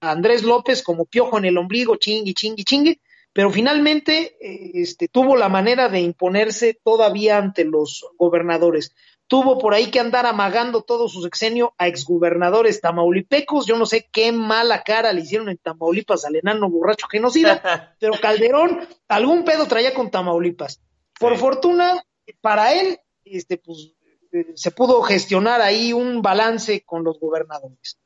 Andrés 0.00 0.42
López 0.42 0.82
como 0.82 1.04
piojo 1.06 1.38
en 1.38 1.46
el 1.46 1.58
ombligo, 1.58 1.96
chingui, 1.96 2.34
chingui, 2.34 2.64
chingui, 2.64 3.00
pero 3.36 3.50
finalmente 3.50 4.38
eh, 4.40 4.70
este, 4.76 5.08
tuvo 5.08 5.36
la 5.36 5.50
manera 5.50 5.90
de 5.90 6.00
imponerse 6.00 6.80
todavía 6.82 7.36
ante 7.36 7.66
los 7.66 8.06
gobernadores. 8.16 8.94
Tuvo 9.26 9.58
por 9.58 9.74
ahí 9.74 9.90
que 9.90 10.00
andar 10.00 10.24
amagando 10.24 10.80
todo 10.80 11.06
su 11.06 11.20
sexenio 11.20 11.74
a 11.76 11.86
exgobernadores 11.86 12.80
tamaulipecos. 12.80 13.66
Yo 13.66 13.76
no 13.76 13.84
sé 13.84 14.08
qué 14.10 14.32
mala 14.32 14.82
cara 14.84 15.12
le 15.12 15.20
hicieron 15.20 15.50
en 15.50 15.58
Tamaulipas 15.58 16.24
al 16.24 16.36
enano 16.36 16.70
borracho 16.70 17.08
genocida, 17.08 17.94
pero 18.00 18.14
Calderón 18.14 18.88
algún 19.06 19.44
pedo 19.44 19.66
traía 19.66 19.92
con 19.92 20.10
Tamaulipas. 20.10 20.80
Por 21.20 21.36
fortuna, 21.36 22.06
para 22.40 22.72
él, 22.72 23.00
este, 23.22 23.58
pues, 23.58 23.92
eh, 24.32 24.52
se 24.54 24.70
pudo 24.70 25.02
gestionar 25.02 25.60
ahí 25.60 25.92
un 25.92 26.22
balance 26.22 26.84
con 26.86 27.04
los 27.04 27.20
gobernadores. 27.20 27.98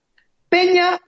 Peña, 0.49 0.99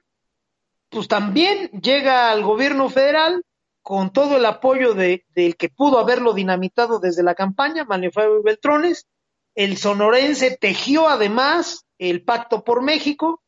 pues 0.90 1.08
también 1.08 1.72
llega 1.72 2.30
al 2.30 2.44
gobierno 2.44 2.88
federal 2.88 3.42
con 3.82 4.12
todo 4.12 4.36
el 4.36 4.46
apoyo 4.46 4.94
de, 4.94 5.24
del 5.34 5.56
que 5.56 5.68
pudo 5.68 5.98
haberlo 5.98 6.32
dinamitado 6.32 7.00
desde 7.00 7.22
la 7.22 7.34
campaña, 7.34 7.84
Manuel 7.84 8.12
Fabio 8.12 8.42
Beltrones. 8.42 9.06
El 9.54 9.76
sonorense 9.76 10.56
tejió 10.56 11.08
además 11.08 11.84
el 11.98 12.24
pacto 12.24 12.64
por 12.64 12.82
México, 12.82 13.42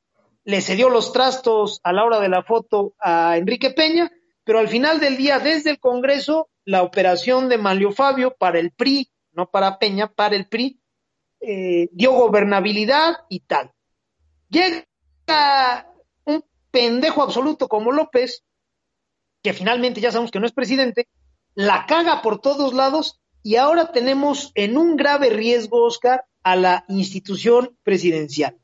le 0.44 0.60
cedió 0.60 0.90
los 0.90 1.12
trastos 1.12 1.80
a 1.82 1.92
la 1.92 2.04
hora 2.04 2.20
de 2.20 2.28
la 2.28 2.42
foto 2.42 2.94
a 2.98 3.38
Enrique 3.38 3.70
Peña, 3.70 4.10
pero 4.44 4.58
al 4.58 4.68
final 4.68 5.00
del 5.00 5.16
día, 5.16 5.38
desde 5.38 5.70
el 5.70 5.80
Congreso, 5.80 6.50
la 6.64 6.82
operación 6.82 7.48
de 7.48 7.58
Manlio 7.58 7.92
Fabio 7.92 8.34
para 8.38 8.58
el 8.58 8.72
PRI, 8.72 9.10
no 9.32 9.50
para 9.50 9.78
Peña, 9.78 10.08
para 10.08 10.36
el 10.36 10.46
PRI, 10.46 10.80
eh, 11.40 11.88
dio 11.92 12.12
gobernabilidad 12.12 13.16
y 13.28 13.40
tal. 13.40 13.72
Llega 14.48 14.84
un 16.24 16.44
pendejo 16.70 17.22
absoluto 17.22 17.68
como 17.68 17.92
López, 17.92 18.44
que 19.44 19.52
finalmente 19.52 20.00
ya 20.00 20.10
sabemos 20.10 20.30
que 20.30 20.40
no 20.40 20.46
es 20.46 20.52
presidente, 20.52 21.06
la 21.54 21.84
caga 21.86 22.22
por 22.22 22.40
todos 22.40 22.72
lados 22.72 23.20
y 23.42 23.56
ahora 23.56 23.92
tenemos 23.92 24.50
en 24.54 24.78
un 24.78 24.96
grave 24.96 25.28
riesgo, 25.28 25.84
Oscar, 25.84 26.24
a 26.42 26.56
la 26.56 26.86
institución 26.88 27.76
presidencial. 27.82 28.56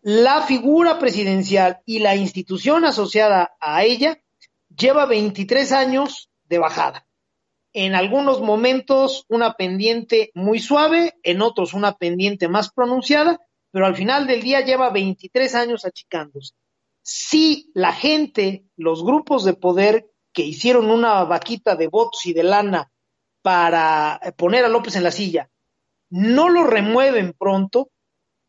La 0.00 0.40
figura 0.42 0.98
presidencial 0.98 1.80
y 1.84 1.98
la 1.98 2.16
institución 2.16 2.86
asociada 2.86 3.54
a 3.60 3.84
ella 3.84 4.18
lleva 4.74 5.04
23 5.04 5.72
años 5.72 6.30
de 6.44 6.58
bajada. 6.58 7.06
En 7.74 7.94
algunos 7.94 8.40
momentos 8.40 9.26
una 9.28 9.54
pendiente 9.54 10.30
muy 10.34 10.58
suave, 10.58 11.14
en 11.22 11.42
otros 11.42 11.74
una 11.74 11.96
pendiente 11.96 12.48
más 12.48 12.72
pronunciada, 12.72 13.40
pero 13.70 13.84
al 13.84 13.94
final 13.94 14.26
del 14.26 14.40
día 14.40 14.62
lleva 14.62 14.88
23 14.88 15.54
años 15.54 15.84
achicándose. 15.84 16.54
Si 17.02 17.70
la 17.74 17.92
gente, 17.92 18.64
los 18.76 19.04
grupos 19.04 19.44
de 19.44 19.52
poder 19.52 20.13
que 20.34 20.42
hicieron 20.42 20.90
una 20.90 21.24
vaquita 21.24 21.76
de 21.76 21.86
votos 21.86 22.26
y 22.26 22.34
de 22.34 22.42
lana 22.42 22.90
para 23.40 24.20
poner 24.36 24.64
a 24.64 24.68
López 24.68 24.96
en 24.96 25.04
la 25.04 25.10
silla, 25.10 25.50
no 26.10 26.48
lo 26.48 26.64
remueven 26.64 27.32
pronto, 27.32 27.90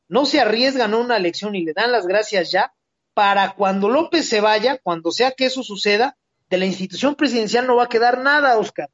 no 0.08 0.26
se 0.26 0.42
arriesgan 0.42 0.94
a 0.94 0.98
una 0.98 1.18
elección 1.18 1.56
y 1.56 1.64
le 1.64 1.74
dan 1.74 1.92
las 1.92 2.08
gracias 2.08 2.52
ya, 2.52 2.74
para 3.14 3.54
cuando 3.54 3.88
López 3.88 4.28
se 4.28 4.42
vaya, 4.42 4.78
cuando 4.84 5.12
sea 5.12 5.32
que 5.32 5.46
eso 5.46 5.64
suceda, 5.64 6.18
de 6.50 6.58
la 6.58 6.66
institución 6.66 7.16
presidencial 7.16 7.66
no 7.66 7.78
va 7.78 7.86
a 7.86 7.90
quedar 7.90 8.20
nada, 8.20 8.58
Oscar. 8.58 8.90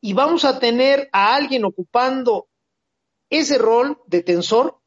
Y 0.00 0.12
vamos 0.12 0.44
a 0.44 0.58
tener 0.58 1.08
a 1.12 1.34
alguien 1.34 1.64
ocupando 1.64 2.48
ese 3.28 3.58
rol 3.58 4.00
de 4.06 4.22
tensor 4.22 4.78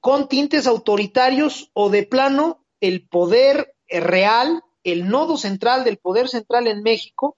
con 0.00 0.28
tintes 0.28 0.66
autoritarios 0.66 1.70
o 1.74 1.90
de 1.90 2.04
plano 2.04 2.64
el 2.80 3.06
poder 3.08 3.74
real 3.88 4.62
el 4.84 5.08
nodo 5.08 5.36
central 5.36 5.84
del 5.84 5.98
poder 5.98 6.28
central 6.28 6.66
en 6.66 6.82
México, 6.82 7.36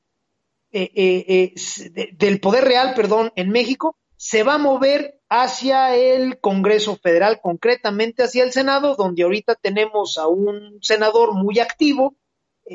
eh, 0.71 0.91
eh, 0.95 1.55
eh, 1.55 2.11
del 2.15 2.41
poder 2.41 2.65
real, 2.65 2.95
perdón, 2.95 3.33
en 3.37 3.51
México, 3.51 3.99
se 4.17 4.43
va 4.43 4.55
a 4.55 4.59
mover 4.59 5.21
hacia 5.29 5.95
el 5.97 6.41
Congreso 6.41 6.97
Federal, 6.97 7.41
concretamente 7.43 8.23
hacia 8.23 8.45
el 8.45 8.53
Senado, 8.53 8.95
donde 8.97 9.25
ahorita 9.25 9.55
tenemos 9.57 10.17
a 10.17 10.29
un 10.29 10.79
senador 10.81 11.35
muy 11.35 11.59
activo 11.59 12.17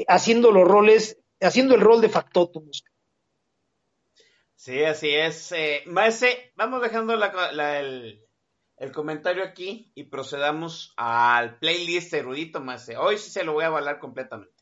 haciendo 0.08 0.52
los 0.52 0.68
roles, 0.68 1.18
haciendo 1.40 1.76
el 1.76 1.82
rol 1.82 2.02
de 2.02 2.10
factotum. 2.10 2.70
Sí, 4.56 4.84
así 4.84 5.10
es. 5.16 5.54
Maese, 5.86 6.52
vamos 6.56 6.82
dejando 6.82 7.14
el, 7.14 8.28
el 8.78 8.92
comentario 8.92 9.44
aquí 9.44 9.92
y 9.96 10.04
procedamos 10.04 10.94
al 10.98 11.58
playlist 11.58 12.14
erudito, 12.14 12.60
Maese. 12.60 12.98
Hoy 12.98 13.18
sí 13.18 13.32
se 13.32 13.44
lo 13.44 13.54
voy 13.54 13.64
a 13.64 13.68
avalar 13.68 14.00
completamente. 14.00 14.57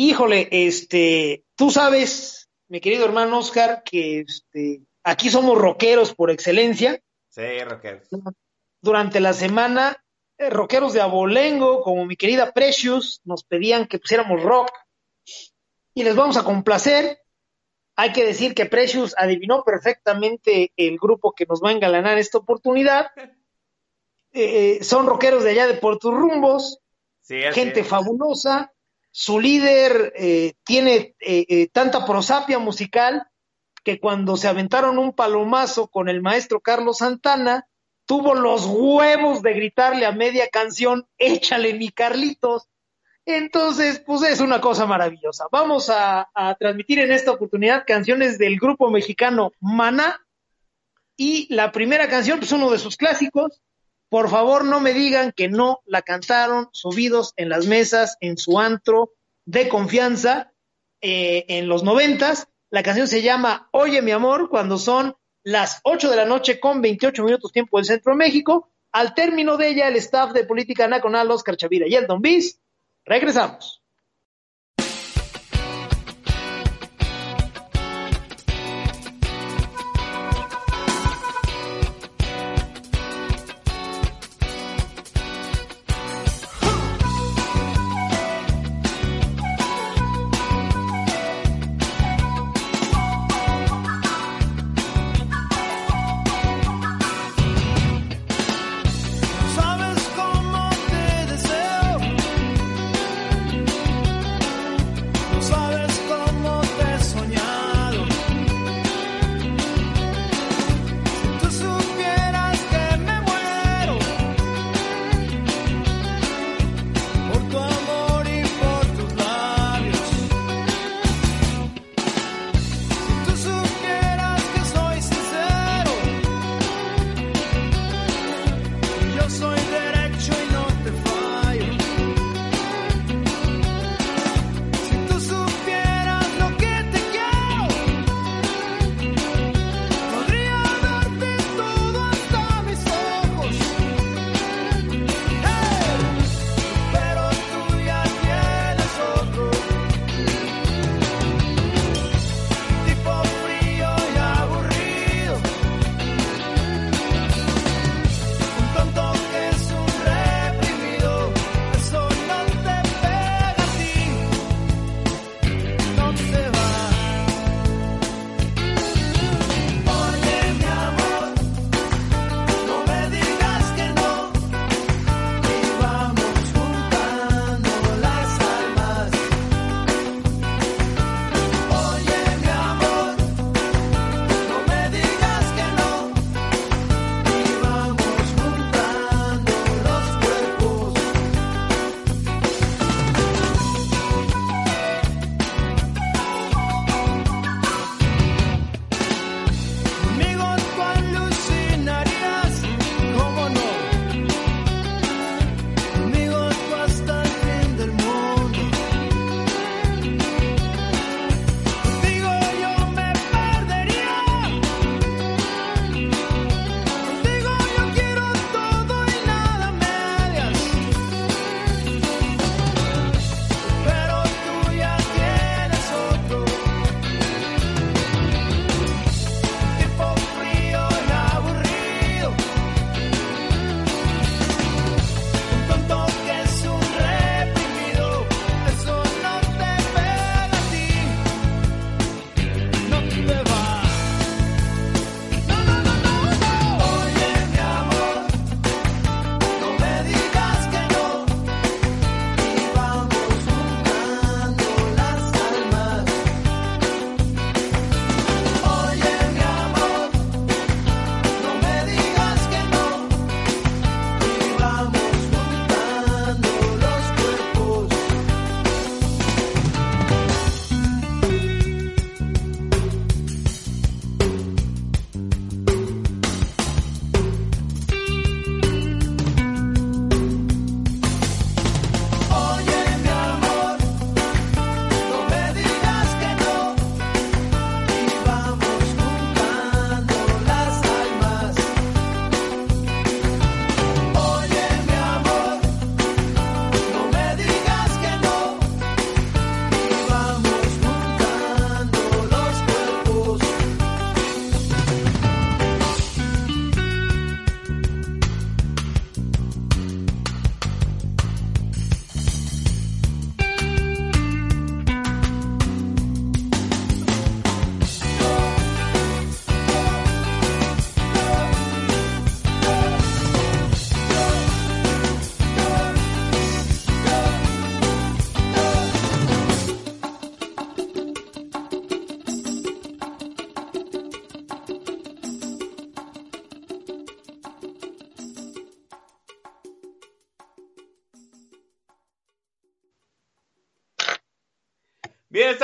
Híjole, 0.00 0.46
este, 0.52 1.42
tú 1.56 1.72
sabes, 1.72 2.48
mi 2.68 2.80
querido 2.80 3.04
hermano 3.04 3.40
Oscar, 3.40 3.82
que 3.82 4.20
este, 4.20 4.82
aquí 5.02 5.28
somos 5.28 5.58
rockeros 5.58 6.14
por 6.14 6.30
excelencia. 6.30 7.02
Sí, 7.30 7.64
rockeros. 7.64 8.06
Durante 8.80 9.18
la 9.18 9.32
semana, 9.32 9.96
eh, 10.38 10.50
rockeros 10.50 10.92
de 10.92 11.00
abolengo, 11.00 11.82
como 11.82 12.06
mi 12.06 12.14
querida 12.14 12.52
Precious, 12.52 13.20
nos 13.24 13.42
pedían 13.42 13.88
que 13.88 13.98
pusiéramos 13.98 14.40
rock 14.40 14.70
y 15.94 16.04
les 16.04 16.14
vamos 16.14 16.36
a 16.36 16.44
complacer. 16.44 17.18
Hay 17.96 18.12
que 18.12 18.24
decir 18.24 18.54
que 18.54 18.66
Precious 18.66 19.16
adivinó 19.18 19.64
perfectamente 19.64 20.70
el 20.76 20.96
grupo 20.98 21.32
que 21.32 21.44
nos 21.44 21.60
va 21.60 21.70
a 21.70 21.72
engalanar 21.72 22.18
esta 22.18 22.38
oportunidad. 22.38 23.08
Eh, 24.30 24.76
eh, 24.76 24.84
son 24.84 25.06
rockeros 25.06 25.42
de 25.42 25.52
allá 25.52 25.66
de 25.66 25.72
Puerto 25.72 26.12
Rumbos, 26.12 26.80
gente 27.26 27.82
fabulosa, 27.82 28.70
su 29.18 29.40
líder 29.40 30.12
eh, 30.14 30.52
tiene 30.62 31.16
eh, 31.18 31.44
eh, 31.48 31.68
tanta 31.72 32.06
prosapia 32.06 32.60
musical 32.60 33.26
que 33.82 33.98
cuando 33.98 34.36
se 34.36 34.46
aventaron 34.46 34.96
un 34.96 35.12
palomazo 35.12 35.88
con 35.88 36.08
el 36.08 36.22
maestro 36.22 36.60
Carlos 36.60 36.98
Santana, 36.98 37.66
tuvo 38.06 38.36
los 38.36 38.64
huevos 38.66 39.42
de 39.42 39.54
gritarle 39.54 40.06
a 40.06 40.12
media 40.12 40.46
canción, 40.46 41.04
échale 41.18 41.74
mi 41.74 41.88
Carlitos. 41.88 42.68
Entonces, 43.26 44.00
pues 44.06 44.22
es 44.22 44.38
una 44.38 44.60
cosa 44.60 44.86
maravillosa. 44.86 45.46
Vamos 45.50 45.90
a, 45.90 46.28
a 46.32 46.54
transmitir 46.54 47.00
en 47.00 47.10
esta 47.10 47.32
oportunidad 47.32 47.82
canciones 47.84 48.38
del 48.38 48.56
grupo 48.56 48.88
mexicano 48.88 49.50
Maná. 49.58 50.24
Y 51.16 51.52
la 51.52 51.72
primera 51.72 52.08
canción, 52.08 52.38
pues 52.38 52.52
uno 52.52 52.70
de 52.70 52.78
sus 52.78 52.96
clásicos, 52.96 53.60
por 54.08 54.30
favor, 54.30 54.64
no 54.64 54.80
me 54.80 54.92
digan 54.92 55.32
que 55.32 55.48
no 55.48 55.80
la 55.84 56.02
cantaron 56.02 56.68
subidos 56.72 57.34
en 57.36 57.48
las 57.48 57.66
mesas, 57.66 58.16
en 58.20 58.38
su 58.38 58.58
antro 58.58 59.12
de 59.44 59.68
confianza 59.68 60.52
eh, 61.00 61.44
en 61.48 61.68
los 61.68 61.82
noventas. 61.82 62.48
La 62.70 62.82
canción 62.82 63.06
se 63.06 63.22
llama 63.22 63.68
Oye 63.72 64.02
mi 64.02 64.10
amor, 64.10 64.48
cuando 64.48 64.78
son 64.78 65.16
las 65.42 65.80
8 65.84 66.10
de 66.10 66.16
la 66.16 66.24
noche 66.24 66.60
con 66.60 66.80
28 66.80 67.22
minutos 67.24 67.52
tiempo 67.52 67.78
del 67.78 67.86
Centro 67.86 68.12
de 68.12 68.18
México. 68.18 68.70
Al 68.92 69.14
término 69.14 69.56
de 69.56 69.68
ella, 69.68 69.88
el 69.88 69.96
staff 69.96 70.32
de 70.32 70.44
Política 70.44 70.88
Nacional, 70.88 71.30
Oscar 71.30 71.56
Chavira 71.56 71.86
y 71.86 71.94
el 71.94 72.06
Don 72.06 72.20
Bis, 72.20 72.60
regresamos. 73.04 73.82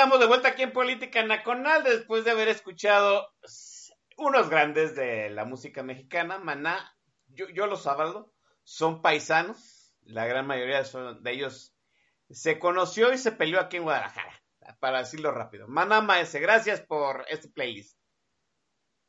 Estamos 0.04 0.20
de 0.20 0.26
vuelta 0.26 0.48
aquí 0.48 0.62
en 0.62 0.72
Política 0.72 1.22
Nacional 1.22 1.82
después 1.82 2.26
de 2.26 2.32
haber 2.32 2.48
escuchado 2.48 3.26
unos 4.18 4.50
grandes 4.50 4.94
de 4.94 5.30
la 5.30 5.46
música 5.46 5.82
mexicana, 5.82 6.36
Maná, 6.36 6.94
yo, 7.28 7.66
los 7.66 7.86
avalo, 7.86 8.30
son 8.64 9.00
paisanos, 9.00 9.94
la 10.02 10.26
gran 10.26 10.46
mayoría 10.46 10.82
de 10.82 11.32
ellos 11.32 11.74
se 12.28 12.58
conoció 12.58 13.14
y 13.14 13.16
se 13.16 13.32
peleó 13.32 13.58
aquí 13.58 13.78
en 13.78 13.84
Guadalajara, 13.84 14.42
para 14.78 14.98
decirlo 14.98 15.30
rápido. 15.30 15.68
Maná 15.68 16.02
Maese, 16.02 16.38
gracias 16.38 16.82
por 16.82 17.24
este 17.30 17.48
playlist. 17.48 17.96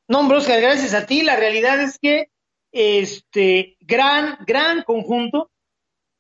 No, 0.08 0.22
hombre, 0.22 0.38
Oscar, 0.38 0.62
gracias 0.62 0.94
a 0.94 1.06
ti. 1.06 1.24
La 1.24 1.36
realidad 1.36 1.78
es 1.82 2.00
que 2.00 2.32
este 2.72 3.76
gran, 3.82 4.38
gran 4.48 4.84
conjunto. 4.84 5.52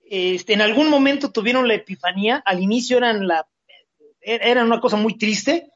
Este, 0.01 0.51
en 0.51 0.61
algún 0.61 0.89
momento 0.89 1.31
tuvieron 1.31 1.65
la 1.65 1.75
epifanía. 1.75 2.43
Al 2.45 2.59
inicio 2.61 2.97
eran 2.97 3.25
la 3.25 3.47
eran 4.25 4.65
una 4.65 4.81
cosa 4.81 4.97
muy 4.97 5.17
triste. 5.17 5.69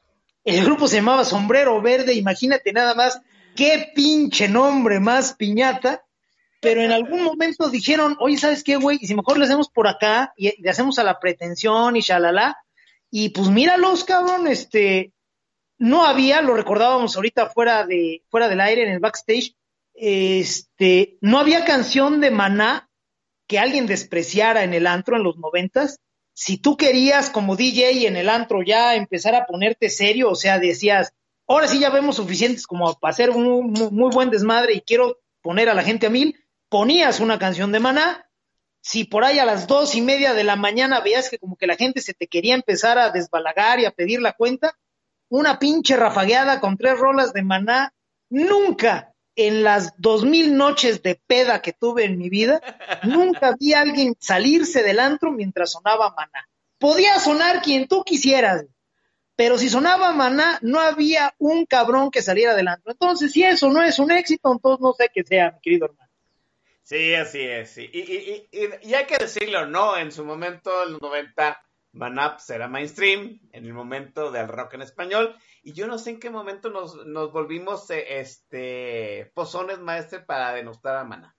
El 0.44 0.64
grupo 0.64 0.88
se 0.88 0.96
llamaba 0.96 1.24
Sombrero 1.24 1.80
Verde, 1.80 2.14
imagínate 2.14 2.72
nada 2.72 2.94
más 2.94 3.20
qué 3.54 3.92
pinche 3.94 4.48
nombre 4.48 5.00
más 5.00 5.34
piñata. 5.34 6.02
Pero 6.60 6.82
en 6.82 6.92
algún 6.92 7.22
momento 7.22 7.70
dijeron, 7.70 8.16
oye, 8.20 8.36
¿sabes 8.36 8.62
qué, 8.62 8.76
güey? 8.76 8.98
Y 9.00 9.06
si 9.06 9.14
mejor 9.14 9.38
le 9.38 9.44
hacemos 9.44 9.70
por 9.70 9.88
acá 9.88 10.34
y 10.36 10.60
le 10.60 10.68
hacemos 10.68 10.98
a 10.98 11.04
la 11.04 11.18
pretensión 11.18 11.96
y 11.96 12.00
shalala. 12.00 12.58
Y 13.10 13.30
pues 13.30 13.48
míralos, 13.48 14.04
cabrón, 14.04 14.46
este, 14.46 15.12
no 15.78 16.04
había, 16.04 16.42
lo 16.42 16.54
recordábamos 16.54 17.16
ahorita 17.16 17.48
fuera 17.48 17.86
de, 17.86 18.22
fuera 18.28 18.48
del 18.48 18.60
aire 18.60 18.82
en 18.82 18.90
el 18.90 19.00
backstage, 19.00 19.56
este, 19.94 21.16
no 21.20 21.38
había 21.38 21.64
canción 21.64 22.20
de 22.20 22.30
Maná 22.30 22.90
que 23.46 23.58
alguien 23.58 23.86
despreciara 23.86 24.62
en 24.62 24.74
el 24.74 24.86
antro 24.86 25.16
en 25.16 25.24
los 25.24 25.38
noventas. 25.38 25.98
Si 26.34 26.58
tú 26.58 26.76
querías 26.76 27.30
como 27.30 27.56
DJ 27.56 28.06
en 28.06 28.16
el 28.16 28.28
antro 28.28 28.62
ya 28.62 28.94
empezar 28.94 29.34
a 29.34 29.46
ponerte 29.46 29.90
serio, 29.90 30.30
o 30.30 30.34
sea, 30.34 30.58
decías, 30.58 31.12
ahora 31.46 31.68
sí 31.68 31.78
ya 31.80 31.90
vemos 31.90 32.16
suficientes 32.16 32.66
como 32.66 32.94
para 32.98 33.12
hacer 33.12 33.30
un 33.30 33.72
muy, 33.72 34.10
buen 34.10 34.30
desmadre 34.30 34.74
y 34.74 34.80
quiero 34.80 35.18
poner 35.42 35.68
a 35.68 35.74
la 35.74 35.82
gente 35.82 36.06
a 36.06 36.10
mil, 36.10 36.36
ponías 36.68 37.20
una 37.20 37.38
canción 37.38 37.72
de 37.72 37.80
Maná. 37.80 38.26
Si 38.82 39.04
por 39.04 39.24
ahí 39.24 39.38
a 39.38 39.44
las 39.44 39.66
dos 39.66 39.94
y 39.94 40.00
media 40.00 40.32
de 40.32 40.44
la 40.44 40.56
mañana 40.56 41.00
veías 41.00 41.28
que 41.28 41.38
como 41.38 41.56
que 41.56 41.66
la 41.66 41.76
gente 41.76 42.00
se 42.00 42.14
te 42.14 42.28
quería 42.28 42.54
empezar 42.54 42.98
a 42.98 43.10
desbalagar 43.10 43.80
y 43.80 43.84
a 43.84 43.90
pedir 43.90 44.22
la 44.22 44.32
cuenta, 44.32 44.78
una 45.28 45.58
pinche 45.58 45.96
rafagueada 45.96 46.60
con 46.60 46.78
tres 46.78 46.98
rolas 46.98 47.32
de 47.32 47.42
maná. 47.42 47.92
Nunca 48.30 49.09
en 49.36 49.62
las 49.62 49.92
dos 49.96 50.24
mil 50.24 50.56
noches 50.56 51.02
de 51.02 51.20
peda 51.26 51.62
que 51.62 51.72
tuve 51.72 52.04
en 52.04 52.18
mi 52.18 52.28
vida, 52.28 52.60
nunca 53.04 53.54
vi 53.58 53.72
a 53.72 53.80
alguien 53.80 54.14
salirse 54.18 54.82
del 54.82 55.00
antro 55.00 55.32
mientras 55.32 55.72
sonaba 55.72 56.14
maná. 56.16 56.48
Podía 56.78 57.18
sonar 57.18 57.62
quien 57.62 57.88
tú 57.88 58.02
quisieras, 58.04 58.64
pero 59.36 59.56
si 59.56 59.70
sonaba 59.70 60.12
maná, 60.12 60.58
no 60.62 60.80
había 60.80 61.34
un 61.38 61.64
cabrón 61.64 62.10
que 62.10 62.22
saliera 62.22 62.54
del 62.54 62.68
antro. 62.68 62.92
Entonces, 62.92 63.32
si 63.32 63.42
eso 63.42 63.70
no 63.70 63.82
es 63.82 63.98
un 63.98 64.10
éxito, 64.10 64.52
entonces 64.52 64.82
no 64.82 64.92
sé 64.92 65.10
qué 65.12 65.24
sea, 65.24 65.52
mi 65.52 65.60
querido 65.60 65.86
hermano. 65.86 66.10
Sí, 66.82 67.14
así 67.14 67.40
es. 67.40 67.70
Sí. 67.70 67.88
Y, 67.92 68.00
y, 68.00 68.48
y, 68.50 68.88
y, 68.88 68.94
hay 68.94 69.06
que 69.06 69.16
decirlo, 69.16 69.64
¿no? 69.64 69.96
En 69.96 70.10
su 70.10 70.24
momento, 70.24 70.82
el 70.82 70.98
90, 71.00 71.62
Van 71.92 72.18
Up 72.18 72.38
será 72.38 72.68
mainstream 72.68 73.40
en 73.52 73.64
el 73.64 73.72
momento 73.72 74.30
del 74.30 74.48
rock 74.48 74.74
en 74.74 74.82
español. 74.82 75.36
Y 75.62 75.72
yo 75.72 75.86
no 75.86 75.98
sé 75.98 76.10
en 76.10 76.20
qué 76.20 76.30
momento 76.30 76.70
nos, 76.70 76.94
nos 77.06 77.32
volvimos 77.32 77.90
eh, 77.90 78.20
este 78.20 79.30
pozones 79.34 79.80
maestre 79.80 80.20
para 80.20 80.54
denostar 80.54 80.96
a 80.96 81.04
Maná. 81.04 81.36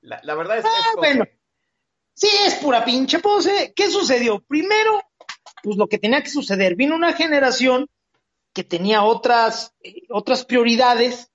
La, 0.00 0.34
verdad 0.34 0.58
es, 0.58 0.64
ah, 0.64 0.68
es 0.90 0.96
bueno. 0.96 1.24
Sí, 2.14 2.28
es 2.46 2.54
pura 2.56 2.84
pinche 2.84 3.18
pose. 3.18 3.72
¿Qué 3.74 3.90
sucedió? 3.90 4.40
Primero, 4.40 5.02
pues 5.62 5.76
lo 5.76 5.88
que 5.88 5.98
tenía 5.98 6.22
que 6.22 6.30
suceder. 6.30 6.74
Vino 6.76 6.94
una 6.94 7.12
generación 7.12 7.88
que 8.54 8.64
tenía 8.64 9.02
otras, 9.02 9.74
eh, 9.82 10.02
otras 10.08 10.44
prioridades. 10.44 11.30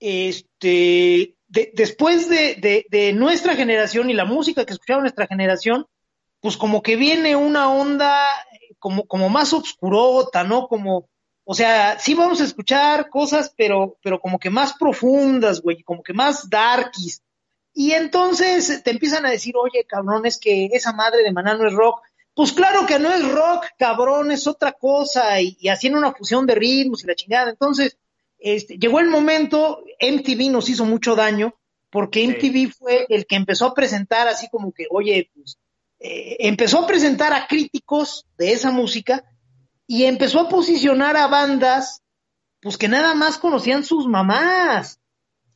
Este, 0.00 1.36
de, 1.48 1.72
después 1.74 2.28
de, 2.28 2.86
de 2.90 3.12
nuestra 3.12 3.54
generación 3.54 4.10
y 4.10 4.14
la 4.14 4.24
música 4.24 4.66
que 4.66 4.72
escuchaba 4.72 5.00
nuestra 5.00 5.26
generación, 5.26 5.86
pues 6.40 6.56
como 6.56 6.82
que 6.82 6.96
viene 6.96 7.36
una 7.36 7.70
onda 7.70 8.26
como, 8.78 9.06
como 9.06 9.28
más 9.28 9.52
obscurota, 9.52 10.44
¿no? 10.44 10.68
Como, 10.68 11.08
o 11.44 11.54
sea, 11.54 11.98
sí 11.98 12.14
vamos 12.14 12.40
a 12.40 12.44
escuchar 12.44 13.08
cosas, 13.08 13.52
pero, 13.56 13.98
pero 14.02 14.20
como 14.20 14.38
que 14.38 14.50
más 14.50 14.74
profundas, 14.74 15.60
güey, 15.60 15.82
como 15.82 16.02
que 16.02 16.12
más 16.12 16.48
darkies. 16.48 17.22
Y 17.72 17.92
entonces 17.92 18.82
te 18.82 18.90
empiezan 18.90 19.26
a 19.26 19.30
decir, 19.30 19.54
oye, 19.56 19.84
cabrón, 19.84 20.24
es 20.26 20.38
que 20.38 20.66
esa 20.72 20.92
madre 20.92 21.22
de 21.22 21.32
Maná 21.32 21.56
no 21.56 21.66
es 21.66 21.74
rock. 21.74 22.00
Pues 22.34 22.52
claro 22.52 22.86
que 22.86 22.98
no 22.98 23.12
es 23.12 23.26
rock, 23.30 23.66
cabrón, 23.78 24.30
es 24.30 24.46
otra 24.46 24.72
cosa, 24.72 25.40
y, 25.40 25.56
y 25.60 25.68
haciendo 25.68 25.98
una 25.98 26.12
fusión 26.12 26.46
de 26.46 26.54
ritmos 26.54 27.02
y 27.02 27.06
la 27.06 27.14
chingada. 27.14 27.50
Entonces, 27.50 27.98
este, 28.38 28.78
llegó 28.78 29.00
el 29.00 29.08
momento, 29.08 29.82
MTV 30.00 30.50
nos 30.50 30.68
hizo 30.68 30.84
mucho 30.84 31.16
daño, 31.16 31.54
porque 31.90 32.26
MTV 32.26 32.52
sí. 32.52 32.66
fue 32.68 33.06
el 33.08 33.26
que 33.26 33.36
empezó 33.36 33.66
a 33.66 33.74
presentar 33.74 34.28
así 34.28 34.48
como 34.50 34.72
que, 34.72 34.86
oye, 34.90 35.30
pues, 35.34 35.58
eh, 35.98 36.36
empezó 36.40 36.80
a 36.80 36.86
presentar 36.86 37.32
a 37.32 37.46
críticos 37.46 38.26
de 38.36 38.52
esa 38.52 38.70
música 38.70 39.24
y 39.86 40.04
empezó 40.04 40.40
a 40.40 40.48
posicionar 40.48 41.16
a 41.16 41.26
bandas 41.26 42.02
pues 42.60 42.76
que 42.76 42.88
nada 42.88 43.14
más 43.14 43.38
conocían 43.38 43.84
sus 43.84 44.06
mamás. 44.06 44.98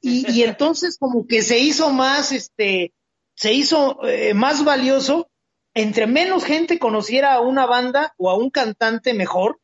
Y, 0.00 0.30
y 0.30 0.42
entonces 0.44 0.96
como 0.98 1.26
que 1.26 1.42
se 1.42 1.58
hizo 1.58 1.90
más 1.90 2.32
este 2.32 2.92
se 3.34 3.52
hizo 3.52 4.04
eh, 4.06 4.34
más 4.34 4.64
valioso 4.64 5.30
entre 5.74 6.06
menos 6.06 6.44
gente 6.44 6.78
conociera 6.78 7.34
a 7.34 7.40
una 7.40 7.64
banda 7.66 8.14
o 8.18 8.30
a 8.30 8.36
un 8.36 8.50
cantante 8.50 9.14
mejor. 9.14 9.60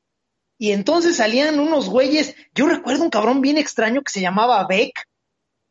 Y 0.58 0.72
entonces 0.72 1.16
salían 1.16 1.60
unos 1.60 1.88
güeyes 1.88 2.34
yo 2.54 2.66
recuerdo 2.66 3.04
un 3.04 3.10
cabrón 3.10 3.40
bien 3.40 3.58
extraño 3.58 4.02
que 4.02 4.12
se 4.12 4.20
llamaba 4.20 4.66
Beck 4.66 5.06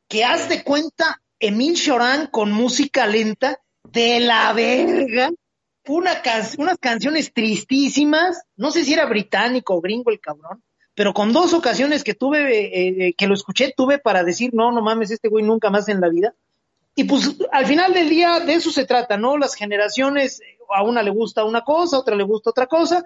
que 0.08 0.24
haz 0.24 0.49
de 0.49 0.64
cuenta 0.64 1.22
Emil 1.39 1.76
Choran 1.76 2.28
con 2.28 2.51
música 2.51 3.08
lenta 3.08 3.60
de 3.91 4.19
la 4.19 4.53
verga, 4.53 5.31
unas 5.88 6.77
canciones 6.79 7.31
tristísimas, 7.33 8.43
no 8.55 8.71
sé 8.71 8.83
si 8.83 8.93
era 8.93 9.05
británico 9.05 9.75
o 9.75 9.81
gringo 9.81 10.11
el 10.11 10.19
cabrón, 10.19 10.63
pero 10.93 11.13
con 11.13 11.33
dos 11.33 11.53
ocasiones 11.53 12.03
que 12.03 12.13
tuve, 12.13 13.07
eh, 13.07 13.13
que 13.17 13.27
lo 13.27 13.33
escuché, 13.33 13.73
tuve 13.75 13.99
para 13.99 14.23
decir, 14.23 14.53
no, 14.53 14.71
no 14.71 14.81
mames, 14.81 15.11
este 15.11 15.27
güey 15.27 15.43
nunca 15.43 15.69
más 15.69 15.89
en 15.89 16.01
la 16.01 16.09
vida. 16.09 16.33
Y 16.95 17.03
pues 17.03 17.36
al 17.51 17.65
final 17.65 17.93
del 17.93 18.09
día 18.09 18.39
de 18.39 18.53
eso 18.53 18.71
se 18.71 18.86
trata, 18.86 19.17
¿no? 19.17 19.38
Las 19.38 19.55
generaciones, 19.55 20.41
a 20.73 20.83
una 20.83 21.03
le 21.03 21.11
gusta 21.11 21.43
una 21.43 21.61
cosa, 21.61 21.97
a 21.97 21.99
otra 21.99 22.15
le 22.15 22.23
gusta 22.23 22.51
otra 22.51 22.67
cosa, 22.67 23.03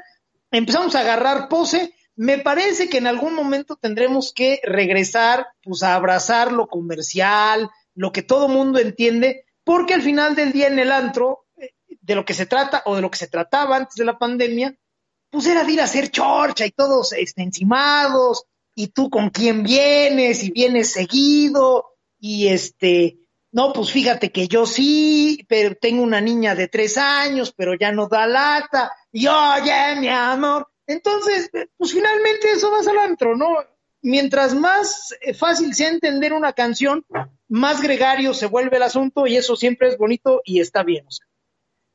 empezamos 0.51 0.95
a 0.95 1.01
agarrar 1.01 1.49
pose, 1.49 1.95
me 2.15 2.37
parece 2.37 2.89
que 2.89 2.99
en 2.99 3.07
algún 3.07 3.33
momento 3.33 3.75
tendremos 3.75 4.33
que 4.33 4.59
regresar, 4.63 5.47
pues 5.63 5.81
a 5.81 5.95
abrazar 5.95 6.51
lo 6.51 6.67
comercial, 6.67 7.69
lo 7.95 8.11
que 8.11 8.21
todo 8.21 8.47
mundo 8.47 8.77
entiende, 8.77 9.45
porque 9.63 9.93
al 9.93 10.01
final 10.01 10.35
del 10.35 10.51
día 10.51 10.67
en 10.67 10.79
el 10.79 10.91
antro, 10.91 11.45
de 12.01 12.15
lo 12.15 12.25
que 12.25 12.33
se 12.33 12.45
trata 12.45 12.81
o 12.85 12.95
de 12.95 13.01
lo 13.01 13.11
que 13.11 13.17
se 13.17 13.27
trataba 13.27 13.75
antes 13.75 13.95
de 13.95 14.05
la 14.05 14.17
pandemia, 14.17 14.75
pues 15.29 15.45
era 15.45 15.63
de 15.63 15.73
ir 15.73 15.81
a 15.81 15.83
hacer 15.83 16.09
chorcha 16.09 16.65
y 16.65 16.71
todos 16.71 17.13
este, 17.13 17.43
encimados, 17.43 18.45
y 18.73 18.87
tú 18.87 19.09
con 19.09 19.29
quién 19.29 19.63
vienes, 19.63 20.43
y 20.43 20.51
vienes 20.51 20.91
seguido, 20.91 21.97
y 22.19 22.47
este, 22.47 23.19
no, 23.51 23.73
pues 23.73 23.91
fíjate 23.91 24.31
que 24.31 24.47
yo 24.47 24.65
sí, 24.65 25.45
pero 25.47 25.75
tengo 25.75 26.01
una 26.01 26.21
niña 26.21 26.55
de 26.55 26.67
tres 26.67 26.97
años, 26.97 27.53
pero 27.55 27.75
ya 27.75 27.91
no 27.91 28.07
da 28.07 28.25
lata, 28.25 28.91
y 29.11 29.27
oye, 29.27 29.95
mi 29.99 30.07
amor. 30.07 30.67
Entonces, 30.87 31.51
pues 31.77 31.91
finalmente 31.91 32.51
eso 32.51 32.71
vas 32.71 32.87
al 32.87 32.97
antro, 32.97 33.35
¿no? 33.35 33.47
Mientras 34.01 34.55
más 34.55 35.13
fácil 35.37 35.73
sea 35.73 35.89
entender 35.89 36.33
una 36.33 36.53
canción, 36.53 37.05
más 37.47 37.81
gregario 37.81 38.33
se 38.33 38.45
vuelve 38.45 38.77
el 38.77 38.83
asunto 38.83 39.27
y 39.27 39.35
eso 39.35 39.55
siempre 39.55 39.89
es 39.89 39.97
bonito 39.97 40.41
y 40.45 40.61
está 40.61 40.83
bien. 40.83 41.05
Oscar. 41.05 41.27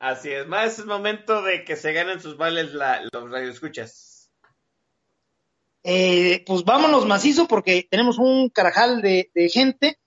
Así 0.05 0.31
es, 0.31 0.47
más 0.47 0.79
es 0.79 0.85
momento 0.85 1.43
de 1.43 1.65
que 1.65 1.77
se 1.77 1.95
ganen 1.95 2.21
sus 2.21 2.37
vales 2.37 2.75
la, 2.75 3.01
los 3.11 3.31
radioescuchas. 3.31 4.31
Eh, 5.83 6.43
pues 6.47 6.65
vámonos 6.65 7.07
macizo 7.07 7.49
porque 7.49 7.87
tenemos 7.91 8.19
un 8.19 8.51
carajal 8.51 9.01
de, 9.01 9.31
de, 9.35 9.49
gente. 9.49 9.99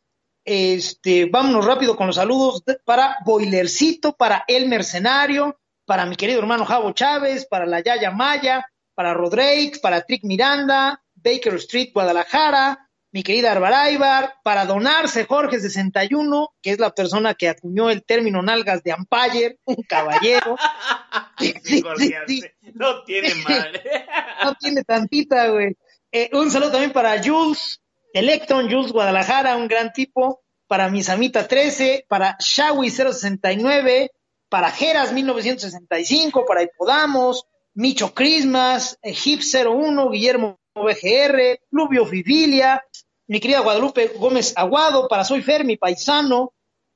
Este, 0.46 1.26
vámonos 1.26 1.66
rápido 1.66 1.96
con 1.96 2.06
los 2.08 2.18
saludos 2.18 2.64
de, 2.64 2.76
para 2.86 3.18
Boilercito, 3.26 4.16
para 4.16 4.44
El 4.48 4.68
Mercenario, 4.68 5.60
para 5.86 6.06
mi 6.06 6.16
querido 6.16 6.40
hermano 6.40 6.66
Javo 6.66 6.92
Chávez, 6.92 7.48
para 7.48 7.66
la 7.66 7.80
Yaya 7.80 8.12
Maya, 8.12 8.66
para 8.94 9.16
Rodríguez, 9.16 9.80
para 9.80 10.02
Trick 10.02 10.24
Miranda, 10.24 11.04
Baker 11.28 11.56
Street, 11.56 11.92
Guadalajara, 11.94 12.90
mi 13.12 13.22
querida 13.22 13.52
Arbaraibar, 13.52 14.36
para 14.44 14.66
donarse 14.66 15.26
Jorge 15.26 15.60
61, 15.60 16.50
que 16.62 16.72
es 16.72 16.80
la 16.80 16.92
persona 16.92 17.34
que 17.34 17.50
acuñó 17.50 17.90
el 17.90 18.06
término 18.06 18.42
nalgas 18.42 18.82
de 18.84 18.94
Ampire, 18.94 19.60
un 19.66 19.84
caballero. 19.84 20.56
sí, 21.38 21.54
sí, 21.64 21.84
sí, 22.28 22.44
no 22.74 23.04
tiene 23.04 23.36
madre. 23.36 24.06
no 24.44 24.56
tiene 24.56 24.84
tantita, 24.84 25.50
güey. 25.50 25.76
Eh, 26.12 26.30
un 26.32 26.50
saludo 26.50 26.72
también 26.72 26.94
para 26.94 27.22
Jules 27.22 27.82
Electron, 28.14 28.72
Jules 28.72 28.94
Guadalajara, 28.94 29.58
un 29.58 29.68
gran 29.68 29.92
tipo, 29.92 30.42
para 30.68 30.90
Misamita 30.90 31.46
13, 31.46 32.06
para 32.08 32.38
Shawi 32.40 32.90
069, 32.90 34.12
para 34.48 34.72
Geras 34.72 35.12
1965, 35.12 36.46
para 36.46 36.64
Hipodamos, 36.64 37.46
Micho 37.74 38.14
Crismas, 38.14 38.98
Hip 39.04 39.42
01, 39.42 40.10
Guillermo 40.10 40.60
BGR, 40.84 41.60
Pluvio 41.70 42.06
Fidilia, 42.06 42.84
mi 43.28 43.40
querida 43.40 43.60
Guadalupe 43.60 44.14
Gómez 44.18 44.54
Aguado, 44.56 45.08
para 45.08 45.24
Soy 45.24 45.42
Fer, 45.42 45.66
mi 45.66 45.78
paisano, 45.78 46.54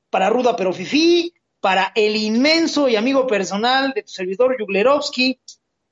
para 0.09 0.29
Ruda 0.29 0.55
Pero 0.55 0.73
Fifi, 0.73 1.33
para 1.59 1.91
el 1.95 2.15
inmenso 2.15 2.87
y 2.89 2.95
amigo 2.95 3.27
personal 3.27 3.93
de 3.93 4.03
tu 4.03 4.09
servidor 4.09 4.57
Yuglerovsky, 4.59 5.39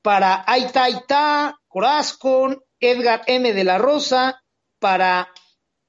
para 0.01 0.43
Aita 0.47 0.83
Aita, 0.83 1.59
Corazcon, 1.67 2.63
Edgar 2.79 3.21
M. 3.27 3.53
de 3.53 3.63
la 3.63 3.77
Rosa, 3.77 4.41
para 4.79 5.29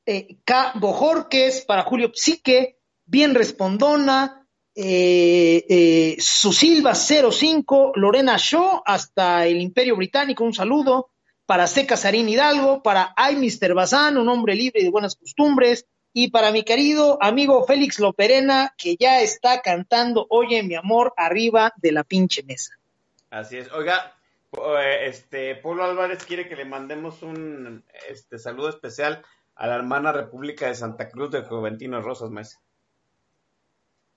eh, 0.05 0.39
K. 0.45 0.73
Bojorques, 0.75 1.65
para 1.65 1.83
Julio 1.83 2.11
Psique, 2.13 2.79
Bien 3.05 3.35
Respondona, 3.35 4.47
eh, 4.75 5.65
eh, 5.69 6.17
Susilva 6.19 6.95
05, 6.95 7.93
Lorena 7.95 8.37
Shaw, 8.37 8.83
hasta 8.85 9.47
el 9.47 9.61
Imperio 9.61 9.97
Británico, 9.97 10.45
un 10.45 10.55
saludo, 10.55 11.11
para 11.51 11.67
C. 11.67 11.85
Casarín 11.85 12.29
Hidalgo, 12.29 12.81
para 12.81 13.13
Ay 13.17 13.35
Mr. 13.35 13.75
Bazán, 13.75 14.17
un 14.17 14.29
hombre 14.29 14.55
libre 14.55 14.83
y 14.83 14.85
de 14.85 14.91
buenas 14.91 15.17
costumbres, 15.17 15.85
y 16.13 16.31
para 16.31 16.53
mi 16.53 16.63
querido 16.63 17.19
amigo 17.21 17.67
Félix 17.67 17.99
Loperena, 17.99 18.73
que 18.79 18.95
ya 18.97 19.21
está 19.21 19.61
cantando 19.61 20.29
Oye 20.31 20.63
mi 20.63 20.77
amor 20.77 21.13
arriba 21.17 21.73
de 21.79 21.91
la 21.91 22.05
pinche 22.05 22.45
mesa. 22.45 22.75
Así 23.31 23.57
es. 23.59 23.73
Oiga, 23.73 24.15
eh, 24.53 25.07
este 25.07 25.57
Polo 25.57 25.83
Álvarez 25.83 26.25
quiere 26.25 26.49
que 26.49 26.55
le 26.55 26.67
mandemos 26.67 27.21
un 27.25 27.83
este 28.09 28.39
saludo 28.39 28.69
especial 28.69 29.25
a 29.57 29.67
la 29.67 29.75
hermana 29.75 30.13
República 30.13 30.69
de 30.69 30.77
Santa 30.77 31.09
Cruz 31.09 31.33
de 31.33 31.43
Juventino 31.43 32.01
Rosas, 32.01 32.31
maestro. 32.31 32.61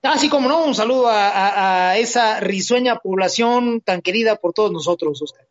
Así 0.03 0.29
como 0.29 0.49
no, 0.49 0.65
un 0.65 0.75
saludo 0.75 1.07
a, 1.09 1.97
esa 1.97 2.39
risueña 2.41 2.99
población 2.99 3.81
tan 3.81 4.03
querida 4.03 4.35
por 4.35 4.53
todos 4.53 4.71
nosotros, 4.71 5.19
Oscar. 5.19 5.47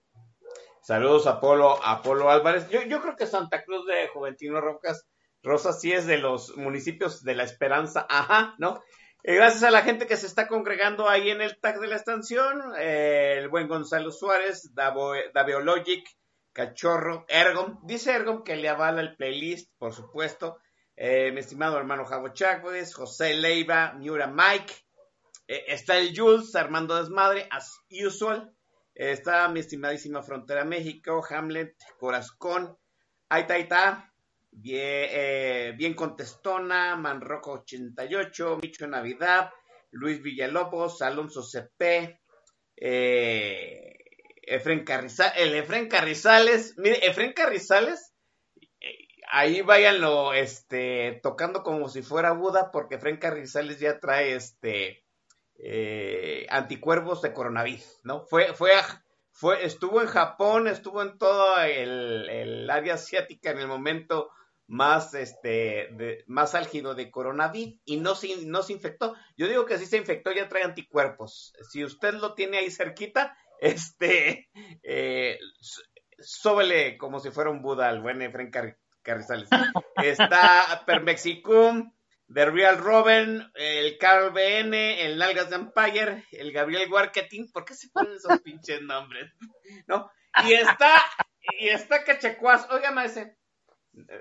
Saludos 0.83 1.28
a 1.28 1.39
Polo, 1.39 1.78
a 1.85 2.03
Polo 2.03 2.28
Álvarez. 2.28 2.68
Yo, 2.68 3.01
creo 3.01 3.14
que 3.14 3.28
Santa 3.28 3.62
Cruz 3.62 3.87
de 3.87 4.09
Juventino 4.09 4.61
Rocas, 4.61 5.07
Rosas 5.41 5.80
sí 5.80 5.93
es 5.93 6.07
de 6.07 6.18
los 6.18 6.57
municipios 6.57 7.22
de 7.22 7.37
la 7.37 7.45
esperanza, 7.45 8.05
ajá, 8.11 8.57
¿no? 8.59 8.83
Eh, 9.22 9.37
gracias 9.37 9.62
a 9.62 9.70
la 9.70 9.83
gente 9.83 10.09
que 10.09 10.16
se 10.16 10.26
está 10.26 10.49
congregando 10.49 11.09
ahí 11.09 11.30
en 11.30 11.41
el 11.41 11.61
tag 11.61 11.78
de 11.78 11.87
la 11.87 11.95
estación, 11.95 12.74
eh, 12.80 13.37
el 13.39 13.49
buen 13.49 13.68
Gonzalo 13.68 14.11
Suárez, 14.11 14.74
Daveologic, 14.74 16.05
Cachorro, 16.53 17.26
Ergom, 17.28 17.78
dice 17.85 18.12
Ergom 18.12 18.43
que 18.43 18.57
le 18.57 18.68
avala 18.68 19.03
el 19.03 19.14
playlist, 19.14 19.70
por 19.78 19.95
supuesto, 19.95 20.59
eh, 20.97 21.30
mi 21.30 21.39
estimado 21.39 21.78
hermano 21.78 22.05
Javo 22.07 22.30
Chávez, 22.30 22.93
José 22.93 23.35
Leiva, 23.35 23.93
Miura 23.93 24.26
Mike, 24.26 24.74
está 25.47 25.97
el 25.99 26.12
Jules, 26.12 26.57
Armando 26.57 26.97
Desmadre, 26.97 27.47
as 27.53 27.72
usual, 28.05 28.53
está 28.95 29.49
mi 29.49 29.61
estimadísima 29.61 30.22
Frontera 30.22 30.64
México, 30.64 31.24
Hamlet, 31.28 31.74
Corazcón, 31.99 32.76
Aita 33.28 33.55
Aita, 33.55 34.12
Bien, 34.55 35.09
eh, 35.11 35.74
bien 35.78 35.95
contestona, 35.95 36.95
Manroco 36.95 37.53
88, 37.53 38.59
Micho 38.62 38.86
Navidad, 38.86 39.51
Luis 39.93 40.20
Villalobos, 40.22 41.01
Alonso 41.01 41.43
CP, 41.43 42.20
eh, 42.76 43.97
Efren 44.43 44.84
Carrizales, 44.84 45.32
el 45.36 45.55
Efren 45.55 45.88
Carrizales, 45.88 46.74
mire, 46.76 47.07
Efren 47.07 47.32
Carrizales, 47.32 48.12
eh, 48.78 49.09
ahí 49.30 49.62
váyanlo, 49.62 50.34
este, 50.34 51.18
tocando 51.22 51.62
como 51.62 51.88
si 51.88 52.03
fuera 52.03 52.32
Buda, 52.32 52.70
porque 52.70 52.97
Efren 52.97 53.16
Carrizales 53.16 53.80
ya 53.80 54.01
trae, 54.01 54.34
este, 54.34 55.02
eh, 55.65 56.47
anticuerpos 56.51 57.23
de 57.23 57.33
coronavirus, 57.33 58.01
¿no? 58.03 58.27
Fue, 58.27 58.53
fue, 58.53 58.73
fue, 59.31 59.65
estuvo 59.65 60.01
en 60.01 60.09
Japón, 60.09 60.67
estuvo 60.67 61.03
en 61.03 61.17
todo 61.19 61.61
el, 61.63 62.29
el 62.29 62.71
área 62.71 62.95
asiática 62.95 63.53
en 63.53 63.59
el 63.59 63.69
momento 63.69 64.31
más, 64.67 65.15
este, 65.15 65.89
de, 65.93 66.25
más 66.27 66.55
álgido 66.55 66.95
de 66.95 67.11
coronavirus 67.11 67.79
y 67.85 67.99
no 67.99 68.15
se, 68.15 68.45
no 68.47 68.63
se 68.63 68.73
infectó. 68.73 69.15
Yo 69.37 69.47
digo 69.47 69.67
que 69.67 69.79
si 69.79 69.87
se 69.87 69.99
infectó 69.99 70.33
ya 70.33 70.49
trae 70.49 70.65
anticuerpos. 70.65 71.53
Si 71.71 71.85
usted 71.85 72.15
lo 72.15 72.35
tiene 72.35 72.59
ahí 72.59 72.71
cerquita, 72.71 73.37
este, 73.61 74.49
eh, 74.83 75.39
sóbele 76.19 76.99
como 76.99 77.21
si 77.21 77.31
fuera 77.31 77.51
un 77.51 77.63
Buda 77.63 77.89
al 77.89 78.03
buen 78.03 78.23
Efren 78.23 78.51
Carrizales. 79.03 79.49
Está 80.03 80.83
Permexicum, 80.87 81.93
The 82.33 82.47
Real 82.47 82.78
Robin, 82.78 83.43
el 83.55 83.99
Carl 83.99 84.30
BN, 84.30 85.03
el 85.03 85.18
Nalgas 85.18 85.51
de 85.51 85.57
Empire, 85.57 86.24
el 86.33 86.53
Gabriel 86.53 86.91
Warketing. 86.91 87.51
¿Por 87.53 87.64
qué 87.64 87.74
se 87.74 87.89
ponen 87.91 88.14
esos 88.14 88.41
pinches 88.43 88.83
nombres? 88.83 89.33
¿No? 89.87 90.11
Y 90.45 90.55
está, 90.55 91.03
y 91.59 91.68
está 91.68 92.05
Cachacuás. 92.05 92.68
Oiga, 92.70 92.93
ese 93.05 93.37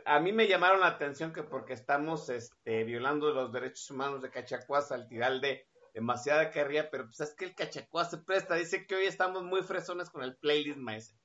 a 0.06 0.20
mí 0.20 0.34
me 0.34 0.48
llamaron 0.48 0.82
la 0.82 0.88
atención 0.88 1.32
que 1.32 1.44
porque 1.44 1.74
estamos 1.74 2.30
este, 2.30 2.84
violando 2.84 3.32
los 3.32 3.52
derechos 3.52 3.90
humanos 3.90 4.22
de 4.22 4.30
Cachacuás 4.30 4.92
al 4.92 5.08
tirar 5.08 5.40
de 5.40 5.66
demasiada 5.94 6.52
carrilla, 6.52 6.90
pero 6.90 7.06
pues 7.06 7.20
es 7.22 7.36
que 7.36 7.46
el 7.46 7.56
Cachacuás 7.56 8.10
se 8.10 8.18
presta. 8.18 8.56
Dice 8.56 8.86
que 8.86 8.96
hoy 8.96 9.06
estamos 9.06 9.44
muy 9.44 9.64
fresones 9.64 10.10
con 10.10 10.24
el 10.24 10.36
playlist, 10.38 10.78
maestro. 10.78 11.18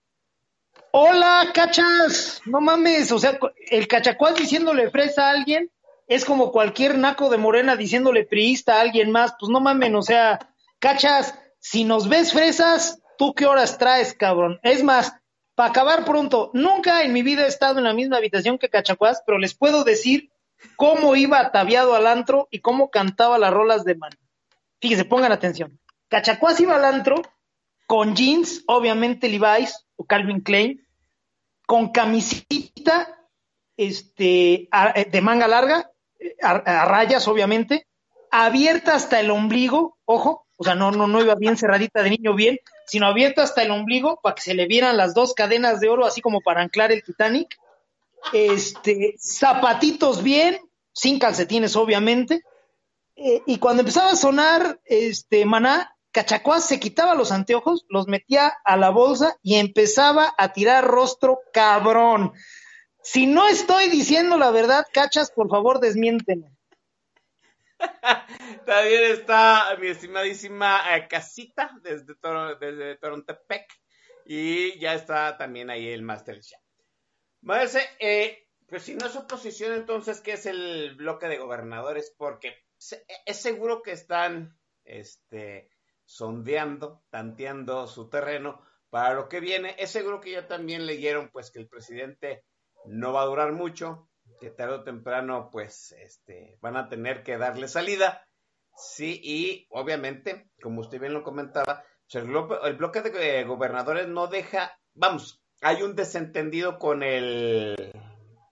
Hola, 0.92 1.50
cachas. 1.54 2.42
No 2.44 2.60
mames, 2.60 3.10
o 3.10 3.18
sea, 3.18 3.38
el 3.70 3.88
Cachacuás 3.88 4.36
diciéndole 4.36 4.90
fresa 4.90 5.28
a 5.28 5.30
alguien 5.30 5.70
es 6.06 6.24
como 6.24 6.52
cualquier 6.52 6.98
naco 6.98 7.28
de 7.28 7.38
morena 7.38 7.76
diciéndole 7.76 8.24
priista 8.24 8.76
a 8.76 8.80
alguien 8.80 9.10
más. 9.10 9.34
Pues 9.38 9.50
no 9.50 9.60
mames, 9.60 9.94
o 9.94 10.02
sea, 10.02 10.38
cachas, 10.78 11.38
si 11.58 11.84
nos 11.84 12.08
ves 12.08 12.32
fresas, 12.32 13.00
¿tú 13.18 13.34
qué 13.34 13.46
horas 13.46 13.78
traes, 13.78 14.14
cabrón? 14.14 14.60
Es 14.62 14.82
más, 14.82 15.12
para 15.54 15.70
acabar 15.70 16.04
pronto, 16.04 16.50
nunca 16.54 17.02
en 17.02 17.12
mi 17.12 17.22
vida 17.22 17.44
he 17.44 17.48
estado 17.48 17.78
en 17.78 17.84
la 17.84 17.94
misma 17.94 18.18
habitación 18.18 18.58
que 18.58 18.68
Cachacuás, 18.68 19.22
pero 19.26 19.38
les 19.38 19.54
puedo 19.54 19.84
decir 19.84 20.30
cómo 20.76 21.16
iba 21.16 21.40
ataviado 21.40 21.94
al 21.94 22.06
antro 22.06 22.48
y 22.50 22.60
cómo 22.60 22.90
cantaba 22.90 23.38
las 23.38 23.52
rolas 23.52 23.84
de 23.84 23.94
man. 23.94 24.12
Fíjense, 24.80 25.04
pongan 25.04 25.32
atención. 25.32 25.80
Cachacuás 26.08 26.60
iba 26.60 26.76
al 26.76 26.84
antro 26.84 27.22
con 27.86 28.14
jeans, 28.14 28.62
obviamente 28.66 29.28
Levi's 29.28 29.86
o 29.96 30.04
Calvin 30.04 30.40
Klein, 30.40 30.86
con 31.66 31.90
camisita 31.90 33.16
este, 33.76 34.68
de 35.10 35.20
manga 35.20 35.48
larga, 35.48 35.90
eh, 36.18 36.36
a, 36.42 36.84
rayas, 36.84 37.26
obviamente, 37.28 37.86
abierta 38.30 38.94
hasta 38.94 39.20
el 39.20 39.30
ombligo, 39.30 39.98
ojo, 40.04 40.46
o 40.56 40.64
sea, 40.64 40.74
no, 40.74 40.90
no, 40.90 41.06
no 41.06 41.20
iba 41.20 41.34
bien 41.34 41.56
cerradita 41.56 42.02
de 42.02 42.10
niño 42.10 42.34
bien, 42.34 42.58
sino 42.86 43.06
abierto 43.06 43.42
hasta 43.42 43.62
el 43.62 43.70
ombligo 43.70 44.20
para 44.22 44.34
que 44.34 44.42
se 44.42 44.54
le 44.54 44.66
vieran 44.66 44.96
las 44.96 45.14
dos 45.14 45.34
cadenas 45.34 45.80
de 45.80 45.88
oro, 45.88 46.06
así 46.06 46.20
como 46.20 46.40
para 46.40 46.62
anclar 46.62 46.92
el 46.92 47.02
Titanic. 47.02 47.56
Este, 48.32 49.16
zapatitos 49.18 50.22
bien, 50.22 50.58
sin 50.92 51.18
calcetines, 51.18 51.76
obviamente. 51.76 52.42
Eh, 53.16 53.42
y 53.46 53.58
cuando 53.58 53.80
empezaba 53.80 54.10
a 54.10 54.16
sonar 54.16 54.80
este 54.84 55.44
Maná, 55.44 55.96
Cachacuás 56.16 56.64
se 56.64 56.80
quitaba 56.80 57.14
los 57.14 57.30
anteojos, 57.30 57.84
los 57.90 58.08
metía 58.08 58.54
a 58.64 58.78
la 58.78 58.88
bolsa 58.88 59.36
y 59.42 59.56
empezaba 59.56 60.34
a 60.38 60.52
tirar 60.54 60.86
rostro 60.86 61.40
cabrón. 61.52 62.32
Si 63.06 63.28
no 63.28 63.46
estoy 63.46 63.88
diciendo 63.88 64.36
la 64.36 64.50
verdad, 64.50 64.84
cachas, 64.92 65.30
por 65.30 65.48
favor, 65.48 65.78
desmiénteme. 65.78 66.50
También 68.66 69.12
está 69.12 69.76
mi 69.80 69.86
estimadísima 69.86 70.80
eh, 70.96 71.06
casita 71.06 71.70
desde, 71.82 72.16
Toro, 72.16 72.56
desde 72.56 72.96
Torontepec. 72.96 73.64
Y 74.24 74.76
ya 74.80 74.94
está 74.94 75.38
también 75.38 75.70
ahí 75.70 75.86
el 75.86 76.02
Master 76.02 76.40
Chef. 76.40 76.58
Eh, 78.00 78.48
pues 78.66 78.82
si 78.82 78.96
no 78.96 79.06
es 79.06 79.14
oposición, 79.14 79.74
entonces, 79.74 80.20
¿qué 80.20 80.32
es 80.32 80.44
el 80.46 80.96
bloque 80.96 81.28
de 81.28 81.38
gobernadores? 81.38 82.12
Porque 82.18 82.56
es 83.24 83.36
seguro 83.36 83.82
que 83.82 83.92
están 83.92 84.58
este, 84.82 85.70
sondeando, 86.04 87.04
tanteando 87.10 87.86
su 87.86 88.10
terreno 88.10 88.60
para 88.90 89.14
lo 89.14 89.28
que 89.28 89.38
viene. 89.38 89.76
Es 89.78 89.90
seguro 89.92 90.20
que 90.20 90.32
ya 90.32 90.48
también 90.48 90.86
leyeron 90.86 91.30
pues 91.30 91.52
que 91.52 91.60
el 91.60 91.68
presidente 91.68 92.44
no 92.86 93.12
va 93.12 93.22
a 93.22 93.26
durar 93.26 93.52
mucho, 93.52 94.08
que 94.40 94.50
tarde 94.50 94.74
o 94.74 94.84
temprano 94.84 95.48
pues 95.50 95.92
este, 95.92 96.58
van 96.60 96.76
a 96.76 96.88
tener 96.88 97.22
que 97.22 97.38
darle 97.38 97.68
salida. 97.68 98.26
Sí, 98.76 99.20
y 99.22 99.66
obviamente, 99.70 100.50
como 100.60 100.82
usted 100.82 101.00
bien 101.00 101.14
lo 101.14 101.22
comentaba, 101.22 101.84
pues, 102.10 102.24
el, 102.64 102.76
bloque 102.76 103.00
de 103.02 103.44
gobernadores 103.44 104.06
no 104.06 104.26
deja, 104.26 104.78
vamos, 104.94 105.42
hay 105.62 105.82
un 105.82 105.96
desentendido 105.96 106.78
con 106.78 107.02
el, 107.02 107.92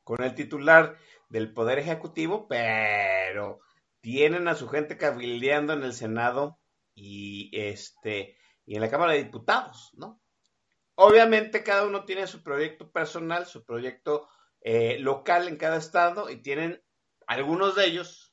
con 0.03 0.23
el 0.23 0.35
titular 0.35 0.97
del 1.29 1.53
Poder 1.53 1.79
Ejecutivo, 1.79 2.49
pero 2.49 3.61
tienen 4.01 4.49
a 4.49 4.55
su 4.55 4.69
gente 4.69 4.97
cabildeando 4.97 5.73
en 5.75 5.83
el 5.83 5.93
Senado 5.93 6.59
y 6.95 7.51
este 7.53 8.37
y 8.67 8.77
en 8.77 8.81
la 8.81 8.91
Cámara 8.91 9.13
de 9.13 9.25
Diputados, 9.25 9.93
¿no? 9.95 10.21
Obviamente 10.97 11.63
cada 11.63 11.87
uno 11.87 12.05
tiene 12.05 12.27
su 12.27 12.43
proyecto 12.43 12.91
personal, 12.91 13.47
su 13.47 13.65
proyecto 13.65 14.29
eh, 14.61 14.99
local 14.99 15.49
en 15.49 15.57
cada 15.57 15.77
estado 15.77 16.31
y 16.31 16.41
tienen 16.41 16.83
algunos 17.27 17.75
de 17.75 17.87
ellos, 17.87 18.33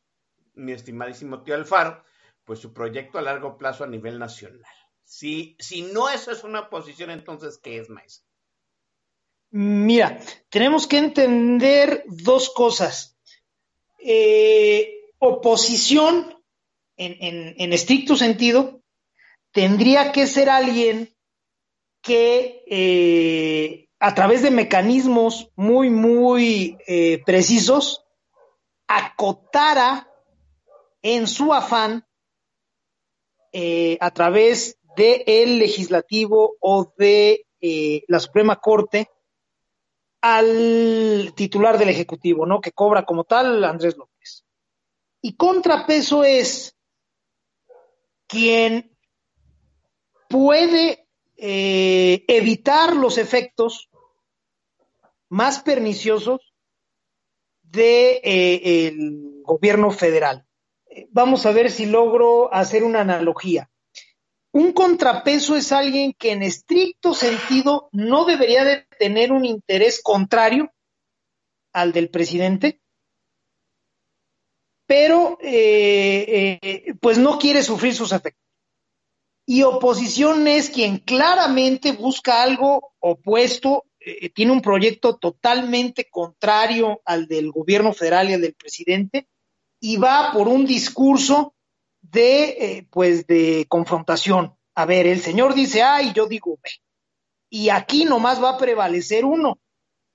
mi 0.53 0.71
estimadísimo 0.71 1.43
tío 1.43 1.55
Alfaro, 1.55 2.03
pues 2.43 2.59
su 2.59 2.73
proyecto 2.73 3.17
a 3.17 3.21
largo 3.21 3.57
plazo 3.57 3.83
a 3.83 3.87
nivel 3.87 4.19
nacional. 4.19 4.65
Si, 5.03 5.55
si 5.59 5.81
no 5.81 6.09
eso 6.09 6.31
es 6.31 6.43
una 6.43 6.61
oposición, 6.61 7.09
entonces, 7.09 7.57
¿qué 7.57 7.79
es, 7.79 7.89
maestro? 7.89 8.29
Mira, 9.49 10.21
tenemos 10.49 10.87
que 10.87 10.97
entender 10.97 12.05
dos 12.07 12.49
cosas. 12.49 13.17
Eh, 13.99 15.11
oposición, 15.19 16.41
en, 16.95 17.17
en, 17.19 17.55
en, 17.57 17.73
estricto 17.73 18.15
sentido, 18.15 18.81
tendría 19.51 20.13
que 20.13 20.27
ser 20.27 20.49
alguien 20.49 21.13
que 22.01 22.63
eh, 22.67 23.89
a 23.99 24.15
través 24.15 24.41
de 24.41 24.51
mecanismos 24.51 25.51
muy, 25.55 25.89
muy 25.89 26.77
eh, 26.87 27.21
precisos, 27.25 28.03
acotara 28.87 30.11
en 31.01 31.27
su 31.27 31.53
afán 31.53 32.05
eh, 33.53 33.97
a 34.01 34.11
través 34.11 34.79
del 34.95 35.23
el 35.25 35.59
legislativo 35.59 36.55
o 36.59 36.93
de 36.97 37.45
la 38.07 38.19
Suprema 38.19 38.55
Corte 38.55 39.07
al 40.21 41.33
titular 41.35 41.77
del 41.77 41.89
Ejecutivo, 41.89 42.47
¿no? 42.47 42.59
Que 42.59 42.71
cobra 42.71 43.05
como 43.05 43.23
tal 43.23 43.63
Andrés 43.63 43.95
López. 43.97 44.43
Y 45.21 45.35
contrapeso 45.35 46.23
es 46.23 46.75
quien 48.27 48.97
puede 50.27 51.00
eh, 51.43 52.23
evitar 52.27 52.95
los 52.95 53.17
efectos 53.17 53.89
más 55.27 55.63
perniciosos 55.63 56.53
del 57.63 57.81
de, 57.81 58.21
eh, 58.23 58.93
gobierno 59.41 59.89
federal. 59.89 60.45
Vamos 61.09 61.47
a 61.47 61.51
ver 61.51 61.71
si 61.71 61.87
logro 61.87 62.53
hacer 62.53 62.83
una 62.83 63.01
analogía. 63.01 63.71
Un 64.51 64.71
contrapeso 64.71 65.55
es 65.55 65.71
alguien 65.71 66.13
que 66.13 66.31
en 66.31 66.43
estricto 66.43 67.15
sentido 67.15 67.89
no 67.91 68.25
debería 68.25 68.63
de 68.63 68.85
tener 68.99 69.31
un 69.31 69.43
interés 69.43 69.99
contrario 70.03 70.71
al 71.73 71.91
del 71.91 72.11
presidente, 72.11 72.81
pero 74.85 75.39
eh, 75.41 76.93
pues 77.01 77.17
no 77.17 77.39
quiere 77.39 77.63
sufrir 77.63 77.95
sus 77.95 78.11
efectos. 78.11 78.40
Y 79.51 79.63
oposición 79.63 80.47
es 80.47 80.69
quien 80.69 80.99
claramente 80.99 81.91
busca 81.91 82.41
algo 82.41 82.93
opuesto, 82.99 83.83
eh, 83.99 84.29
tiene 84.29 84.53
un 84.53 84.61
proyecto 84.61 85.17
totalmente 85.17 86.07
contrario 86.09 87.01
al 87.03 87.27
del 87.27 87.51
gobierno 87.51 87.91
federal 87.91 88.29
y 88.29 88.33
al 88.33 88.39
del 88.39 88.53
presidente, 88.53 89.27
y 89.81 89.97
va 89.97 90.31
por 90.31 90.47
un 90.47 90.65
discurso 90.65 91.53
de, 91.99 92.43
eh, 92.45 92.87
pues, 92.89 93.27
de 93.27 93.65
confrontación. 93.67 94.55
A 94.73 94.85
ver, 94.85 95.05
el 95.05 95.19
señor 95.19 95.53
dice 95.53 95.83
A 95.83 96.01
y 96.01 96.13
yo 96.13 96.27
digo 96.27 96.57
B. 96.63 96.69
Y 97.49 97.67
aquí 97.67 98.05
nomás 98.05 98.41
va 98.41 98.51
a 98.51 98.57
prevalecer 98.57 99.25
uno. 99.25 99.59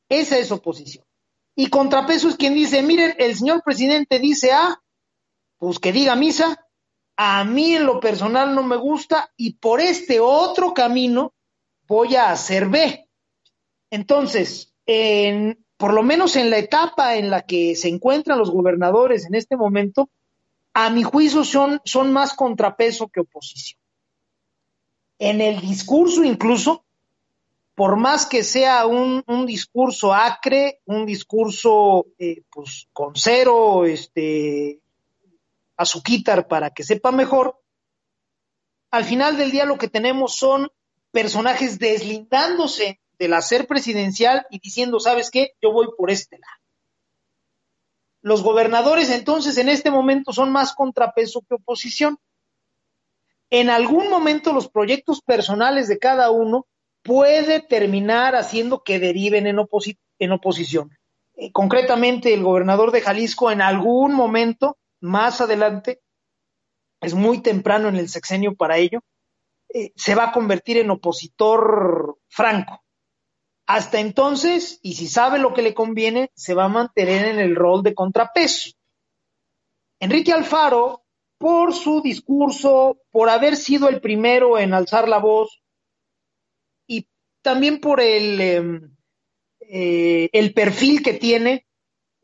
Esa 0.09 0.39
es 0.39 0.51
oposición. 0.51 1.05
Y 1.55 1.68
contrapeso 1.68 2.30
es 2.30 2.37
quien 2.37 2.55
dice, 2.55 2.82
miren, 2.82 3.14
el 3.18 3.37
señor 3.37 3.62
presidente 3.62 4.18
dice 4.18 4.53
A, 4.53 4.82
pues 5.59 5.78
que 5.78 5.93
diga 5.93 6.16
misa, 6.16 6.66
a 7.17 7.45
mí 7.45 7.75
en 7.75 7.87
lo 7.87 7.99
personal 7.99 8.55
no 8.55 8.62
me 8.62 8.77
gusta 8.77 9.33
y 9.37 9.55
por 9.55 9.81
este 9.81 10.21
otro 10.21 10.75
camino 10.75 11.35
voy 11.87 12.17
a 12.17 12.31
hacer 12.31 12.69
B. 12.69 13.09
Entonces, 13.91 14.75
en, 14.85 15.64
por 15.77 15.95
lo 15.95 16.03
menos 16.03 16.37
en 16.37 16.51
la 16.51 16.59
etapa 16.59 17.17
en 17.17 17.31
la 17.31 17.43
que 17.43 17.75
se 17.75 17.89
encuentran 17.89 18.39
los 18.39 18.51
gobernadores 18.51 19.27
en 19.27 19.35
este 19.35 19.57
momento, 19.57 20.11
a 20.75 20.91
mi 20.91 21.03
juicio 21.03 21.45
son, 21.45 21.81
son 21.85 22.12
más 22.12 22.35
contrapeso 22.35 23.09
que 23.09 23.21
oposición. 23.21 23.81
En 25.19 25.41
el 25.41 25.61
discurso 25.61 26.23
incluso, 26.23 26.85
por 27.75 27.97
más 27.97 28.27
que 28.27 28.43
sea 28.43 28.87
un, 28.87 29.23
un 29.27 29.47
discurso 29.47 30.12
acre, 30.12 30.81
un 30.85 31.07
discurso 31.07 32.07
eh, 32.19 32.43
pues, 32.51 32.89
con 32.93 33.12
cero 33.14 33.87
este, 33.87 34.81
azuquitar 35.77 36.49
para 36.49 36.70
que 36.70 36.85
sepa 36.85 37.12
mejor, 37.12 37.61
al 38.91 39.05
final 39.05 39.37
del 39.37 39.51
día 39.51 39.64
lo 39.64 39.79
que 39.79 39.89
tenemos 39.89 40.37
son 40.37 40.70
personajes 41.11 41.79
deslindándose 41.79 43.01
del 43.18 43.35
hacer 43.35 43.66
presidencial 43.66 44.47
y 44.51 44.59
diciendo, 44.59 45.01
¿sabes 45.01 45.31
qué? 45.31 45.53
Yo 45.62 45.72
voy 45.72 45.89
por 45.97 46.11
este 46.11 46.39
lado. 46.39 46.53
Los 48.22 48.43
gobernadores 48.43 49.11
entonces 49.11 49.57
en 49.59 49.68
este 49.68 49.91
momento 49.91 50.33
son 50.33 50.51
más 50.51 50.74
contrapeso 50.74 51.43
que 51.49 51.55
oposición. 51.55 52.18
En 53.51 53.70
algún 53.70 54.11
momento 54.11 54.53
los 54.53 54.68
proyectos 54.68 55.22
personales 55.22 55.89
de 55.89 55.99
cada 55.99 56.31
uno 56.31 56.66
puede 57.03 57.61
terminar 57.61 58.35
haciendo 58.35 58.83
que 58.83 58.99
deriven 58.99 59.47
en 59.47 60.33
oposición. 60.33 60.91
Eh, 61.37 61.53
concretamente, 61.53 62.33
el 62.35 62.43
gobernador 62.43 62.91
de 62.91 63.03
Jalisco 63.03 63.51
en 63.51 63.61
algún 63.61 64.14
momento, 64.14 64.79
más 65.07 65.41
adelante, 65.41 66.03
es 67.01 67.15
muy 67.15 67.41
temprano 67.41 67.89
en 67.89 67.97
el 67.97 68.09
sexenio 68.09 68.55
para 68.55 68.79
ello, 68.79 69.01
eh, 69.73 69.93
se 69.97 70.15
va 70.15 70.25
a 70.25 70.33
convertir 70.33 70.79
en 70.79 70.91
opositor 70.91 72.19
franco. 72.29 72.83
Hasta 73.67 74.01
entonces, 74.01 74.79
y 74.83 74.95
si 74.95 75.09
sabe 75.09 75.39
lo 75.39 75.53
que 75.53 75.63
le 75.63 75.75
conviene, 75.75 76.31
se 76.35 76.55
va 76.55 76.65
a 76.65 76.69
mantener 76.69 77.27
en 77.27 77.41
el 77.41 77.57
rol 77.57 77.83
de 77.83 77.95
contrapeso. 77.95 78.71
Enrique 79.99 80.33
Alfaro, 80.33 81.05
por 81.39 81.75
su 81.75 82.01
discurso, 82.01 82.99
por 83.11 83.29
haber 83.29 83.57
sido 83.57 83.89
el 83.89 84.01
primero 84.01 84.59
en 84.59 84.73
alzar 84.73 85.09
la 85.09 85.19
voz 85.19 85.63
y 86.87 87.09
también 87.43 87.81
por 87.81 88.01
el, 88.01 88.41
eh, 88.41 88.81
eh, 89.61 90.31
el 90.33 90.55
perfil 90.55 91.03
que 91.03 91.15
tiene, 91.15 91.66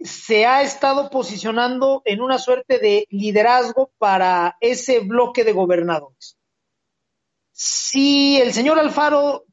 se 0.04 0.46
ha 0.46 0.62
estado 0.62 1.10
posicionando 1.10 2.02
en 2.04 2.20
una 2.20 2.38
suerte 2.38 2.78
de 2.78 3.06
liderazgo 3.10 3.92
para 3.98 4.56
ese 4.60 5.00
bloque 5.00 5.44
de 5.44 5.52
gobernadores. 5.52 6.36
Si 7.52 8.40
el 8.40 8.52
señor 8.52 8.78
Alfaro 8.78 9.44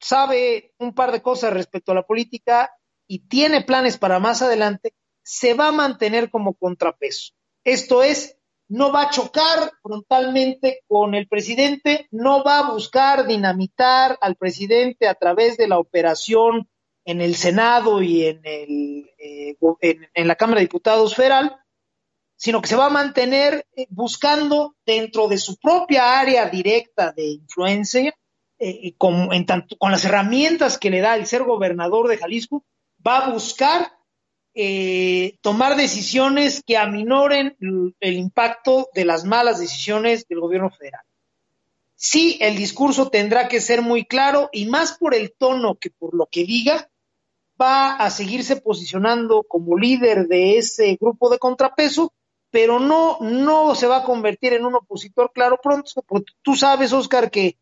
sabe 0.00 0.74
un 0.78 0.94
par 0.94 1.12
de 1.12 1.22
cosas 1.22 1.52
respecto 1.52 1.92
a 1.92 1.94
la 1.94 2.06
política 2.06 2.70
y 3.06 3.20
tiene 3.20 3.62
planes 3.62 3.98
para 3.98 4.18
más 4.18 4.42
adelante, 4.42 4.94
se 5.22 5.54
va 5.54 5.68
a 5.68 5.72
mantener 5.72 6.30
como 6.30 6.54
contrapeso. 6.54 7.32
Esto 7.64 8.02
es, 8.02 8.36
no 8.68 8.92
va 8.92 9.02
a 9.02 9.10
chocar 9.10 9.72
frontalmente 9.82 10.80
con 10.86 11.14
el 11.14 11.26
presidente, 11.28 12.06
no 12.10 12.44
va 12.44 12.58
a 12.58 12.70
buscar 12.72 13.26
dinamitar 13.26 14.18
al 14.20 14.36
presidente 14.36 15.08
a 15.08 15.14
través 15.14 15.56
de 15.56 15.68
la 15.68 15.78
operación 15.78 16.68
en 17.08 17.22
el 17.22 17.36
Senado 17.36 18.02
y 18.02 18.26
en, 18.26 18.40
el, 18.44 19.10
eh, 19.18 19.56
en, 20.12 20.28
la 20.28 20.36
Cámara 20.36 20.60
de 20.60 20.66
Diputados 20.66 21.14
federal, 21.14 21.56
sino 22.36 22.60
que 22.60 22.68
se 22.68 22.76
va 22.76 22.86
a 22.86 22.90
mantener 22.90 23.66
eh, 23.74 23.86
buscando 23.88 24.76
dentro 24.84 25.26
de 25.26 25.38
su 25.38 25.56
propia 25.56 26.20
área 26.20 26.50
directa 26.50 27.12
de 27.12 27.30
influencia 27.30 28.14
eh, 28.58 28.94
con 28.98 29.30
las 29.90 30.04
herramientas 30.04 30.76
que 30.76 30.90
le 30.90 31.00
da 31.00 31.16
el 31.16 31.26
ser 31.26 31.44
gobernador 31.44 32.08
de 32.08 32.18
Jalisco, 32.18 32.62
va 33.04 33.18
a 33.18 33.30
buscar 33.30 33.90
eh, 34.54 35.38
tomar 35.40 35.76
decisiones 35.76 36.62
que 36.66 36.76
aminoren 36.76 37.56
el 38.00 38.16
impacto 38.18 38.90
de 38.92 39.06
las 39.06 39.24
malas 39.24 39.60
decisiones 39.60 40.28
del 40.28 40.40
gobierno 40.40 40.68
federal. 40.68 41.02
Sí, 41.94 42.38
el 42.40 42.56
discurso 42.56 43.08
tendrá 43.08 43.48
que 43.48 43.60
ser 43.60 43.80
muy 43.80 44.04
claro 44.04 44.50
y 44.52 44.66
más 44.66 44.98
por 44.98 45.14
el 45.14 45.32
tono 45.32 45.76
que 45.76 45.90
por 45.90 46.14
lo 46.14 46.26
que 46.26 46.44
diga, 46.44 46.90
va 47.60 47.96
a 47.96 48.10
seguirse 48.10 48.56
posicionando 48.56 49.42
como 49.42 49.76
líder 49.76 50.28
de 50.28 50.58
ese 50.58 50.96
grupo 51.00 51.30
de 51.30 51.38
contrapeso, 51.38 52.12
pero 52.50 52.78
no, 52.78 53.18
no 53.20 53.74
se 53.74 53.86
va 53.86 53.98
a 53.98 54.04
convertir 54.04 54.52
en 54.54 54.64
un 54.64 54.76
opositor 54.76 55.32
claro 55.32 55.58
pronto, 55.62 55.90
porque 56.06 56.32
tú 56.42 56.54
sabes, 56.54 56.92
Oscar, 56.92 57.30
que 57.30 57.56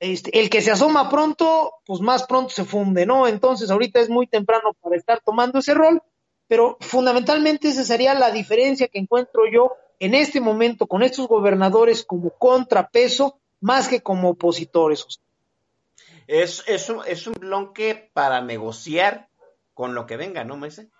este, 0.00 0.40
el 0.40 0.50
que 0.50 0.62
se 0.62 0.72
asoma 0.72 1.08
pronto, 1.08 1.74
pues 1.86 2.00
más 2.00 2.24
pronto 2.24 2.50
se 2.50 2.64
funde, 2.64 3.06
¿no? 3.06 3.28
Entonces 3.28 3.70
ahorita 3.70 4.00
es 4.00 4.08
muy 4.08 4.26
temprano 4.26 4.74
para 4.80 4.96
estar 4.96 5.20
tomando 5.20 5.60
ese 5.60 5.74
rol, 5.74 6.02
pero 6.48 6.76
fundamentalmente 6.80 7.68
esa 7.68 7.84
sería 7.84 8.12
la 8.14 8.30
diferencia 8.30 8.88
que 8.88 8.98
encuentro 8.98 9.44
yo 9.46 9.76
en 10.00 10.14
este 10.14 10.40
momento 10.40 10.88
con 10.88 11.04
estos 11.04 11.28
gobernadores 11.28 12.04
como 12.04 12.30
contrapeso 12.30 13.38
más 13.60 13.86
que 13.86 14.02
como 14.02 14.30
opositores. 14.30 15.06
Es, 16.26 16.64
es, 16.66 16.88
un, 16.88 17.02
es 17.06 17.28
un 17.28 17.34
bloque 17.34 18.10
para 18.12 18.40
negociar 18.40 19.28
con 19.82 19.96
lo 19.96 20.06
que 20.06 20.16
venga, 20.16 20.44
¿no, 20.44 20.56
Mese? 20.56 20.90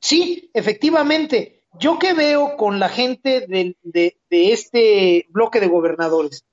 Sí, 0.00 0.52
efectivamente. 0.54 1.64
Yo 1.72 1.98
que 1.98 2.12
veo 2.12 2.56
con 2.56 2.78
la 2.78 2.88
gente 2.88 3.44
de, 3.48 4.16
este 4.30 5.26
bloque 5.30 5.58
de 5.58 5.66
gobernadores, 5.66 6.44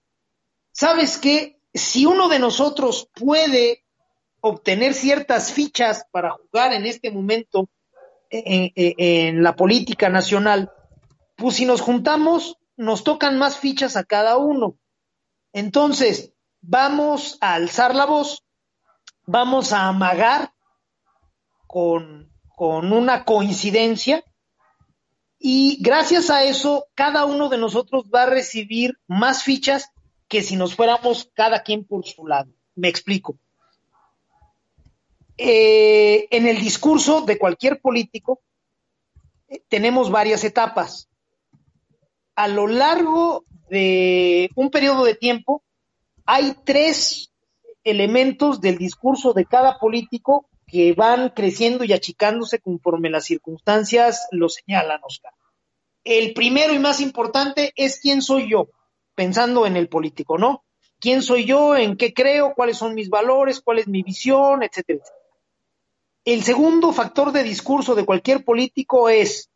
¿sabes 0.72 1.20
qué? 1.20 1.62
Si 1.72 2.08
uno 2.08 2.30
de 2.30 2.40
nosotros 2.40 3.12
puede 3.14 3.86
obtener 4.42 4.96
ciertas 4.96 5.54
fichas 5.54 6.04
para 6.10 6.32
jugar 6.32 6.74
en 6.74 6.88
este 6.88 7.12
momento 7.12 7.70
en, 8.32 8.72
en, 8.74 8.94
en, 8.98 9.44
la 9.44 9.56
política 9.56 10.10
nacional, 10.10 10.72
pues 11.36 11.58
si 11.58 11.66
nos 11.66 11.82
juntamos, 11.82 12.58
nos 12.76 13.04
tocan 13.04 13.38
más 13.38 13.60
fichas 13.60 13.96
a 13.98 14.04
cada 14.04 14.38
uno. 14.38 14.80
Entonces, 15.52 16.34
vamos 16.62 17.38
a 17.40 17.54
alzar 17.54 17.94
la 17.94 18.08
voz, 18.08 18.44
vamos 19.28 19.74
a 19.74 19.90
amagar 19.90 20.54
con, 21.74 22.30
con 22.56 22.94
una 22.94 23.26
coincidencia 23.26 24.24
y 25.40 25.80
gracias 25.82 26.30
a 26.30 26.44
eso 26.44 26.86
cada 26.94 27.26
uno 27.26 27.50
de 27.50 27.58
nosotros 27.58 28.12
va 28.14 28.22
a 28.22 28.30
recibir 28.30 29.00
más 29.08 29.42
fichas 29.42 29.90
que 30.28 30.44
si 30.44 30.56
nos 30.56 30.76
fuéramos 30.76 31.32
cada 31.34 31.64
quien 31.64 31.84
por 31.84 32.06
su 32.06 32.28
lado. 32.28 32.52
Me 32.76 32.90
explico. 32.90 33.40
Eh, 35.36 36.28
en 36.30 36.46
el 36.46 36.60
discurso 36.60 37.22
de 37.22 37.40
cualquier 37.40 37.82
político 37.82 38.40
eh, 39.48 39.64
tenemos 39.68 40.12
varias 40.12 40.44
etapas. 40.44 41.10
A 42.36 42.48
lo 42.48 42.68
largo 42.68 43.46
de 43.72 44.52
un 44.54 44.70
periodo 44.70 45.06
de 45.06 45.16
tiempo 45.16 45.64
hay 46.28 46.56
tres 46.66 47.32
elementos 47.84 48.62
del 48.62 48.78
discurso 48.78 49.34
de 49.34 49.46
cada 49.46 49.80
político 49.80 50.48
que 50.74 50.94
van 50.94 51.30
creciendo 51.30 51.84
y 51.84 51.94
achicándose 51.94 52.58
conforme 52.58 53.12
las 53.12 53.26
circunstancias 53.26 54.28
lo 54.32 54.50
señalan, 54.50 55.02
Oscar. 55.04 55.32
El 56.04 56.34
primero 56.34 56.74
y 56.74 56.80
más 56.80 57.00
importante 57.00 57.72
es 57.76 58.00
quién 58.00 58.24
soy 58.24 58.50
yo, 58.50 58.70
pensando 59.14 59.68
en 59.68 59.78
el 59.78 59.88
político, 59.88 60.40
¿no? 60.40 60.64
¿Quién 61.00 61.22
soy 61.22 61.46
yo? 61.46 61.76
¿En 61.76 61.96
qué 61.96 62.12
creo? 62.12 62.56
¿Cuáles 62.56 62.78
son 62.78 62.96
mis 62.96 63.08
valores? 63.08 63.62
¿Cuál 63.62 63.78
es 63.78 63.88
mi 63.88 64.02
visión? 64.02 64.64
Etcétera. 64.64 65.04
El 66.26 66.42
segundo 66.42 66.92
factor 66.92 67.32
de 67.32 67.44
discurso 67.44 67.94
de 67.94 68.06
cualquier 68.06 68.44
político 68.44 69.10
es 69.10 69.52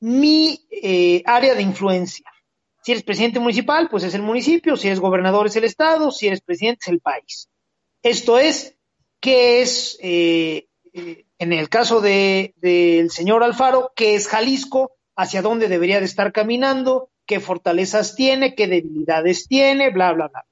mi 0.00 0.66
eh, 0.70 1.22
área 1.26 1.54
de 1.54 1.60
influencia. 1.60 2.32
Si 2.82 2.92
eres 2.92 3.04
presidente 3.04 3.40
municipal, 3.40 3.90
pues 3.90 4.04
es 4.04 4.14
el 4.14 4.22
municipio, 4.22 4.74
si 4.78 4.86
eres 4.86 5.00
gobernador 5.00 5.48
es 5.48 5.56
el 5.56 5.64
estado, 5.64 6.10
si 6.10 6.28
eres 6.28 6.40
presidente 6.40 6.78
es 6.84 6.88
el 6.88 7.00
país. 7.00 7.50
Esto 8.02 8.38
es, 8.38 8.75
¿qué 9.20 9.62
es, 9.62 9.98
eh, 10.00 10.68
eh, 10.92 11.26
en 11.38 11.52
el 11.52 11.68
caso 11.68 12.00
del 12.00 12.54
de, 12.56 13.06
señor 13.10 13.42
Alfaro, 13.42 13.92
qué 13.94 14.14
es 14.14 14.28
Jalisco, 14.28 14.92
hacia 15.16 15.42
dónde 15.42 15.68
debería 15.68 15.98
de 15.98 16.06
estar 16.06 16.32
caminando, 16.32 17.10
qué 17.26 17.40
fortalezas 17.40 18.14
tiene, 18.14 18.54
qué 18.54 18.66
debilidades 18.66 19.48
tiene, 19.48 19.90
bla, 19.90 20.12
bla, 20.12 20.28
bla. 20.28 20.46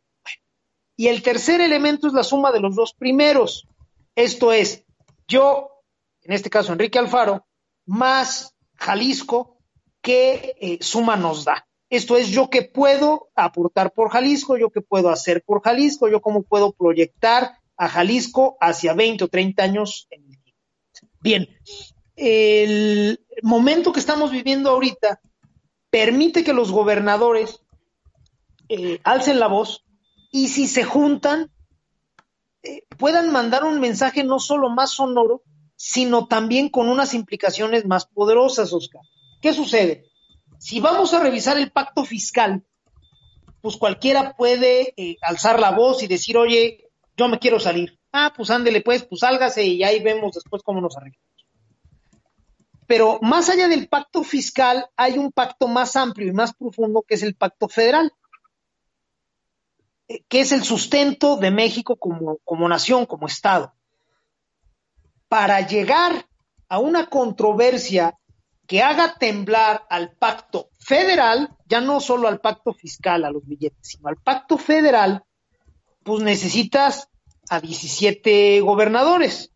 Y 0.97 1.09
el 1.09 1.23
tercer 1.23 1.61
elemento 1.61 2.07
es 2.07 2.13
la 2.13 2.23
suma 2.23 2.53
de 2.53 2.61
los 2.61 2.77
dos 2.77 2.95
primeros. 2.95 3.67
Esto 4.15 4.53
es, 4.53 4.85
yo, 5.27 5.83
en 6.23 6.33
este 6.33 6.51
caso 6.51 6.73
Enrique 6.73 6.99
Alfaro, 6.99 7.47
más 7.87 8.55
Jalisco, 8.77 9.59
qué 10.01 10.57
eh, 10.61 10.79
suma 10.81 11.17
nos 11.17 11.45
da. 11.45 11.67
Esto 11.91 12.17
es 12.17 12.29
yo 12.29 12.51
que 12.51 12.63
puedo 12.63 13.29
aportar 13.35 13.93
por 13.93 14.11
Jalisco, 14.11 14.57
yo 14.57 14.71
que 14.71 14.81
puedo 14.81 15.11
hacer 15.11 15.43
por 15.45 15.63
Jalisco, 15.63 16.09
yo 16.09 16.21
cómo 16.21 16.43
puedo 16.43 16.73
proyectar 16.73 17.59
a 17.77 17.89
Jalisco 17.89 18.57
hacia 18.61 18.95
20 18.95 19.25
o 19.25 19.29
30 19.29 19.63
años. 19.63 20.09
Bien, 21.21 21.49
el 22.17 23.25
momento 23.43 23.93
que 23.93 24.01
estamos 24.01 24.31
viviendo 24.31 24.71
ahorita 24.71 25.21
permite 25.91 26.45
que 26.45 26.53
los 26.53 26.71
gobernadores 26.71 27.61
eh, 28.69 29.01
alcen 29.05 29.39
la 29.39 29.47
voz 29.47 29.85
y 30.31 30.49
si 30.49 30.67
se 30.67 30.85
juntan 30.85 31.51
eh, 32.63 32.83
puedan 32.97 33.31
mandar 33.31 33.65
un 33.65 33.79
mensaje 33.79 34.25
no 34.25 34.39
solo 34.39 34.71
más 34.71 34.93
sonoro, 34.93 35.43
sino 35.77 36.27
también 36.27 36.71
con 36.71 36.89
unas 36.89 37.13
implicaciones 37.15 37.85
más 37.85 38.07
poderosas, 38.07 38.73
Oscar. 38.73 39.03
¿Qué 39.43 39.53
sucede? 39.53 40.07
Si 40.59 40.81
vamos 40.81 41.13
a 41.13 41.21
revisar 41.21 41.59
el 41.59 41.71
pacto 41.71 42.05
fiscal, 42.05 42.65
pues 43.61 43.77
cualquiera 43.77 44.35
puede 44.35 44.95
eh, 44.97 45.17
alzar 45.21 45.61
la 45.61 45.73
voz 45.73 46.03
y 46.03 46.07
decir, 46.07 46.39
oye, 46.39 46.84
yo 47.17 47.29
me 47.29 47.39
quiero 47.39 47.61
salir. 47.61 47.99
Ah, 48.13 48.33
pues 48.37 48.51
ándele 48.51 48.81
pues, 48.81 49.05
pues 49.05 49.21
sálgase 49.21 49.65
y 49.65 49.83
ahí 49.83 50.03
vemos 50.03 50.35
después 50.35 50.63
cómo 50.63 50.81
nos 50.81 50.97
arreglamos. 50.97 51.35
Pero 52.87 53.19
más 53.23 53.49
allá 53.49 53.69
del 53.69 53.89
pacto 53.89 54.23
fiscal, 54.23 54.87
hay 54.97 55.19
un 55.19 55.33
pacto 55.33 55.69
más 55.69 55.97
amplio 55.97 56.29
y 56.29 56.33
más 56.33 56.55
profundo 56.55 57.03
que 57.03 57.15
es 57.15 57.23
el 57.23 57.35
pacto 57.35 57.69
federal, 57.69 58.13
eh, 60.09 60.23
que 60.29 60.41
es 60.41 60.53
el 60.53 60.65
sustento 60.65 61.37
de 61.37 61.51
México 61.51 61.97
como, 61.97 62.39
como 62.45 62.69
nación, 62.69 63.07
como 63.07 63.27
Estado. 63.27 63.75
Para 65.29 65.67
llegar 65.67 66.27
a 66.69 66.79
una 66.79 67.09
controversia 67.09 68.19
que 68.67 68.83
haga 68.83 69.15
temblar 69.19 69.87
al 69.89 70.13
pacto 70.13 70.71
federal, 70.79 71.57
ya 71.67 71.81
no 71.81 72.01
solo 72.01 72.29
al 72.29 72.41
pacto 72.41 72.73
fiscal, 72.73 73.25
a 73.25 73.31
los 73.31 73.47
billetes, 73.47 73.79
sino 73.87 74.09
al 74.09 74.17
pacto 74.17 74.59
federal, 74.59 75.25
pues 76.05 76.23
necesitas 76.23 77.09
a 77.49 77.61
17 77.61 78.61
gobernadores. 78.61 79.53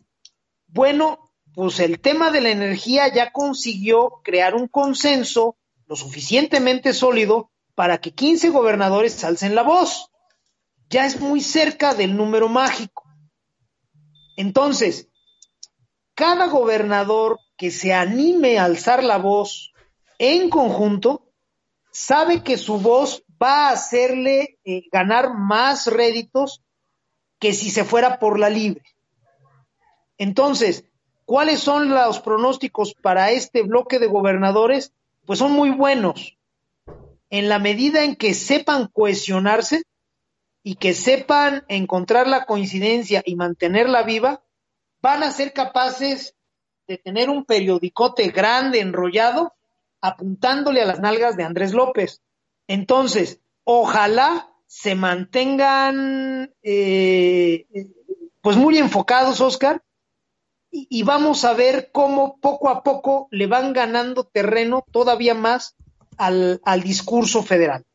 Bueno, 0.66 1.30
pues 1.54 1.80
el 1.80 2.00
tema 2.00 2.30
de 2.30 2.40
la 2.40 2.50
energía 2.50 3.12
ya 3.12 3.32
consiguió 3.32 4.20
crear 4.24 4.54
un 4.54 4.68
consenso 4.68 5.56
lo 5.86 5.96
suficientemente 5.96 6.92
sólido 6.92 7.50
para 7.74 7.98
que 7.98 8.12
15 8.12 8.50
gobernadores 8.50 9.22
alcen 9.24 9.54
la 9.54 9.62
voz. 9.62 10.10
Ya 10.90 11.06
es 11.06 11.20
muy 11.20 11.40
cerca 11.40 11.94
del 11.94 12.16
número 12.16 12.48
mágico. 12.48 13.04
Entonces, 14.36 15.08
cada 16.14 16.46
gobernador 16.46 17.38
que 17.56 17.70
se 17.70 17.92
anime 17.92 18.58
a 18.58 18.64
alzar 18.64 19.02
la 19.02 19.18
voz 19.18 19.72
en 20.18 20.50
conjunto, 20.50 21.32
sabe 21.92 22.42
que 22.42 22.56
su 22.56 22.78
voz 22.78 23.24
va 23.42 23.68
a 23.68 23.72
hacerle 23.72 24.58
eh, 24.64 24.82
ganar 24.90 25.34
más 25.34 25.86
réditos 25.86 26.62
que 27.38 27.52
si 27.52 27.70
se 27.70 27.84
fuera 27.84 28.18
por 28.18 28.38
la 28.38 28.50
libre. 28.50 28.82
Entonces, 30.16 30.84
¿cuáles 31.24 31.60
son 31.60 31.90
los 31.90 32.20
pronósticos 32.20 32.94
para 32.94 33.30
este 33.30 33.62
bloque 33.62 33.98
de 33.98 34.08
gobernadores? 34.08 34.92
Pues 35.26 35.38
son 35.38 35.52
muy 35.52 35.70
buenos. 35.70 36.36
En 37.30 37.48
la 37.48 37.58
medida 37.58 38.04
en 38.04 38.16
que 38.16 38.34
sepan 38.34 38.88
cohesionarse 38.88 39.82
y 40.62 40.74
que 40.76 40.94
sepan 40.94 41.64
encontrar 41.68 42.26
la 42.26 42.46
coincidencia 42.46 43.22
y 43.24 43.36
mantenerla 43.36 44.02
viva, 44.02 44.42
van 45.00 45.22
a 45.22 45.30
ser 45.30 45.52
capaces 45.52 46.34
de 46.88 46.98
tener 46.98 47.30
un 47.30 47.44
periodicote 47.44 48.28
grande, 48.28 48.80
enrollado, 48.80 49.54
apuntándole 50.00 50.82
a 50.82 50.86
las 50.86 51.00
nalgas 51.00 51.36
de 51.36 51.44
Andrés 51.44 51.72
López. 51.72 52.22
Entonces, 52.68 53.40
ojalá 53.64 54.50
se 54.66 54.94
mantengan 54.94 56.54
eh, 56.62 57.66
pues 58.42 58.56
muy 58.56 58.78
enfocados, 58.78 59.40
Oscar, 59.40 59.82
y, 60.70 61.02
vamos 61.02 61.46
a 61.46 61.54
ver 61.54 61.88
cómo 61.92 62.38
poco 62.40 62.68
a 62.68 62.82
poco 62.82 63.26
le 63.30 63.46
van 63.46 63.72
ganando 63.72 64.24
terreno 64.24 64.84
todavía 64.92 65.34
más 65.34 65.74
al, 66.18 66.60
al 66.62 66.82
discurso 66.82 67.42
federal. 67.42 67.86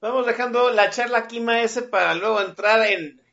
Vamos 0.00 0.26
dejando 0.26 0.70
la 0.70 0.90
charla 0.90 1.18
aquí, 1.18 1.40
Maese, 1.40 1.82
para 1.82 2.14
luego 2.16 2.40
entrar 2.42 2.84
en, 2.84 3.23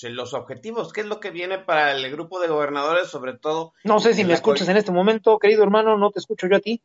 pues, 0.00 0.12
los 0.12 0.32
objetivos. 0.32 0.92
¿Qué 0.92 1.02
es 1.02 1.06
lo 1.06 1.20
que 1.20 1.30
viene 1.30 1.58
para 1.58 1.92
el 1.92 2.10
grupo 2.10 2.40
de 2.40 2.48
gobernadores, 2.48 3.08
sobre 3.08 3.36
todo? 3.36 3.74
No 3.84 4.00
sé 4.00 4.14
si 4.14 4.24
me 4.24 4.32
escuchas 4.32 4.68
en 4.68 4.78
este 4.78 4.90
momento, 4.90 5.38
querido 5.38 5.62
hermano, 5.62 5.98
no 5.98 6.10
te 6.10 6.18
escucho 6.18 6.46
yo 6.46 6.56
a 6.56 6.60
ti. 6.60 6.80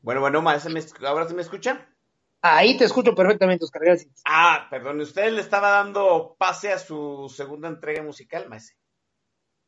Bueno, 0.00 0.20
bueno, 0.20 0.40
Maese, 0.40 0.68
¿ahora 1.04 1.26
sí 1.26 1.34
me 1.34 1.42
escuchan? 1.42 1.84
Ahí 2.42 2.76
te 2.76 2.84
escucho 2.84 3.14
perfectamente, 3.14 3.64
Oscar, 3.64 3.82
gracias. 3.84 4.22
Ah, 4.26 4.68
perdón, 4.70 5.00
usted 5.00 5.32
le 5.32 5.40
estaba 5.40 5.70
dando 5.70 6.36
pase 6.38 6.72
a 6.72 6.78
su 6.78 7.32
segunda 7.34 7.68
entrega 7.68 8.02
musical, 8.02 8.48
Maese. 8.48 8.76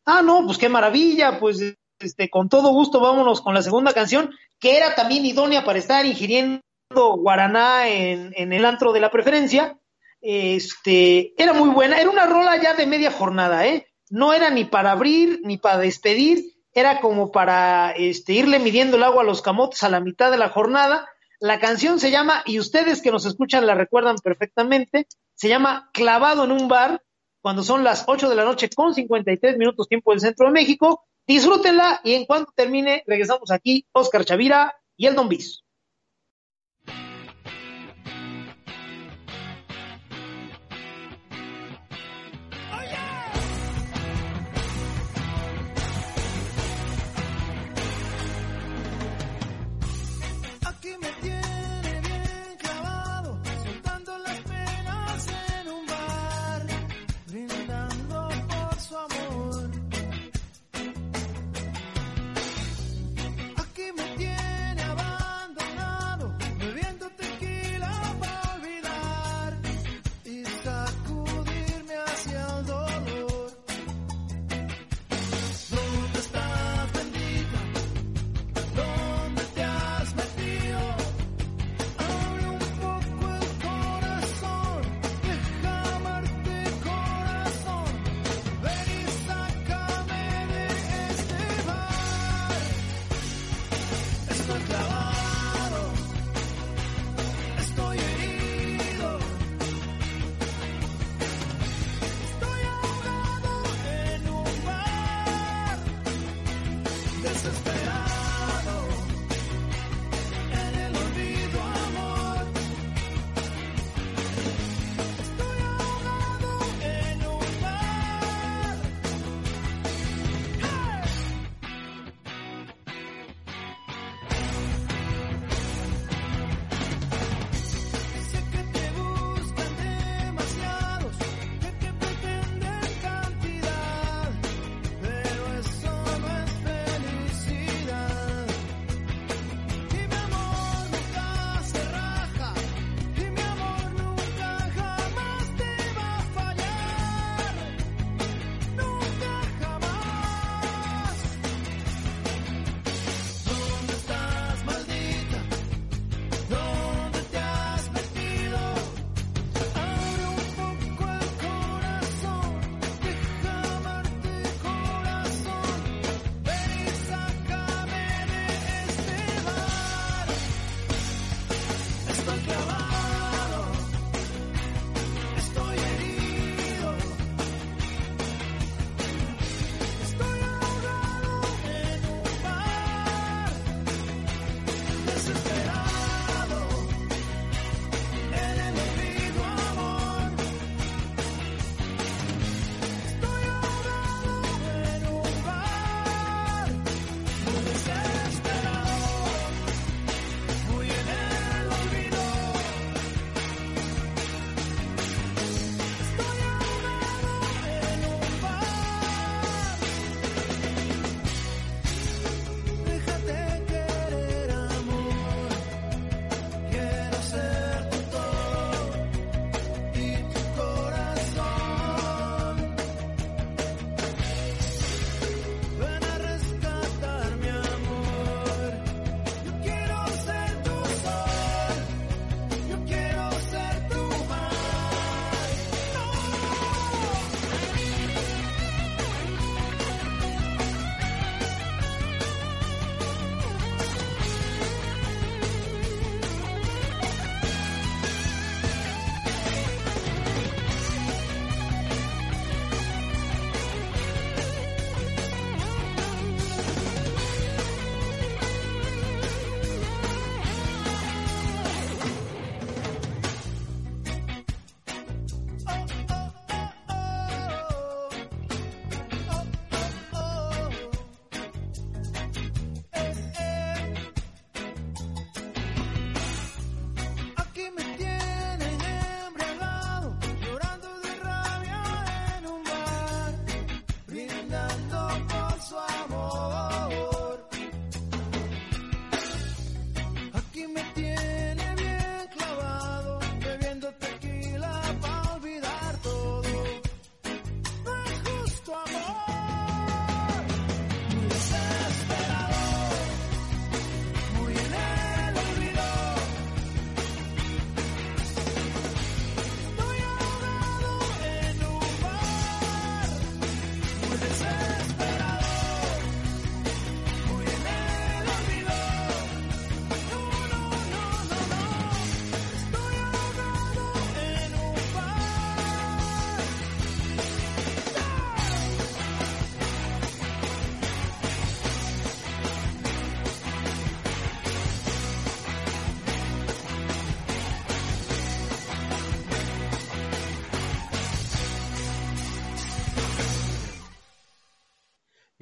Ah, 0.05 0.23
no, 0.23 0.45
pues 0.45 0.59
qué 0.59 0.69
maravilla, 0.69 1.41
pues 1.41 1.75
este, 1.99 2.29
con 2.29 2.49
todo 2.49 2.69
gusto 2.69 3.01
vámonos 3.01 3.41
con 3.41 3.55
la 3.55 3.63
segunda 3.63 3.93
canción, 3.93 4.31
que 4.61 4.77
era 4.77 4.95
también 4.95 5.25
idónea 5.25 5.65
para 5.65 5.79
estar 5.79 6.05
ingiriendo 6.07 6.61
guaraná 6.93 7.89
en, 7.89 8.33
en 8.37 8.53
el 8.53 8.65
antro 8.65 8.93
de 8.93 9.01
la 9.01 9.11
preferencia. 9.11 9.81
Este, 10.29 11.41
era 11.41 11.53
muy 11.53 11.68
buena, 11.68 12.01
era 12.01 12.11
una 12.11 12.27
rola 12.27 12.61
ya 12.61 12.74
de 12.74 12.85
media 12.85 13.12
jornada, 13.12 13.64
¿eh? 13.64 13.87
No 14.11 14.33
era 14.33 14.51
ni 14.51 14.64
para 14.64 14.91
abrir 14.91 15.39
ni 15.45 15.57
para 15.57 15.79
despedir, 15.79 16.53
era 16.72 17.01
como 17.01 17.31
para 17.31 17.93
este, 17.93 18.33
irle 18.33 18.59
midiendo 18.59 18.97
el 18.97 19.05
agua 19.05 19.22
a 19.22 19.24
los 19.24 19.41
camotes 19.41 19.85
a 19.85 19.89
la 19.89 20.01
mitad 20.01 20.33
de 20.33 20.37
la 20.37 20.49
jornada. 20.49 21.09
La 21.39 21.61
canción 21.61 22.01
se 22.01 22.11
llama, 22.11 22.43
y 22.45 22.59
ustedes 22.59 23.03
que 23.03 23.12
nos 23.12 23.24
escuchan 23.24 23.66
la 23.66 23.77
recuerdan 23.77 24.16
perfectamente, 24.16 25.07
se 25.37 25.49
llama 25.49 25.91
Clavado 25.93 26.43
en 26.43 26.51
un 26.51 26.66
bar, 26.66 27.05
cuando 27.41 27.62
son 27.62 27.85
las 27.85 28.03
8 28.09 28.29
de 28.29 28.35
la 28.35 28.45
noche 28.45 28.68
con 28.68 28.95
53 28.95 29.57
minutos 29.59 29.87
tiempo 29.87 30.11
del 30.11 30.18
centro 30.18 30.47
de 30.47 30.53
México. 30.53 31.05
Disfrútenla 31.24 32.01
y 32.03 32.14
en 32.14 32.24
cuanto 32.24 32.51
termine, 32.53 33.05
regresamos 33.07 33.53
aquí, 33.53 33.87
Oscar 33.93 34.24
Chavira 34.24 34.74
y 34.97 35.07
el 35.07 35.14
Don 35.14 35.29
Bis. 35.29 35.66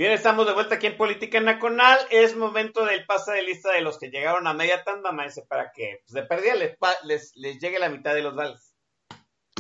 Bien, 0.05 0.13
estamos 0.13 0.47
de 0.47 0.53
vuelta 0.53 0.75
aquí 0.75 0.87
en 0.87 0.99
Política 0.99 1.41
Nacional. 1.41 1.99
Es 2.11 2.37
momento 2.37 2.85
del 2.85 3.07
pase 3.07 3.33
de 3.33 3.43
lista 3.43 3.73
de 3.73 3.81
los 3.81 3.99
que 3.99 4.11
llegaron 4.11 4.47
a 4.47 4.53
media 4.53 4.85
tanda, 4.85 5.13
maese, 5.13 5.47
para 5.49 5.73
que 5.73 6.03
pues, 6.05 6.13
de 6.13 6.25
perdida 6.25 6.55
les, 6.57 6.77
les, 7.05 7.33
les, 7.37 7.59
llegue 7.59 7.79
la 7.79 7.89
mitad 7.89 8.13
de 8.13 8.21
los 8.21 8.37
vales. 8.37 8.75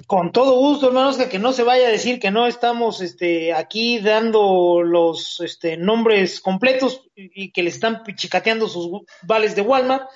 Con 0.06 0.32
todo 0.32 0.58
gusto, 0.58 0.88
hermanos, 0.88 1.16
que, 1.16 1.30
que 1.30 1.38
no 1.38 1.54
se 1.54 1.62
vaya 1.62 1.88
a 1.88 1.90
decir 1.90 2.20
que 2.20 2.30
no 2.30 2.46
estamos 2.46 3.00
este, 3.00 3.54
aquí 3.54 4.00
dando 4.00 4.82
los 4.82 5.40
este, 5.40 5.78
nombres 5.78 6.42
completos 6.42 7.08
y 7.14 7.50
que 7.50 7.62
le 7.62 7.70
están 7.70 8.02
pichicateando 8.04 8.68
sus 8.68 9.00
vales 9.22 9.56
de 9.56 9.62
Walmart. 9.62 10.10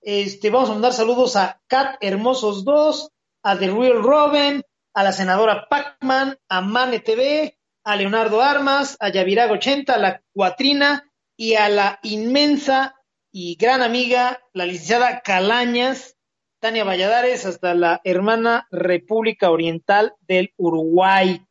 Este, 0.00 0.50
vamos 0.50 0.70
a 0.70 0.72
mandar 0.72 0.94
saludos 0.94 1.36
a 1.36 1.60
Cat 1.68 1.96
Hermosos 2.00 2.64
2, 2.64 3.12
a 3.44 3.56
The 3.56 3.68
Real 3.68 4.02
Robin, 4.02 4.64
a 4.94 5.04
la 5.04 5.12
senadora 5.12 5.68
Pacman, 5.70 6.36
a 6.48 6.60
Mane 6.60 6.98
TV, 6.98 7.56
a 7.84 7.96
Leonardo 7.96 8.42
Armas, 8.42 8.96
a 9.00 9.08
Yavirago 9.10 9.54
80, 9.54 9.94
a 9.94 9.98
la 9.98 10.22
Cuatrina 10.32 11.10
y 11.36 11.54
a 11.54 11.68
la 11.68 11.98
inmensa 12.02 12.94
y 13.32 13.56
gran 13.56 13.82
amiga, 13.82 14.40
la 14.52 14.66
licenciada 14.66 15.20
Calañas, 15.20 16.16
Tania 16.60 16.84
Valladares, 16.84 17.46
hasta 17.46 17.74
la 17.74 18.00
hermana 18.04 18.66
República 18.70 19.50
Oriental 19.50 20.14
del 20.20 20.52
Uruguay. 20.56 21.44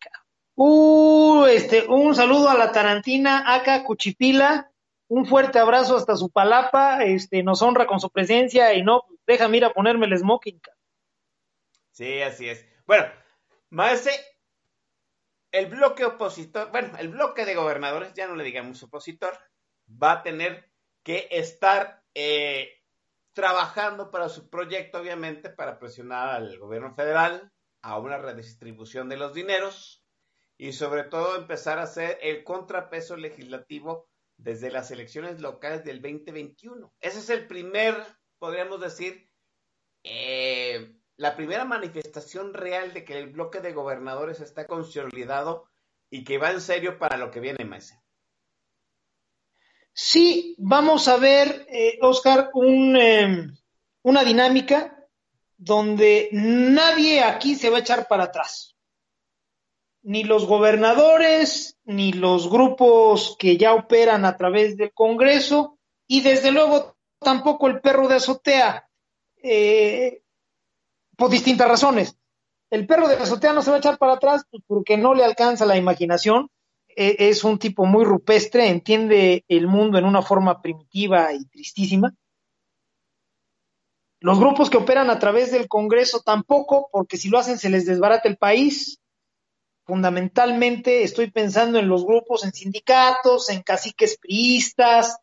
Uh, 0.55 1.45
este, 1.45 1.87
un 1.87 2.13
saludo 2.13 2.49
a 2.49 2.57
la 2.57 2.71
Tarantina, 2.71 3.55
acá 3.55 3.83
Cuchipila, 3.83 4.71
un 5.07 5.25
fuerte 5.25 5.57
abrazo 5.57 5.95
hasta 5.97 6.15
su 6.15 6.29
palapa, 6.29 7.03
este, 7.03 7.41
nos 7.43 7.61
honra 7.61 7.87
con 7.87 7.99
su 7.99 8.11
presencia 8.11 8.73
y 8.73 8.83
no, 8.83 9.05
deja 9.25 9.47
mira 9.47 9.73
ponerme 9.73 10.05
el 10.05 10.17
smoking. 10.17 10.61
Sí, 11.91 12.21
así 12.21 12.47
es. 12.47 12.65
Bueno, 12.85 13.05
Maese, 13.69 14.11
el 15.51 15.67
bloque 15.67 16.05
opositor, 16.05 16.71
bueno, 16.71 16.97
el 16.97 17.09
bloque 17.09 17.45
de 17.45 17.55
gobernadores, 17.55 18.13
ya 18.13 18.27
no 18.27 18.35
le 18.35 18.43
digamos 18.43 18.81
opositor, 18.83 19.37
va 19.87 20.13
a 20.13 20.23
tener 20.23 20.71
que 21.03 21.27
estar 21.31 22.03
eh, 22.13 22.81
trabajando 23.33 24.11
para 24.11 24.29
su 24.29 24.49
proyecto, 24.49 24.99
obviamente, 24.99 25.49
para 25.49 25.79
presionar 25.79 26.29
al 26.29 26.57
gobierno 26.59 26.93
federal 26.93 27.51
a 27.81 27.97
una 27.97 28.17
redistribución 28.17 29.09
de 29.09 29.17
los 29.17 29.33
dineros 29.33 30.05
y 30.57 30.73
sobre 30.73 31.03
todo 31.03 31.37
empezar 31.37 31.79
a 31.79 31.83
hacer 31.83 32.19
el 32.21 32.43
contrapeso 32.43 33.15
legislativo 33.15 34.09
desde 34.37 34.71
las 34.71 34.91
elecciones 34.91 35.39
locales 35.39 35.83
del 35.83 36.01
2021. 36.01 36.93
Ese 36.99 37.19
es 37.19 37.29
el 37.29 37.47
primer, 37.47 37.95
podríamos 38.37 38.81
decir, 38.81 39.29
eh, 40.03 40.98
la 41.19 41.35
primera 41.35 41.65
manifestación 41.65 42.53
real 42.53 42.93
de 42.93 43.03
que 43.03 43.19
el 43.19 43.29
bloque 43.29 43.59
de 43.59 43.73
gobernadores 43.73 44.39
está 44.39 44.65
consolidado 44.67 45.69
y 46.09 46.23
que 46.23 46.37
va 46.37 46.51
en 46.51 46.61
serio 46.61 46.97
para 46.97 47.17
lo 47.17 47.29
que 47.29 47.41
viene, 47.41 47.65
Maese. 47.65 48.01
Sí, 49.91 50.55
vamos 50.57 51.09
a 51.09 51.17
ver, 51.17 51.67
eh, 51.69 51.99
Oscar, 52.01 52.51
un, 52.53 52.95
eh, 52.95 53.47
una 54.03 54.23
dinámica 54.23 54.97
donde 55.57 56.29
nadie 56.31 57.21
aquí 57.21 57.55
se 57.55 57.69
va 57.69 57.77
a 57.77 57.81
echar 57.81 58.07
para 58.07 58.23
atrás. 58.25 58.77
Ni 60.03 60.23
los 60.23 60.45
gobernadores, 60.45 61.77
ni 61.83 62.13
los 62.13 62.49
grupos 62.49 63.35
que 63.37 63.57
ya 63.57 63.73
operan 63.73 64.23
a 64.23 64.37
través 64.37 64.77
del 64.77 64.93
Congreso, 64.93 65.79
y 66.07 66.21
desde 66.21 66.53
luego 66.53 66.95
tampoco 67.19 67.67
el 67.67 67.81
perro 67.81 68.07
de 68.07 68.15
azotea. 68.15 68.89
Eh, 69.43 70.21
por 71.19 71.29
distintas 71.29 71.67
razones. 71.67 72.17
El 72.71 72.87
perro 72.87 73.07
de 73.07 73.15
azotea 73.15 73.53
no 73.53 73.61
se 73.61 73.69
va 73.69 73.75
a 73.75 73.79
echar 73.79 73.97
para 73.97 74.13
atrás 74.13 74.45
pues, 74.49 74.63
porque 74.65 74.97
no 74.97 75.13
le 75.13 75.23
alcanza 75.23 75.65
la 75.65 75.77
imaginación. 75.77 76.49
E, 76.87 77.29
es 77.29 77.43
un 77.43 77.59
tipo 77.59 77.85
muy 77.85 78.05
rupestre, 78.05 78.69
entiende 78.69 79.43
el 79.47 79.67
mundo 79.67 79.99
en 79.99 80.05
una 80.05 80.21
forma 80.21 80.61
primitiva 80.61 81.33
y 81.33 81.45
tristísima. 81.45 82.15
Los 84.21 84.39
grupos 84.39 84.69
que 84.69 84.77
operan 84.77 85.09
a 85.09 85.19
través 85.19 85.51
del 85.51 85.67
Congreso 85.67 86.21
tampoco, 86.21 86.89
porque 86.91 87.17
si 87.17 87.29
lo 87.29 87.37
hacen 87.37 87.57
se 87.57 87.69
les 87.69 87.85
desbarata 87.85 88.27
el 88.27 88.37
país. 88.37 88.99
Fundamentalmente 89.85 91.03
estoy 91.03 91.31
pensando 91.31 91.79
en 91.79 91.87
los 91.87 92.05
grupos, 92.05 92.43
en 92.43 92.53
sindicatos, 92.53 93.49
en 93.49 93.63
caciques 93.63 94.19
priistas, 94.19 95.17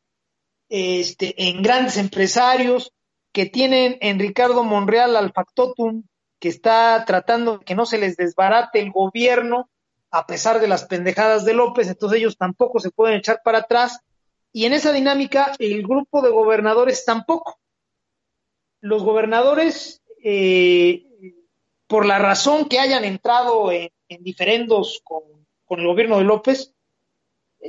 este, 0.68 1.48
en 1.48 1.62
grandes 1.62 1.96
empresarios 1.98 2.92
que 3.36 3.44
tienen 3.44 3.98
en 4.00 4.18
Ricardo 4.18 4.64
Monreal 4.64 5.14
al 5.14 5.30
factotum, 5.30 6.04
que 6.40 6.48
está 6.48 7.04
tratando 7.06 7.58
de 7.58 7.66
que 7.66 7.74
no 7.74 7.84
se 7.84 7.98
les 7.98 8.16
desbarate 8.16 8.80
el 8.80 8.90
gobierno 8.90 9.68
a 10.10 10.26
pesar 10.26 10.58
de 10.58 10.68
las 10.68 10.86
pendejadas 10.86 11.44
de 11.44 11.52
López, 11.52 11.86
entonces 11.86 12.18
ellos 12.18 12.38
tampoco 12.38 12.80
se 12.80 12.90
pueden 12.90 13.18
echar 13.18 13.42
para 13.44 13.58
atrás. 13.58 14.00
Y 14.52 14.64
en 14.64 14.72
esa 14.72 14.90
dinámica, 14.90 15.52
el 15.58 15.82
grupo 15.82 16.22
de 16.22 16.30
gobernadores 16.30 17.04
tampoco. 17.04 17.58
Los 18.80 19.02
gobernadores, 19.02 20.00
eh, 20.24 21.04
por 21.86 22.06
la 22.06 22.18
razón 22.18 22.70
que 22.70 22.78
hayan 22.78 23.04
entrado 23.04 23.70
en, 23.70 23.90
diferendos 24.20 25.02
con, 25.04 25.24
el 25.78 25.86
gobierno 25.86 26.16
de 26.16 26.24
López, 26.24 26.72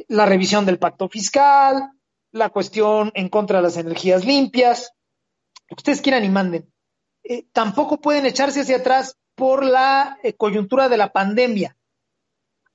la 0.08 0.26
revisión 0.26 0.66
del 0.66 0.80
pacto 0.80 1.10
fiscal, 1.10 1.92
la 2.32 2.52
cuestión 2.52 3.12
en 3.16 3.28
contra 3.28 3.58
de 3.58 3.64
las 3.64 3.76
energías 3.76 4.24
limpias, 4.24 4.94
ustedes 5.76 6.02
quieran 6.02 6.24
y 6.24 6.30
manden. 6.30 6.72
Eh, 7.24 7.46
tampoco 7.52 8.00
pueden 8.00 8.26
echarse 8.26 8.62
hacia 8.62 8.78
atrás 8.78 9.18
por 9.36 9.66
la 9.66 10.18
eh, 10.24 10.34
coyuntura 10.34 10.90
de 10.90 10.98
la 10.98 11.12
pandemia. 11.12 11.78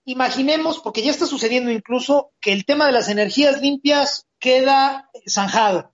Imaginemos, 0.04 0.80
porque 0.80 1.02
ya 1.02 1.10
está 1.10 1.26
sucediendo 1.26 1.70
incluso, 1.70 2.32
que 2.40 2.52
el 2.52 2.64
tema 2.64 2.86
de 2.86 2.92
las 2.92 3.08
energías 3.08 3.60
limpias 3.60 4.26
queda 4.38 5.10
zanjado. 5.28 5.92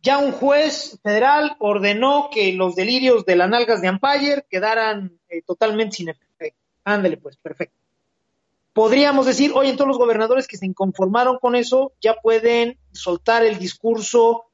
Ya 0.00 0.18
un 0.18 0.32
juez 0.32 0.98
federal 1.02 1.56
ordenó 1.58 2.28
que 2.32 2.52
los 2.52 2.74
delirios 2.74 3.24
de 3.24 3.36
las 3.36 3.48
nalgas 3.48 3.80
de 3.80 3.88
Ampayer 3.88 4.46
quedaran 4.50 5.18
eh, 5.28 5.42
totalmente 5.42 5.96
sin 5.96 6.08
efecto. 6.08 6.58
Ándale, 6.84 7.16
pues, 7.16 7.36
perfecto. 7.36 7.78
Podríamos 8.74 9.24
decir, 9.24 9.52
oye, 9.54 9.72
todos 9.74 9.88
los 9.88 9.98
gobernadores 9.98 10.46
que 10.46 10.56
se 10.56 10.66
inconformaron 10.66 11.38
con 11.38 11.54
eso 11.54 11.92
ya 12.00 12.14
pueden 12.14 12.78
soltar 12.92 13.44
el 13.44 13.58
discurso 13.58 14.46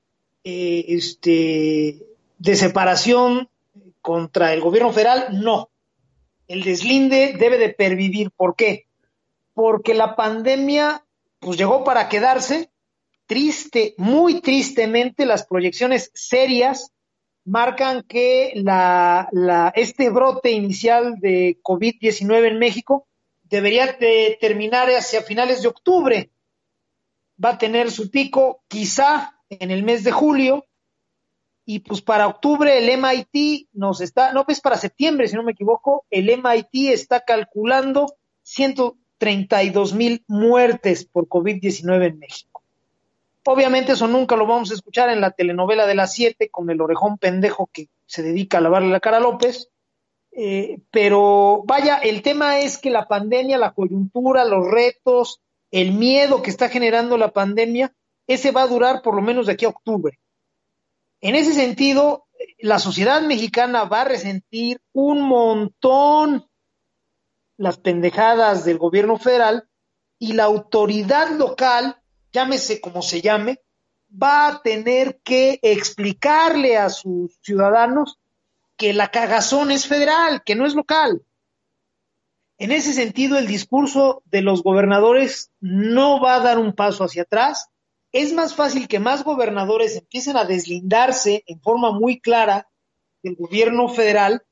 eh, 0.45 0.85
este, 0.89 1.99
de 2.39 2.57
separación 2.57 3.49
contra 4.01 4.53
el 4.53 4.61
gobierno 4.61 4.93
federal, 4.93 5.43
no. 5.43 5.71
El 6.49 6.63
deslinde 6.63 7.35
debe 7.39 7.59
de 7.59 7.69
pervivir. 7.69 8.31
¿Por 8.31 8.57
qué? 8.57 8.87
Porque 9.55 9.95
la 9.95 10.17
pandemia 10.17 11.05
pues 11.39 11.59
llegó 11.59 11.85
para 11.85 12.09
quedarse. 12.09 12.71
Triste, 13.27 13.95
muy 13.99 14.41
tristemente, 14.41 15.27
las 15.27 15.47
proyecciones 15.47 16.11
serias 16.15 16.93
marcan 17.45 18.03
que 18.03 18.53
este 19.75 20.11
brote 20.11 20.51
inicial 20.51 21.17
de 21.21 21.59
COVID-19 21.63 22.49
en 22.49 22.59
México 22.59 23.07
debería 23.45 23.93
de 23.93 24.39
terminar 24.41 24.89
hacia 24.89 25.23
finales 25.23 25.63
de 25.63 25.69
octubre. 25.69 26.31
Va 27.43 27.51
a 27.51 27.59
tener 27.59 27.91
su 27.91 28.11
pico 28.11 28.63
quizá 28.69 29.40
en 29.51 29.71
el 29.71 29.83
mes 29.83 30.05
de 30.05 30.13
julio 30.13 30.67
y 31.65 31.81
pues 31.81 32.01
para 32.01 32.27
octubre 32.27 32.79
el 32.79 32.89
MIT 32.99 33.69
nos 33.73 34.01
está, 34.01 34.33
no, 34.33 34.45
pues 34.45 34.61
para 34.61 34.77
septiembre, 34.77 35.29
si 35.29 35.37
no 35.37 35.43
me 35.43 35.53
equivoco, 35.53 36.05
el 36.11 36.27
MIT 36.27 36.93
está 36.93 37.21
calculando 37.21 38.17
132 38.43 39.95
mil 39.95 40.25
muertes 40.27 41.05
por 41.05 41.29
COVID-19 41.29 42.07
en 42.07 42.19
México. 42.19 42.63
Obviamente 43.45 43.93
eso 43.93 44.07
nunca 44.07 44.37
lo 44.37 44.47
vamos 44.47 44.71
a 44.71 44.75
escuchar 44.75 45.11
en 45.11 45.21
la 45.21 45.31
telenovela 45.31 45.87
de 45.87 45.95
las 45.95 46.13
7 46.13 46.51
con 46.51 46.71
el 46.71 46.81
orejón 46.81 47.19
pendejo 47.19 47.69
que 47.73 47.89
se 48.07 48.23
dedica 48.23 48.59
a 48.59 48.61
lavarle 48.61 48.91
la 48.91 49.01
cara 49.01 49.19
a 49.19 49.21
López. 49.21 49.71
Eh, 50.33 50.79
pero 50.91 51.63
vaya, 51.67 51.97
el 51.99 52.23
tema 52.23 52.59
es 52.59 52.79
que 52.79 52.91
la 52.91 53.09
pandemia, 53.09 53.59
la 53.59 53.73
coyuntura, 53.73 54.45
los 54.45 54.69
retos, 54.69 55.41
el 55.71 55.93
miedo 55.93 56.43
que 56.43 56.51
está 56.51 56.69
generando 56.69 57.17
la 57.17 57.33
pandemia, 57.33 57.95
ese 58.33 58.53
va 58.53 58.63
a 58.63 58.69
durar 58.69 59.03
por 59.03 59.17
lo 59.17 59.23
menos 59.23 59.47
de 59.47 59.55
aquí 59.55 59.65
a 59.65 59.71
octubre. 59.71 60.21
En 61.21 61.35
ese 61.35 61.53
sentido, 61.53 62.29
la 62.61 62.79
sociedad 62.79 63.21
mexicana 63.23 63.85
va 63.85 64.03
a 64.03 64.05
resentir 64.05 64.81
un 64.93 65.23
montón 65.23 66.47
las 67.57 67.79
pendejadas 67.79 68.65
del 68.65 68.79
gobierno 68.79 69.19
federal 69.19 69.69
y 70.19 70.35
la 70.35 70.45
autoridad 70.45 71.31
local, 71.31 71.97
llámese 72.33 72.81
como 72.81 73.03
se 73.03 73.21
llame, 73.21 73.59
va 74.11 74.47
a 74.47 74.63
tener 74.63 75.21
que 75.25 75.59
explicarle 75.63 76.79
a 76.79 76.89
sus 76.89 77.37
ciudadanos 77.43 78.21
que 78.77 78.93
la 78.93 79.11
cagazón 79.11 79.73
es 79.73 79.89
federal, 79.89 80.43
que 80.45 80.55
no 80.55 80.67
es 80.67 80.75
local. 80.75 81.23
En 82.59 82.71
ese 82.71 82.93
sentido, 82.93 83.39
el 83.39 83.49
discurso 83.49 84.23
de 84.27 84.43
los 84.43 84.63
gobernadores 84.63 85.51
no 85.61 86.21
va 86.21 86.37
a 86.37 86.41
dar 86.41 86.59
un 86.59 86.75
paso 86.75 87.03
hacia 87.03 87.23
atrás, 87.23 87.71
es 88.13 88.33
más 88.33 88.55
fácil 88.55 88.89
que 88.89 88.99
más 88.99 89.25
gobernadores 89.25 89.97
empiecen 89.97 90.37
a 90.37 90.45
deslindarse 90.45 91.45
en 91.47 91.61
forma 91.61 91.93
muy 91.93 92.21
clara 92.21 92.69
del 93.23 93.37
gobierno 93.37 93.89
federal 93.89 94.43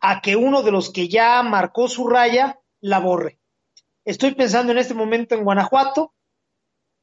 a 0.00 0.20
que 0.20 0.36
uno 0.36 0.62
de 0.62 0.70
los 0.70 0.90
que 0.90 1.08
ya 1.08 1.42
marcó 1.42 1.88
su 1.88 2.06
raya 2.06 2.60
la 2.80 3.00
borre. 3.00 3.40
Estoy 4.04 4.34
pensando 4.34 4.72
en 4.72 4.78
este 4.78 4.94
momento 4.94 5.34
en 5.34 5.44
Guanajuato, 5.44 6.14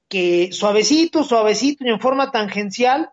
que 0.08 0.52
suavecito, 0.52 1.24
suavecito 1.24 1.84
y 1.86 1.90
en 1.90 2.00
forma 2.00 2.32
tangencial, 2.32 3.12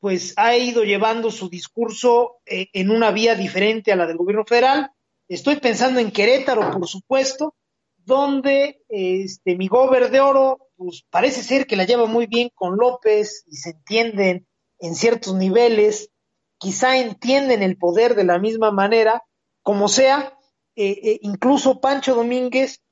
pues 0.00 0.34
ha 0.36 0.56
ido 0.56 0.84
llevando 0.84 1.30
su 1.30 1.48
discurso 1.48 2.36
eh, 2.44 2.68
en 2.72 2.90
una 2.90 3.10
vía 3.10 3.34
diferente 3.34 3.92
a 3.92 3.96
la 3.96 4.06
del 4.06 4.18
gobierno 4.18 4.44
federal. 4.44 4.90
Estoy 5.28 5.56
pensando 5.56 5.98
en 5.98 6.12
Querétaro, 6.12 6.70
por 6.70 6.86
supuesto, 6.86 7.54
donde 7.96 8.82
este, 8.88 9.56
mi 9.56 9.68
gober 9.68 10.10
de 10.10 10.20
oro, 10.20 10.65
pues 10.76 11.04
parece 11.10 11.42
ser 11.42 11.66
que 11.66 11.76
la 11.76 11.84
lleva 11.84 12.06
muy 12.06 12.26
bien 12.26 12.50
con 12.54 12.76
López 12.76 13.44
y 13.46 13.56
se 13.56 13.70
entienden 13.70 14.46
en 14.78 14.94
ciertos 14.94 15.34
niveles, 15.34 16.10
quizá 16.58 16.98
entienden 16.98 17.62
el 17.62 17.76
poder 17.76 18.14
de 18.14 18.24
la 18.24 18.38
misma 18.38 18.70
manera, 18.70 19.22
como 19.62 19.88
sea, 19.88 20.38
eh, 20.74 20.98
eh, 21.02 21.18
incluso 21.22 21.80
Pancho 21.80 22.14
Domínguez, 22.14 22.82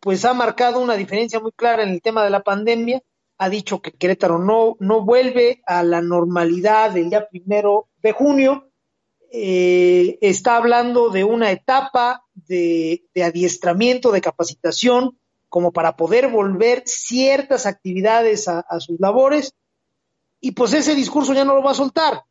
pues 0.00 0.24
ha 0.24 0.34
marcado 0.34 0.80
una 0.80 0.96
diferencia 0.96 1.40
muy 1.40 1.52
clara 1.52 1.82
en 1.82 1.90
el 1.90 2.02
tema 2.02 2.24
de 2.24 2.30
la 2.30 2.42
pandemia, 2.42 3.02
ha 3.38 3.48
dicho 3.48 3.80
que 3.80 3.92
Querétaro 3.92 4.38
no, 4.38 4.76
no 4.80 5.02
vuelve 5.02 5.62
a 5.66 5.82
la 5.82 6.02
normalidad 6.02 6.90
del 6.90 7.10
día 7.10 7.28
primero 7.28 7.88
de 8.02 8.12
junio, 8.12 8.70
eh, 9.32 10.18
está 10.20 10.56
hablando 10.56 11.08
de 11.10 11.22
una 11.22 11.52
etapa 11.52 12.24
de, 12.34 13.04
adiestramiento, 13.22 14.10
de 14.10 14.20
capacitación, 14.20 15.18
como 15.50 15.72
para 15.72 15.96
poder 15.96 16.28
volver 16.28 16.84
ciertas 16.86 17.66
actividades 17.66 18.48
a, 18.48 18.64
sus 18.78 18.98
labores, 19.00 19.52
y 20.40 20.52
pues 20.52 20.72
ese 20.72 20.94
discurso 20.94 21.34
ya 21.34 21.44
no 21.44 21.54
lo 21.54 21.62
va 21.62 21.72
a 21.72 21.74
soltar. 21.74 22.24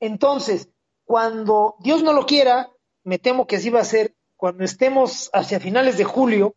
Entonces, 0.00 0.68
cuando 1.04 1.76
Dios 1.80 2.02
no 2.02 2.12
lo 2.12 2.26
quiera, 2.26 2.70
me 3.04 3.18
temo 3.18 3.46
que 3.46 3.56
así 3.56 3.70
va 3.70 3.80
a 3.80 3.84
ser, 3.84 4.16
cuando 4.36 4.64
estemos 4.64 5.30
hacia 5.32 5.60
finales 5.60 5.98
de 5.98 6.04
julio, 6.04 6.56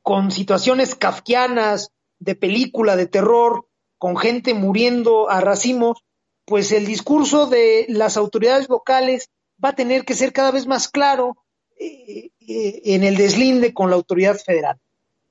con 0.00 0.30
situaciones 0.32 0.94
kafkianas, 0.94 1.92
de 2.18 2.34
película, 2.34 2.96
de 2.96 3.06
terror, 3.06 3.68
con 3.98 4.16
gente 4.16 4.54
muriendo 4.54 5.28
a 5.28 5.40
racimos, 5.40 6.02
pues 6.46 6.72
el 6.72 6.86
discurso 6.86 7.46
de 7.46 7.86
las 7.88 8.16
autoridades 8.16 8.68
locales 8.68 9.28
va 9.62 9.70
a 9.70 9.74
tener 9.74 10.04
que 10.04 10.14
ser 10.14 10.32
cada 10.32 10.50
vez 10.50 10.66
más 10.66 10.88
claro 10.88 11.36
en 12.40 13.04
el 13.04 13.16
deslinde 13.16 13.74
con 13.74 13.90
la 13.90 13.96
autoridad 13.96 14.38
federal. 14.38 14.78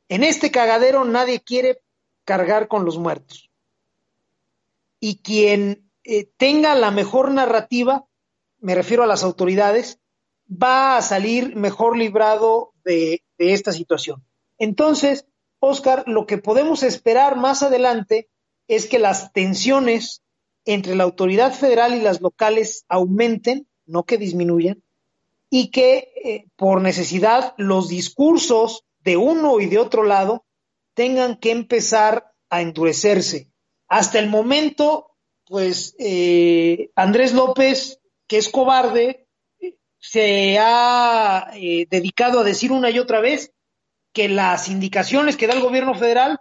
En 0.09 0.23
este 0.23 0.51
cagadero 0.51 1.05
nadie 1.05 1.41
quiere 1.41 1.81
cargar 2.25 2.67
con 2.67 2.85
los 2.85 2.97
muertos. 2.97 3.49
Y 4.99 5.17
quien 5.17 5.89
eh, 6.03 6.29
tenga 6.37 6.75
la 6.75 6.91
mejor 6.91 7.31
narrativa, 7.31 8.05
me 8.59 8.75
refiero 8.75 9.03
a 9.03 9.07
las 9.07 9.23
autoridades, 9.23 9.99
va 10.51 10.97
a 10.97 11.01
salir 11.01 11.55
mejor 11.55 11.97
librado 11.97 12.73
de, 12.83 13.23
de 13.37 13.53
esta 13.53 13.71
situación. 13.71 14.23
Entonces, 14.59 15.25
Oscar, 15.59 16.03
lo 16.07 16.25
que 16.25 16.37
podemos 16.37 16.83
esperar 16.83 17.37
más 17.37 17.63
adelante 17.63 18.29
es 18.67 18.87
que 18.87 18.99
las 18.99 19.31
tensiones 19.33 20.23
entre 20.65 20.95
la 20.95 21.03
autoridad 21.03 21.53
federal 21.53 21.95
y 21.95 22.01
las 22.01 22.21
locales 22.21 22.85
aumenten, 22.87 23.67
no 23.85 24.03
que 24.03 24.17
disminuyan, 24.17 24.83
y 25.53 25.69
que 25.69 26.13
eh, 26.23 26.45
por 26.55 26.81
necesidad 26.81 27.53
los 27.57 27.89
discursos 27.89 28.85
de 28.99 29.17
uno 29.17 29.59
y 29.59 29.65
de 29.65 29.79
otro 29.79 30.03
lado 30.03 30.45
tengan 30.95 31.35
que 31.35 31.51
empezar 31.51 32.31
a 32.49 32.61
endurecerse. 32.61 33.51
Hasta 33.89 34.17
el 34.19 34.29
momento, 34.29 35.11
pues 35.45 35.93
eh, 35.99 36.89
Andrés 36.95 37.33
López, 37.33 37.99
que 38.27 38.37
es 38.37 38.47
cobarde, 38.47 39.27
se 39.99 40.57
ha 40.57 41.51
eh, 41.53 41.85
dedicado 41.89 42.39
a 42.39 42.43
decir 42.45 42.71
una 42.71 42.89
y 42.89 42.97
otra 42.97 43.19
vez 43.19 43.51
que 44.13 44.29
las 44.29 44.69
indicaciones 44.69 45.35
que 45.35 45.47
da 45.47 45.53
el 45.53 45.61
gobierno 45.61 45.93
federal 45.95 46.39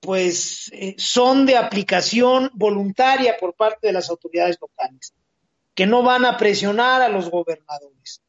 pues 0.00 0.70
son 0.96 1.44
de 1.44 1.56
aplicación 1.56 2.50
voluntaria 2.54 3.36
por 3.38 3.54
parte 3.54 3.88
de 3.88 3.92
las 3.92 4.08
autoridades 4.08 4.56
locales, 4.60 5.12
que 5.78 5.86
no 5.86 6.02
van 6.02 6.24
a 6.24 6.36
presionar 6.36 7.02
a 7.02 7.08
los 7.08 7.30
gobernadores. 7.30 8.20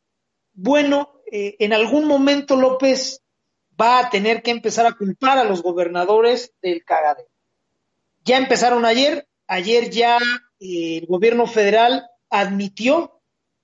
Bueno, 0.54 1.20
eh, 1.32 1.56
en 1.58 1.74
algún 1.74 2.06
momento 2.06 2.56
López 2.56 3.24
va 3.82 3.98
a 3.98 4.12
tener 4.12 4.44
que 4.44 4.52
empezar 4.52 4.86
a 4.86 4.92
culpar 4.92 5.40
a 5.40 5.44
los 5.44 5.64
gobernadores 5.64 6.54
del 6.62 6.86
cagadero. 6.86 7.28
Ya 8.24 8.38
empezaron 8.38 8.86
ayer, 8.86 9.28
ayer 9.48 9.90
ya 9.90 10.20
eh, 10.60 11.00
el 11.00 11.08
gobierno 11.08 11.48
federal 11.48 12.08
admitió 12.30 13.20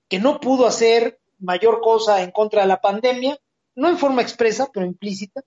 que 0.08 0.18
no 0.18 0.40
pudo 0.40 0.66
hacer 0.66 1.20
mayor 1.38 1.80
cosa 1.80 2.24
en 2.24 2.32
contra 2.32 2.62
de 2.62 2.66
la 2.66 2.80
pandemia, 2.80 3.38
no 3.76 3.88
en 3.88 3.98
forma 3.98 4.22
expresa, 4.22 4.68
pero 4.74 4.84
implícita, 4.84 5.42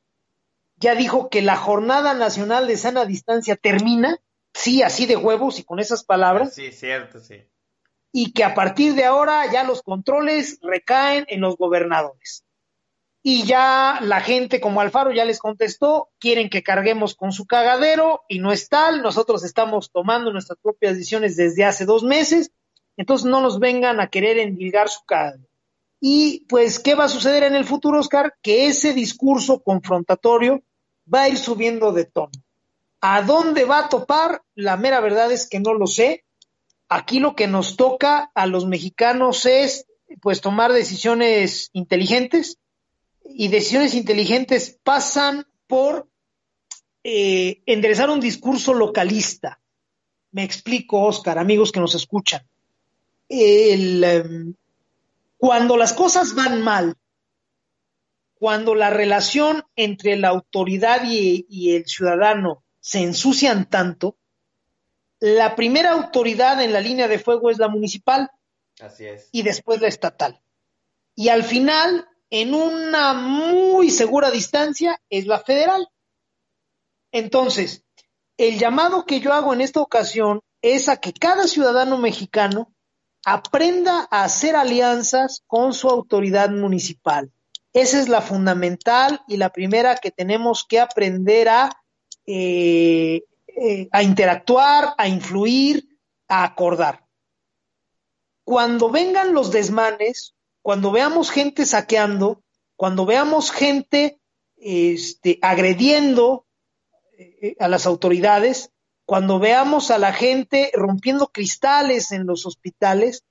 ya 0.78 0.96
dijo 0.96 1.30
que 1.30 1.42
la 1.42 1.58
Jornada 1.58 2.14
Nacional 2.14 2.68
de 2.68 2.78
Sana 2.78 3.04
Distancia 3.04 3.58
termina, 3.58 4.18
sí, 4.54 4.82
así 4.82 5.08
de 5.08 5.18
huevos 5.18 5.60
y 5.60 5.66
con 5.66 5.80
esas 5.80 6.06
palabras. 6.06 6.54
Sí, 6.54 6.72
cierto, 6.72 7.20
sí. 7.20 7.49
Y 8.12 8.34
que 8.34 8.44
a 8.44 8.56
partir 8.56 8.96
de 8.96 9.06
ahora 9.06 9.52
ya 9.52 9.64
los 9.64 9.82
controles 9.82 10.60
recaen 10.62 11.26
en 11.30 11.42
los 11.42 11.58
gobernadores. 11.58 12.44
Y 13.22 13.44
ya 13.44 14.00
la 14.02 14.22
gente 14.22 14.62
como 14.62 14.82
Alfaro 14.82 15.12
ya 15.12 15.26
les 15.26 15.40
contestó, 15.40 16.10
quieren 16.20 16.50
que 16.50 16.64
carguemos 16.64 17.16
con 17.16 17.34
su 17.34 17.46
cagadero 17.46 18.22
y 18.30 18.40
no 18.40 18.52
es 18.52 18.70
tal, 18.70 19.02
nosotros 19.02 19.44
estamos 19.44 19.92
tomando 19.92 20.32
nuestras 20.32 20.58
propias 20.62 20.94
decisiones 20.94 21.36
desde 21.36 21.66
hace 21.66 21.86
dos 21.86 22.04
meses, 22.04 22.52
entonces 22.96 23.26
no 23.26 23.42
nos 23.42 23.60
vengan 23.60 24.00
a 24.00 24.08
querer 24.08 24.40
endilgar 24.40 24.88
su 24.90 25.04
cagadero. 25.06 25.50
Y 26.00 26.46
pues, 26.48 26.80
¿qué 26.80 26.96
va 26.96 27.06
a 27.06 27.10
suceder 27.10 27.44
en 27.44 27.56
el 27.56 27.66
futuro, 27.66 28.00
Oscar? 28.00 28.36
Que 28.42 28.68
ese 28.68 28.94
discurso 28.94 29.62
confrontatorio 29.62 30.64
va 31.14 31.24
a 31.24 31.30
ir 31.30 31.38
subiendo 31.38 31.92
de 31.92 32.06
tono. 32.06 32.32
¿A 33.02 33.22
dónde 33.22 33.66
va 33.66 33.80
a 33.80 33.90
topar? 33.90 34.42
La 34.56 34.78
mera 34.78 35.02
verdad 35.02 35.32
es 35.32 35.48
que 35.48 35.60
no 35.60 35.74
lo 35.74 35.88
sé. 35.88 36.24
Aquí 36.90 37.20
lo 37.20 37.36
que 37.36 37.48
nos 37.48 37.78
toca 37.78 38.32
a 38.34 38.46
los 38.48 38.66
mexicanos 38.66 39.46
es 39.46 39.86
pues 40.22 40.42
tomar 40.42 40.74
decisiones 40.74 41.70
inteligentes 41.74 42.58
y 43.24 43.48
decisiones 43.48 43.94
inteligentes 43.94 44.80
pasan 44.84 45.46
por 45.68 46.10
eh, 47.04 47.62
enderezar 47.66 48.10
un 48.10 48.20
discurso 48.20 48.74
localista. 48.74 49.62
Me 50.32 50.44
explico, 50.44 51.04
Oscar, 51.04 51.38
amigos 51.38 51.72
que 51.72 51.80
nos 51.80 51.96
escuchan. 51.96 52.46
Em, 53.30 54.54
cuando 55.38 55.78
las 55.78 55.94
cosas 55.94 56.34
van 56.34 56.62
mal, 56.62 56.96
cuando 58.34 58.74
la 58.74 58.90
relación 58.90 59.64
entre 59.76 60.18
la 60.18 60.30
autoridad 60.30 61.04
y, 61.06 61.76
el 61.76 61.86
ciudadano 61.86 62.64
se 62.80 63.04
ensucian 63.04 63.70
tanto, 63.70 64.18
la 65.20 65.56
primera 65.56 65.92
autoridad 65.92 66.62
en 66.62 66.74
la 66.74 66.80
línea 66.80 67.08
de 67.08 67.20
fuego 67.20 67.50
es 67.50 67.58
la 67.58 67.68
municipal. 67.68 68.30
Así 68.80 69.06
es. 69.06 69.30
Y 69.32 69.44
después 69.44 69.82
la 69.82 69.88
estatal. 69.88 70.42
Y 71.16 71.30
al 71.30 71.44
final, 71.44 72.08
en 72.30 72.54
una 72.54 73.14
muy 73.14 73.90
segura 73.90 74.32
distancia, 74.32 75.02
es 75.10 75.26
la 75.26 75.40
federal. 75.40 75.90
Entonces, 77.12 77.84
el 78.38 78.58
llamado 78.58 79.06
que 79.06 79.20
yo 79.20 79.34
hago 79.34 79.54
en 79.54 79.62
esta 79.62 79.82
ocasión 79.82 80.42
es 80.62 80.88
a 80.88 80.98
que 80.98 81.14
cada 81.14 81.48
ciudadano 81.48 81.98
mexicano 81.98 82.74
aprenda 83.26 84.08
a 84.12 84.24
hacer 84.24 84.56
alianzas 84.56 85.44
con 85.48 85.74
su 85.74 85.90
autoridad 85.90 86.50
municipal 86.50 87.32
esa 87.74 88.00
es 88.00 88.10
la 88.10 88.22
fundamental 88.22 89.22
y 89.28 89.38
la 89.38 89.50
primera 89.50 89.96
que 89.96 90.12
tenemos 90.12 90.66
que 90.68 90.80
aprender 90.80 91.50
a, 91.50 91.72
eh, 92.26 93.24
eh, 93.62 93.90
a 93.92 94.04
interactuar, 94.04 94.94
a 94.98 95.08
influir, 95.08 96.00
a 96.28 96.44
acordar. 96.44 97.06
Cuando 98.46 98.90
vengan 98.90 99.34
los 99.34 99.52
desmanes, 99.52 100.34
cuando 100.62 100.92
veamos 100.92 101.30
gente 101.30 101.66
saqueando, 101.66 102.42
cuando 102.76 103.06
veamos 103.06 103.52
gente 103.52 104.20
este, 104.56 105.40
agrediendo 105.42 106.46
eh, 107.18 107.56
a 107.60 107.68
las 107.68 107.86
autoridades, 107.86 108.72
cuando 109.06 109.40
veamos 109.40 109.92
a 109.92 109.98
la 109.98 110.14
gente 110.14 110.72
rompiendo 110.74 111.28
cristales 111.28 112.12
en 112.12 112.26
los 112.26 112.46
hospitales, 112.46 113.26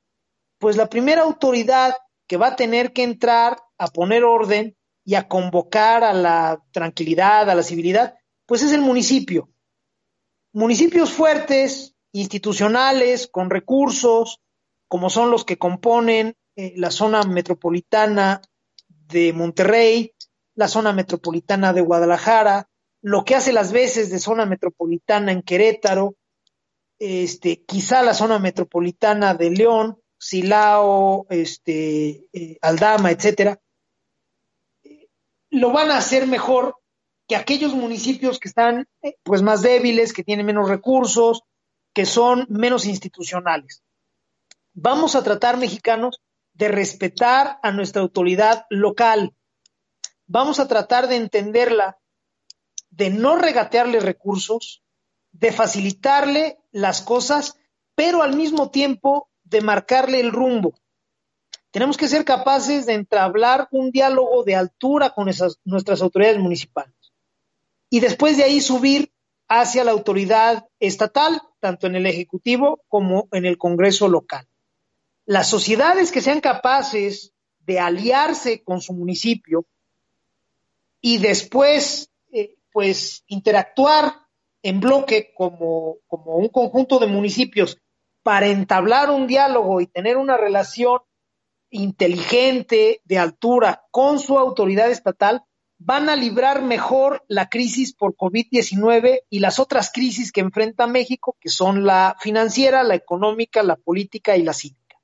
pues 0.58 0.76
la 0.76 0.88
primera 0.88 1.22
autoridad 1.22 1.96
que 2.26 2.36
va 2.36 2.48
a 2.48 2.56
tener 2.56 2.92
que 2.92 3.04
entrar 3.04 3.58
a 3.78 3.86
poner 3.86 4.24
orden 4.24 4.76
y 5.04 5.14
a 5.14 5.26
convocar 5.26 6.04
a 6.04 6.12
la 6.12 6.62
tranquilidad, 6.72 7.48
a 7.48 7.54
la 7.54 7.62
civilidad, 7.62 8.16
pues 8.44 8.62
es 8.62 8.72
el 8.72 8.82
municipio. 8.82 9.48
Municipios 10.52 11.12
fuertes, 11.12 11.94
institucionales, 12.12 13.28
con 13.28 13.50
recursos, 13.50 14.40
como 14.88 15.10
son 15.10 15.30
los 15.30 15.44
que 15.44 15.58
componen 15.58 16.34
eh, 16.56 16.72
la 16.76 16.90
zona 16.90 17.22
metropolitana 17.22 18.40
de 18.88 19.32
Monterrey, 19.32 20.14
la 20.54 20.68
zona 20.68 20.92
metropolitana 20.92 21.72
de 21.72 21.82
Guadalajara, 21.82 22.68
lo 23.02 23.24
que 23.24 23.36
hace 23.36 23.52
las 23.52 23.72
veces 23.72 24.10
de 24.10 24.18
zona 24.18 24.46
metropolitana 24.46 25.32
en 25.32 25.42
Querétaro, 25.42 26.16
este, 26.98 27.64
quizá 27.64 28.02
la 28.02 28.14
zona 28.14 28.38
metropolitana 28.38 29.34
de 29.34 29.50
León, 29.50 30.02
Silao, 30.18 31.26
este, 31.30 32.26
eh, 32.32 32.58
Aldama, 32.60 33.12
etcétera, 33.12 33.60
lo 35.50 35.70
van 35.70 35.90
a 35.90 35.98
hacer 35.98 36.26
mejor 36.26 36.77
que 37.28 37.36
aquellos 37.36 37.74
municipios 37.74 38.40
que 38.40 38.48
están 38.48 38.88
eh, 39.02 39.16
pues 39.22 39.42
más 39.42 39.60
débiles, 39.60 40.14
que 40.14 40.24
tienen 40.24 40.46
menos 40.46 40.68
recursos, 40.68 41.42
que 41.92 42.06
son 42.06 42.46
menos 42.48 42.86
institucionales. 42.86 43.82
Vamos 44.72 45.14
a 45.14 45.22
tratar, 45.22 45.58
mexicanos, 45.58 46.22
de 46.54 46.68
respetar 46.68 47.58
a 47.62 47.70
nuestra 47.70 48.00
autoridad 48.00 48.64
local. 48.70 49.34
Vamos 50.26 50.58
a 50.58 50.68
tratar 50.68 51.06
de 51.06 51.16
entenderla, 51.16 51.98
de 52.90 53.10
no 53.10 53.36
regatearle 53.36 54.00
recursos, 54.00 54.82
de 55.32 55.52
facilitarle 55.52 56.58
las 56.72 57.02
cosas, 57.02 57.58
pero 57.94 58.22
al 58.22 58.36
mismo 58.36 58.70
tiempo 58.70 59.30
de 59.44 59.60
marcarle 59.60 60.20
el 60.20 60.32
rumbo. 60.32 60.74
Tenemos 61.70 61.98
que 61.98 62.08
ser 62.08 62.24
capaces 62.24 62.86
de 62.86 62.94
entablar 62.94 63.68
un 63.70 63.90
diálogo 63.90 64.42
de 64.44 64.56
altura 64.56 65.10
con 65.10 65.26
nuestras 65.26 66.02
autoridades 66.02 66.38
municipales 66.38 66.97
y 67.90 68.00
después 68.00 68.36
de 68.36 68.44
ahí 68.44 68.60
subir 68.60 69.12
hacia 69.48 69.84
la 69.84 69.92
autoridad 69.92 70.68
estatal, 70.78 71.40
tanto 71.60 71.86
en 71.86 71.96
el 71.96 72.06
Ejecutivo 72.06 72.82
como 72.88 73.28
en 73.32 73.46
el 73.46 73.56
Congreso 73.56 74.08
local. 74.08 74.46
Las 75.24 75.48
sociedades 75.48 76.12
que 76.12 76.20
sean 76.20 76.40
capaces 76.40 77.32
de 77.60 77.80
aliarse 77.80 78.62
con 78.62 78.80
su 78.80 78.92
municipio 78.92 79.66
y 81.00 81.18
después, 81.18 82.10
eh, 82.32 82.56
pues, 82.72 83.24
interactuar 83.26 84.14
en 84.62 84.80
bloque 84.80 85.32
como, 85.34 85.96
como 86.06 86.36
un 86.36 86.48
conjunto 86.48 86.98
de 86.98 87.06
municipios 87.06 87.78
para 88.22 88.48
entablar 88.48 89.10
un 89.10 89.26
diálogo 89.26 89.80
y 89.80 89.86
tener 89.86 90.16
una 90.16 90.36
relación 90.36 91.00
inteligente, 91.70 93.00
de 93.04 93.18
altura, 93.18 93.84
con 93.90 94.18
su 94.18 94.38
autoridad 94.38 94.90
estatal, 94.90 95.44
van 95.78 96.08
a 96.08 96.16
librar 96.16 96.62
mejor 96.62 97.24
la 97.28 97.48
crisis 97.48 97.94
por 97.94 98.16
COVID-19 98.16 99.20
y 99.30 99.38
las 99.38 99.58
otras 99.58 99.90
crisis 99.92 100.32
que 100.32 100.40
enfrenta 100.40 100.86
México, 100.86 101.36
que 101.40 101.48
son 101.48 101.84
la 101.84 102.16
financiera, 102.20 102.82
la 102.82 102.96
económica, 102.96 103.62
la 103.62 103.76
política 103.76 104.36
y 104.36 104.42
la 104.42 104.52
cívica. 104.52 105.00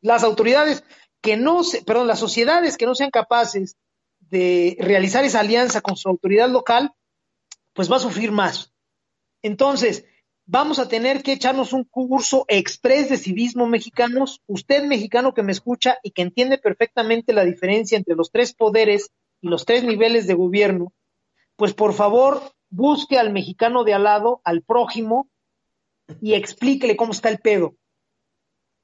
Las 0.00 0.24
autoridades 0.24 0.84
que 1.20 1.36
no 1.36 1.62
se, 1.62 1.82
perdón, 1.82 2.08
las 2.08 2.18
sociedades 2.18 2.76
que 2.76 2.86
no 2.86 2.94
sean 2.94 3.10
capaces 3.10 3.76
de 4.20 4.76
realizar 4.80 5.24
esa 5.24 5.40
alianza 5.40 5.80
con 5.80 5.96
su 5.96 6.08
autoridad 6.08 6.48
local, 6.48 6.92
pues 7.72 7.90
va 7.90 7.96
a 7.96 8.00
sufrir 8.00 8.32
más. 8.32 8.72
Entonces, 9.42 10.04
vamos 10.46 10.78
a 10.78 10.88
tener 10.88 11.22
que 11.22 11.32
echarnos 11.32 11.72
un 11.72 11.84
curso 11.84 12.44
express 12.48 13.08
de 13.08 13.16
civismo 13.16 13.66
mexicanos. 13.66 14.42
Usted 14.46 14.84
mexicano 14.84 15.32
que 15.32 15.42
me 15.44 15.52
escucha 15.52 15.98
y 16.02 16.10
que 16.10 16.22
entiende 16.22 16.58
perfectamente 16.58 17.32
la 17.32 17.44
diferencia 17.44 17.96
entre 17.96 18.16
los 18.16 18.30
tres 18.30 18.52
poderes 18.52 19.12
y 19.40 19.48
los 19.48 19.64
tres 19.64 19.84
niveles 19.84 20.26
de 20.26 20.34
gobierno, 20.34 20.92
pues 21.56 21.74
por 21.74 21.94
favor 21.94 22.40
busque 22.70 23.18
al 23.18 23.32
mexicano 23.32 23.84
de 23.84 23.94
al 23.94 24.04
lado, 24.04 24.40
al 24.44 24.62
prójimo, 24.62 25.28
y 26.20 26.34
explíquele 26.34 26.96
cómo 26.96 27.12
está 27.12 27.28
el 27.28 27.38
pedo. 27.38 27.74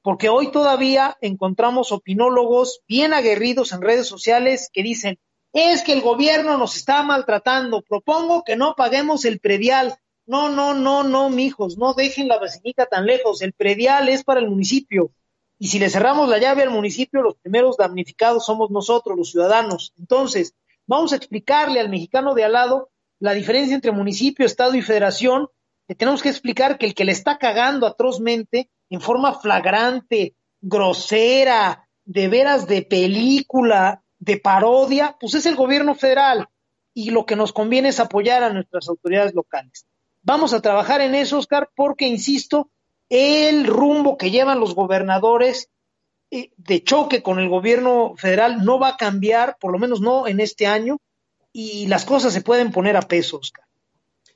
Porque 0.01 0.29
hoy 0.29 0.51
todavía 0.51 1.17
encontramos 1.21 1.91
opinólogos 1.91 2.81
bien 2.87 3.13
aguerridos 3.13 3.71
en 3.71 3.81
redes 3.81 4.07
sociales 4.07 4.69
que 4.71 4.83
dicen, 4.83 5.19
es 5.51 5.83
que 5.83 5.93
el 5.93 6.01
gobierno 6.01 6.57
nos 6.57 6.75
está 6.75 7.01
maltratando, 7.01 7.81
propongo 7.81 8.43
que 8.43 8.55
no 8.55 8.75
paguemos 8.75 9.25
el 9.25 9.39
predial. 9.39 9.95
No, 10.27 10.49
no, 10.49 10.73
no, 10.73 11.03
no, 11.03 11.29
mijos, 11.29 11.77
no 11.77 11.93
dejen 11.93 12.27
la 12.27 12.39
vacinica 12.39 12.87
tan 12.87 13.05
lejos. 13.05 13.41
El 13.41 13.53
predial 13.53 14.09
es 14.09 14.23
para 14.23 14.39
el 14.39 14.49
municipio. 14.49 15.11
Y 15.57 15.69
si 15.69 15.79
le 15.79 15.89
cerramos 15.89 16.27
la 16.27 16.37
llave 16.37 16.63
al 16.63 16.69
municipio, 16.69 17.21
los 17.21 17.35
primeros 17.35 17.77
damnificados 17.77 18.45
somos 18.45 18.71
nosotros, 18.71 19.17
los 19.17 19.31
ciudadanos. 19.31 19.93
Entonces, 19.97 20.53
vamos 20.85 21.13
a 21.13 21.15
explicarle 21.15 21.79
al 21.79 21.89
mexicano 21.89 22.33
de 22.33 22.43
al 22.43 22.53
lado 22.53 22.89
la 23.19 23.33
diferencia 23.33 23.75
entre 23.75 23.91
municipio, 23.91 24.45
estado 24.45 24.75
y 24.75 24.81
federación. 24.81 25.47
Le 25.87 25.95
tenemos 25.95 26.21
que 26.21 26.29
explicar 26.29 26.77
que 26.77 26.85
el 26.85 26.93
que 26.93 27.05
le 27.05 27.13
está 27.13 27.37
cagando 27.37 27.87
atrozmente, 27.87 28.69
en 28.89 29.01
forma 29.01 29.39
flagrante, 29.39 30.35
grosera, 30.61 31.87
de 32.03 32.27
veras 32.27 32.67
de 32.67 32.81
película, 32.81 34.03
de 34.19 34.37
parodia, 34.37 35.15
pues 35.19 35.35
es 35.35 35.45
el 35.45 35.55
gobierno 35.55 35.95
federal. 35.95 36.47
Y 36.93 37.11
lo 37.11 37.25
que 37.25 37.35
nos 37.35 37.53
conviene 37.53 37.89
es 37.89 37.99
apoyar 37.99 38.43
a 38.43 38.53
nuestras 38.53 38.87
autoridades 38.89 39.33
locales. 39.33 39.85
Vamos 40.21 40.53
a 40.53 40.61
trabajar 40.61 41.01
en 41.01 41.13
eso, 41.13 41.37
Oscar, 41.37 41.69
porque, 41.75 42.07
insisto, 42.07 42.71
el 43.09 43.67
rumbo 43.67 44.17
que 44.17 44.31
llevan 44.31 44.59
los 44.59 44.75
gobernadores 44.75 45.69
eh, 46.31 46.51
de 46.57 46.83
choque 46.83 47.21
con 47.21 47.39
el 47.39 47.49
gobierno 47.49 48.15
federal 48.17 48.65
no 48.65 48.79
va 48.79 48.89
a 48.89 48.97
cambiar, 48.97 49.57
por 49.59 49.71
lo 49.71 49.79
menos 49.79 50.01
no 50.01 50.27
en 50.27 50.39
este 50.39 50.67
año, 50.67 50.97
y 51.51 51.87
las 51.87 52.05
cosas 52.05 52.33
se 52.33 52.41
pueden 52.41 52.71
poner 52.71 52.97
a 52.97 53.01
peso, 53.01 53.37
Oscar. 53.37 53.65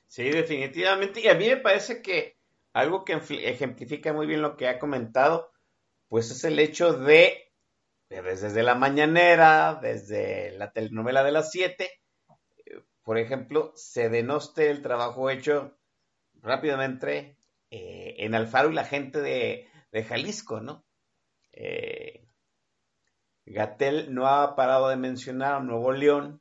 Sí, 0.06 0.24
definitivamente. 0.24 1.20
Y 1.20 1.28
a 1.28 1.34
mí 1.34 1.48
me 1.48 1.58
parece 1.58 2.00
que 2.00 2.36
algo 2.72 3.04
que 3.04 3.12
ejemplifica 3.12 4.12
muy 4.12 4.26
bien 4.26 4.42
lo 4.42 4.56
que 4.56 4.68
ha 4.68 4.78
comentado, 4.78 5.52
pues 6.08 6.30
es 6.30 6.44
el 6.44 6.58
hecho 6.58 6.92
de, 6.94 7.52
desde 8.08 8.62
la 8.62 8.74
mañanera, 8.74 9.78
desde 9.80 10.52
la 10.52 10.72
telenovela 10.72 11.22
de 11.22 11.32
las 11.32 11.50
siete, 11.50 12.00
eh, 12.64 12.80
por 13.02 13.18
ejemplo, 13.18 13.72
se 13.74 14.08
denoste 14.08 14.70
el 14.70 14.82
trabajo 14.82 15.30
hecho 15.30 15.76
rápidamente 16.42 17.36
eh, 17.70 18.16
en 18.18 18.34
Alfaro 18.34 18.70
y 18.70 18.74
la 18.74 18.84
gente 18.84 19.20
de, 19.20 19.68
Jalisco, 20.08 20.60
¿no? 20.60 20.84
Eh, 21.52 22.26
Gatel 23.46 24.14
no 24.14 24.26
ha 24.26 24.54
parado 24.54 24.88
de 24.88 24.96
mencionar 24.96 25.54
a 25.54 25.60
Nuevo 25.60 25.92
León, 25.92 26.40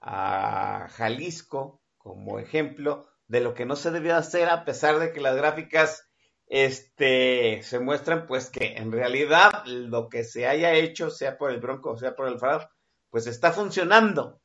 a 0.00 0.88
Jalisco, 0.90 1.82
como 1.98 2.38
ejemplo 2.38 3.06
de 3.28 3.40
lo 3.40 3.54
que 3.54 3.66
no 3.66 3.76
se 3.76 3.90
debió 3.90 4.16
hacer, 4.16 4.48
a 4.48 4.64
pesar 4.64 4.98
de 4.98 5.12
que 5.12 5.20
las 5.20 5.36
gráficas 5.36 6.08
este, 6.46 7.62
se 7.62 7.78
muestran, 7.80 8.26
pues 8.26 8.50
que 8.50 8.76
en 8.76 8.92
realidad 8.92 9.64
lo 9.66 10.08
que 10.08 10.24
se 10.24 10.46
haya 10.46 10.74
hecho, 10.74 11.10
sea 11.10 11.38
por 11.38 11.50
el 11.50 11.60
Bronco 11.60 11.92
o 11.92 11.98
sea 11.98 12.14
por 12.14 12.26
el 12.26 12.34
Alfaro, 12.34 12.68
pues 13.10 13.26
está 13.26 13.52
funcionando. 13.52 14.40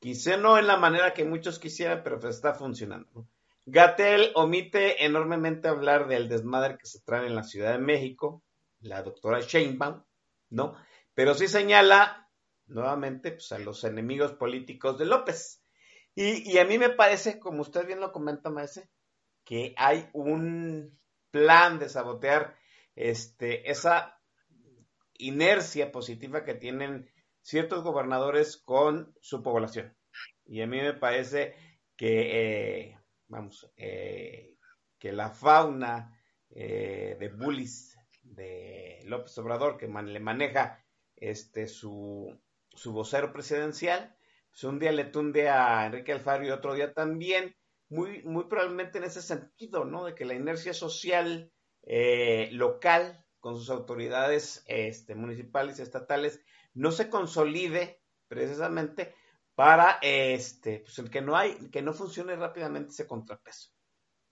Quizá 0.00 0.36
no 0.36 0.58
en 0.58 0.66
la 0.66 0.76
manera 0.76 1.14
que 1.14 1.24
muchos 1.24 1.58
quisieran, 1.58 2.02
pero 2.02 2.18
pues 2.18 2.36
está 2.36 2.54
funcionando. 2.54 3.28
Gatel 3.68 4.30
omite 4.36 5.04
enormemente 5.04 5.66
hablar 5.66 6.06
del 6.06 6.28
desmadre 6.28 6.78
que 6.78 6.86
se 6.86 7.00
trae 7.00 7.26
en 7.26 7.34
la 7.34 7.42
Ciudad 7.42 7.72
de 7.72 7.78
México, 7.78 8.44
la 8.78 9.02
doctora 9.02 9.40
Sheinbaum, 9.40 10.04
¿no? 10.50 10.76
Pero 11.14 11.34
sí 11.34 11.48
señala 11.48 12.30
nuevamente 12.68 13.32
pues, 13.32 13.50
a 13.50 13.58
los 13.58 13.82
enemigos 13.82 14.32
políticos 14.34 14.98
de 14.98 15.06
López. 15.06 15.64
Y, 16.14 16.56
a 16.58 16.64
mí 16.64 16.78
me 16.78 16.90
parece, 16.90 17.40
como 17.40 17.60
usted 17.60 17.86
bien 17.86 18.00
lo 18.00 18.12
comenta, 18.12 18.50
Maese, 18.50 18.88
que 19.44 19.74
hay 19.76 20.08
un 20.12 20.98
plan 21.30 21.78
de 21.80 21.88
sabotear 21.88 22.56
este, 22.94 23.68
esa 23.70 24.18
inercia 25.18 25.90
positiva 25.90 26.44
que 26.44 26.54
tienen 26.54 27.10
ciertos 27.42 27.82
gobernadores 27.82 28.56
con 28.56 29.12
su 29.20 29.42
población. 29.42 29.94
Y 30.44 30.62
a 30.62 30.66
mí 30.66 30.80
me 30.80 30.94
parece 30.94 31.54
que 31.96 32.90
eh, 32.90 32.98
vamos, 33.28 33.72
eh, 33.76 34.56
que 34.98 35.12
la 35.12 35.30
fauna 35.30 36.18
eh, 36.50 37.16
de 37.18 37.28
bullies 37.28 37.96
de 38.22 39.00
López 39.04 39.36
Obrador, 39.38 39.76
que 39.76 39.86
le 39.88 40.20
maneja 40.20 40.84
este 41.16 41.66
su, 41.66 42.38
su 42.70 42.92
vocero 42.92 43.32
presidencial, 43.32 44.16
pues 44.50 44.64
un 44.64 44.78
día 44.78 44.92
le 44.92 45.04
tunde 45.04 45.48
a 45.48 45.86
Enrique 45.86 46.12
Alfaro 46.12 46.46
y 46.46 46.50
otro 46.50 46.74
día 46.74 46.92
también, 46.92 47.54
muy, 47.88 48.22
muy 48.22 48.44
probablemente 48.44 48.98
en 48.98 49.04
ese 49.04 49.22
sentido, 49.22 49.84
¿no? 49.84 50.04
De 50.04 50.14
que 50.14 50.24
la 50.24 50.34
inercia 50.34 50.74
social 50.74 51.52
eh, 51.82 52.48
local 52.52 53.24
con 53.38 53.56
sus 53.56 53.70
autoridades 53.70 54.64
este, 54.66 55.14
municipales 55.14 55.78
y 55.78 55.82
estatales 55.82 56.40
no 56.74 56.90
se 56.90 57.08
consolide 57.08 58.00
precisamente 58.28 59.14
para 59.56 59.98
este, 60.02 60.80
pues 60.80 60.98
el 60.98 61.10
que 61.10 61.22
no 61.22 61.34
hay, 61.34 61.54
que 61.70 61.80
no 61.82 61.94
funcione 61.94 62.36
rápidamente 62.36 62.90
ese 62.90 63.06
contrapeso. 63.06 63.70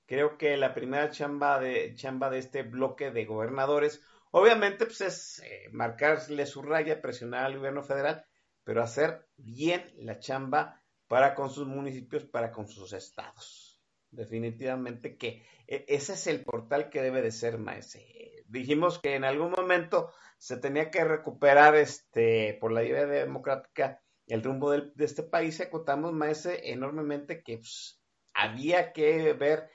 Creo 0.06 0.36
que 0.36 0.56
la 0.59 0.74
primera 0.74 1.10
chamba 1.10 1.59
de, 1.59 1.94
chamba 1.96 2.28
de 2.28 2.38
este 2.38 2.62
bloque 2.62 3.10
de 3.10 3.24
gobernadores, 3.24 4.02
obviamente, 4.32 4.84
pues 4.84 5.01
es 5.01 5.38
eh, 5.40 5.70
marcarle 5.72 6.44
su 6.44 6.60
raya, 6.60 7.01
presionar 7.01 7.46
al 7.46 7.56
gobierno 7.56 7.82
federal, 7.82 8.26
pero 8.64 8.82
hacer 8.82 9.26
bien 9.38 9.90
la 9.96 10.18
chamba 10.18 10.82
para 11.09 11.34
con 11.34 11.48
sus 11.48 11.66
municipios, 11.66 12.26
para 12.26 12.52
con 12.52 12.68
sus 12.68 12.92
estados. 12.92 13.80
Definitivamente 14.10 15.16
que 15.16 15.46
e, 15.66 15.86
ese 15.88 16.12
es 16.12 16.26
el 16.26 16.44
portal 16.44 16.90
que 16.90 17.01
debe 17.01 17.22
de 17.22 17.32
ser, 17.32 17.56
maese. 17.56 18.44
Dijimos 18.46 18.98
que 18.98 19.14
en 19.14 19.24
algún 19.24 19.52
momento 19.52 20.12
se 20.36 20.59
tenía 20.59 20.90
que 20.90 21.02
recuperar 21.02 21.76
este 21.76 22.59
por 22.60 22.72
la 22.72 22.84
idea 22.84 23.06
democrática 23.06 24.03
el 24.26 24.42
rumbo 24.42 24.70
de 24.70 24.92
este 24.98 25.22
país, 25.22 25.60
acotamos, 25.60 26.12
maese, 26.12 26.70
enormemente 26.70 27.42
que 27.42 27.59
pues, 27.59 28.01
había 28.32 28.92
que 28.92 29.32
ver 29.34 29.70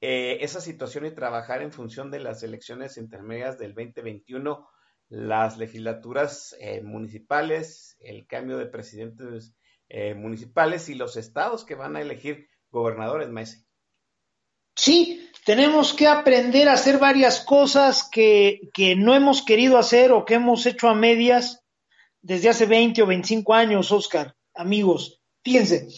eh, 0.00 0.44
esa 0.44 0.60
situación 0.60 1.06
y 1.06 1.14
trabajar 1.14 1.62
en 1.62 1.72
función 1.72 2.10
de 2.10 2.20
las 2.20 2.42
elecciones 2.42 2.98
intermedias 2.98 3.58
del 3.58 3.74
2021, 3.74 4.68
las 5.08 5.56
legislaturas 5.56 6.54
eh, 6.60 6.82
municipales, 6.82 7.96
el 8.00 8.26
cambio 8.26 8.58
de 8.58 8.66
presidentes 8.66 9.54
eh, 9.88 10.14
municipales 10.14 10.88
y 10.88 10.94
los 10.94 11.16
estados 11.16 11.64
que 11.64 11.74
van 11.74 11.96
a 11.96 12.02
elegir 12.02 12.48
gobernadores, 12.70 13.30
Maese. 13.30 13.64
Sí, 14.76 15.30
tenemos 15.46 15.94
que 15.94 16.08
aprender 16.08 16.68
a 16.68 16.74
hacer 16.74 16.98
varias 16.98 17.44
cosas 17.44 18.08
que, 18.10 18.70
que 18.74 18.96
no 18.96 19.14
hemos 19.14 19.42
querido 19.42 19.78
hacer 19.78 20.12
o 20.12 20.24
que 20.24 20.34
hemos 20.34 20.66
hecho 20.66 20.88
a 20.88 20.94
medias 20.94 21.63
desde 22.24 22.48
hace 22.48 22.64
20 22.64 23.02
o 23.02 23.06
25 23.06 23.52
años, 23.52 23.92
Oscar, 23.92 24.34
amigos. 24.54 25.20
Fíjense, 25.42 25.88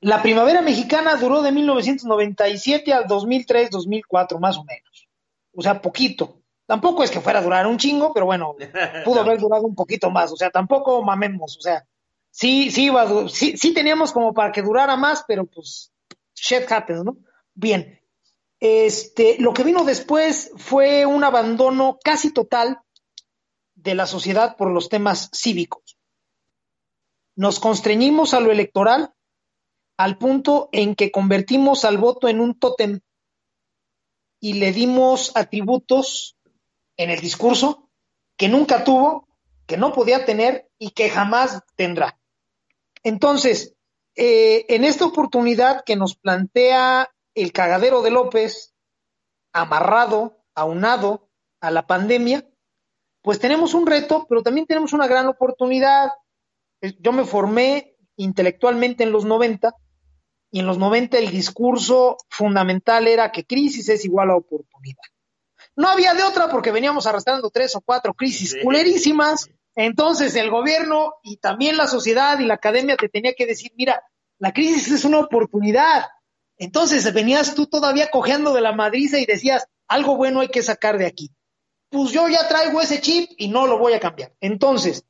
la 0.00 0.20
primavera 0.20 0.62
mexicana 0.62 1.14
duró 1.14 1.42
de 1.42 1.52
1997 1.52 2.92
al 2.92 3.06
2003, 3.06 3.70
2004, 3.70 4.40
más 4.40 4.58
o 4.58 4.64
menos. 4.64 5.08
O 5.54 5.62
sea, 5.62 5.80
poquito. 5.80 6.42
Tampoco 6.66 7.04
es 7.04 7.12
que 7.12 7.20
fuera 7.20 7.38
a 7.38 7.42
durar 7.42 7.68
un 7.68 7.78
chingo, 7.78 8.12
pero 8.12 8.26
bueno, 8.26 8.56
pudo 9.04 9.20
haber 9.20 9.38
durado 9.38 9.62
un 9.62 9.76
poquito 9.76 10.10
más. 10.10 10.32
O 10.32 10.36
sea, 10.36 10.50
tampoco 10.50 11.00
mamemos. 11.02 11.56
O 11.56 11.60
sea, 11.60 11.86
sí, 12.30 12.72
sí, 12.72 12.86
iba 12.86 13.02
a 13.02 13.28
sí, 13.28 13.56
sí 13.56 13.72
teníamos 13.72 14.10
como 14.10 14.34
para 14.34 14.50
que 14.50 14.62
durara 14.62 14.96
más, 14.96 15.24
pero 15.28 15.46
pues 15.46 15.92
shit 16.34 16.70
happens, 16.70 17.04
¿no? 17.04 17.16
Bien. 17.54 18.00
Este, 18.58 19.36
lo 19.38 19.52
que 19.52 19.62
vino 19.62 19.84
después 19.84 20.50
fue 20.56 21.06
un 21.06 21.22
abandono 21.22 21.98
casi 22.02 22.32
total 22.32 22.80
de 23.86 23.94
la 23.94 24.06
sociedad 24.06 24.56
por 24.56 24.70
los 24.70 24.88
temas 24.88 25.30
cívicos. 25.32 25.96
Nos 27.36 27.60
constreñimos 27.60 28.34
a 28.34 28.40
lo 28.40 28.50
electoral 28.50 29.14
al 29.96 30.18
punto 30.18 30.68
en 30.72 30.96
que 30.96 31.12
convertimos 31.12 31.84
al 31.84 31.96
voto 31.96 32.28
en 32.28 32.40
un 32.40 32.58
tótem 32.58 33.00
y 34.40 34.54
le 34.54 34.72
dimos 34.72 35.32
atributos 35.36 36.36
en 36.96 37.10
el 37.10 37.20
discurso 37.20 37.88
que 38.36 38.48
nunca 38.48 38.82
tuvo, 38.82 39.28
que 39.66 39.76
no 39.76 39.92
podía 39.92 40.26
tener 40.26 40.68
y 40.78 40.90
que 40.90 41.08
jamás 41.08 41.62
tendrá. 41.76 42.18
Entonces, 43.04 43.76
eh, 44.16 44.66
en 44.68 44.84
esta 44.84 45.06
oportunidad 45.06 45.84
que 45.84 45.94
nos 45.94 46.16
plantea 46.16 47.08
el 47.34 47.52
cagadero 47.52 48.02
de 48.02 48.10
López, 48.10 48.74
amarrado, 49.52 50.42
aunado 50.54 51.30
a 51.60 51.70
la 51.70 51.86
pandemia, 51.86 52.46
pues 53.26 53.40
tenemos 53.40 53.74
un 53.74 53.88
reto, 53.88 54.24
pero 54.28 54.40
también 54.40 54.68
tenemos 54.68 54.92
una 54.92 55.08
gran 55.08 55.26
oportunidad. 55.26 56.12
Yo 57.00 57.10
me 57.10 57.24
formé 57.24 57.96
intelectualmente 58.14 59.02
en 59.02 59.10
los 59.10 59.24
90 59.24 59.74
y 60.52 60.60
en 60.60 60.66
los 60.66 60.78
90 60.78 61.18
el 61.18 61.32
discurso 61.32 62.18
fundamental 62.30 63.08
era 63.08 63.32
que 63.32 63.44
crisis 63.44 63.88
es 63.88 64.04
igual 64.04 64.30
a 64.30 64.36
oportunidad. 64.36 65.02
No 65.74 65.88
había 65.88 66.14
de 66.14 66.22
otra 66.22 66.48
porque 66.48 66.70
veníamos 66.70 67.08
arrastrando 67.08 67.50
tres 67.50 67.74
o 67.74 67.80
cuatro 67.80 68.14
crisis 68.14 68.54
culerísimas. 68.62 69.50
Entonces 69.74 70.36
el 70.36 70.48
gobierno 70.48 71.14
y 71.24 71.38
también 71.38 71.76
la 71.76 71.88
sociedad 71.88 72.38
y 72.38 72.44
la 72.44 72.54
academia 72.54 72.96
te 72.96 73.08
tenía 73.08 73.34
que 73.34 73.46
decir, 73.46 73.72
mira, 73.76 74.04
la 74.38 74.52
crisis 74.52 74.92
es 74.92 75.04
una 75.04 75.18
oportunidad. 75.18 76.04
Entonces 76.58 77.12
venías 77.12 77.56
tú 77.56 77.66
todavía 77.66 78.08
cojeando 78.08 78.54
de 78.54 78.60
la 78.60 78.70
madriza 78.70 79.18
y 79.18 79.26
decías, 79.26 79.66
algo 79.88 80.16
bueno 80.16 80.42
hay 80.42 80.48
que 80.48 80.62
sacar 80.62 80.96
de 80.96 81.06
aquí. 81.06 81.35
Pues 81.88 82.12
yo 82.12 82.28
ya 82.28 82.48
traigo 82.48 82.80
ese 82.80 83.00
chip 83.00 83.30
y 83.36 83.48
no 83.48 83.66
lo 83.66 83.78
voy 83.78 83.94
a 83.94 84.00
cambiar. 84.00 84.34
Entonces, 84.40 85.04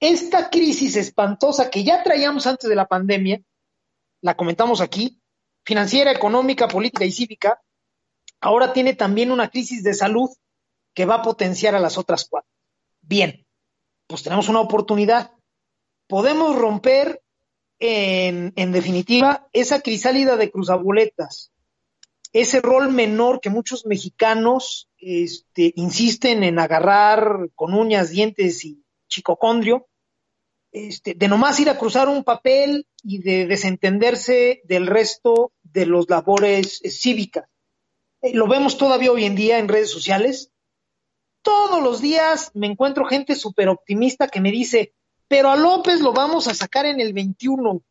esta 0.00 0.50
crisis 0.50 0.96
espantosa 0.96 1.70
que 1.70 1.84
ya 1.84 2.02
traíamos 2.02 2.46
antes 2.46 2.68
de 2.68 2.76
la 2.76 2.86
pandemia, 2.86 3.42
la 4.20 4.36
comentamos 4.36 4.80
aquí, 4.80 5.20
financiera, 5.64 6.12
económica, 6.12 6.68
política 6.68 7.04
y 7.04 7.12
cívica, 7.12 7.60
ahora 8.40 8.72
tiene 8.72 8.94
también 8.94 9.30
una 9.30 9.50
crisis 9.50 9.82
de 9.82 9.94
salud 9.94 10.30
que 10.94 11.04
va 11.04 11.16
a 11.16 11.22
potenciar 11.22 11.74
a 11.74 11.80
las 11.80 11.98
otras 11.98 12.26
cuatro. 12.28 12.50
Bien, 13.02 13.46
pues 14.06 14.22
tenemos 14.22 14.48
una 14.48 14.60
oportunidad. 14.60 15.32
Podemos 16.06 16.56
romper 16.56 17.22
en, 17.78 18.52
en 18.56 18.72
definitiva, 18.72 19.48
esa 19.52 19.80
crisálida 19.80 20.36
de 20.36 20.50
cruzaboletas, 20.50 21.52
ese 22.32 22.60
rol 22.60 22.92
menor 22.92 23.40
que 23.40 23.50
muchos 23.50 23.86
mexicanos 23.86 24.88
este, 24.98 25.72
insisten 25.76 26.42
en 26.42 26.58
agarrar 26.58 27.50
con 27.54 27.74
uñas, 27.74 28.10
dientes 28.10 28.64
y 28.64 28.84
chicocondrio, 29.08 29.88
este, 30.72 31.14
de 31.14 31.28
nomás 31.28 31.58
ir 31.60 31.70
a 31.70 31.78
cruzar 31.78 32.08
un 32.08 32.24
papel 32.24 32.86
y 33.02 33.18
de 33.18 33.46
desentenderse 33.46 34.60
del 34.64 34.86
resto 34.86 35.52
de 35.62 35.86
los 35.86 36.10
labores 36.10 36.80
eh, 36.84 36.90
cívicas. 36.90 37.48
Eh, 38.20 38.34
lo 38.34 38.46
vemos 38.48 38.76
todavía 38.76 39.12
hoy 39.12 39.24
en 39.24 39.34
día 39.34 39.58
en 39.58 39.68
redes 39.68 39.90
sociales. 39.90 40.50
Todos 41.42 41.82
los 41.82 42.00
días 42.00 42.50
me 42.54 42.66
encuentro 42.66 43.04
gente 43.04 43.36
súper 43.36 43.68
optimista 43.68 44.28
que 44.28 44.40
me 44.40 44.50
dice, 44.50 44.92
pero 45.28 45.50
a 45.50 45.56
López 45.56 46.00
lo 46.00 46.12
vamos 46.12 46.48
a 46.48 46.54
sacar 46.54 46.86
en 46.86 47.00
el 47.00 47.12
21. 47.12 47.82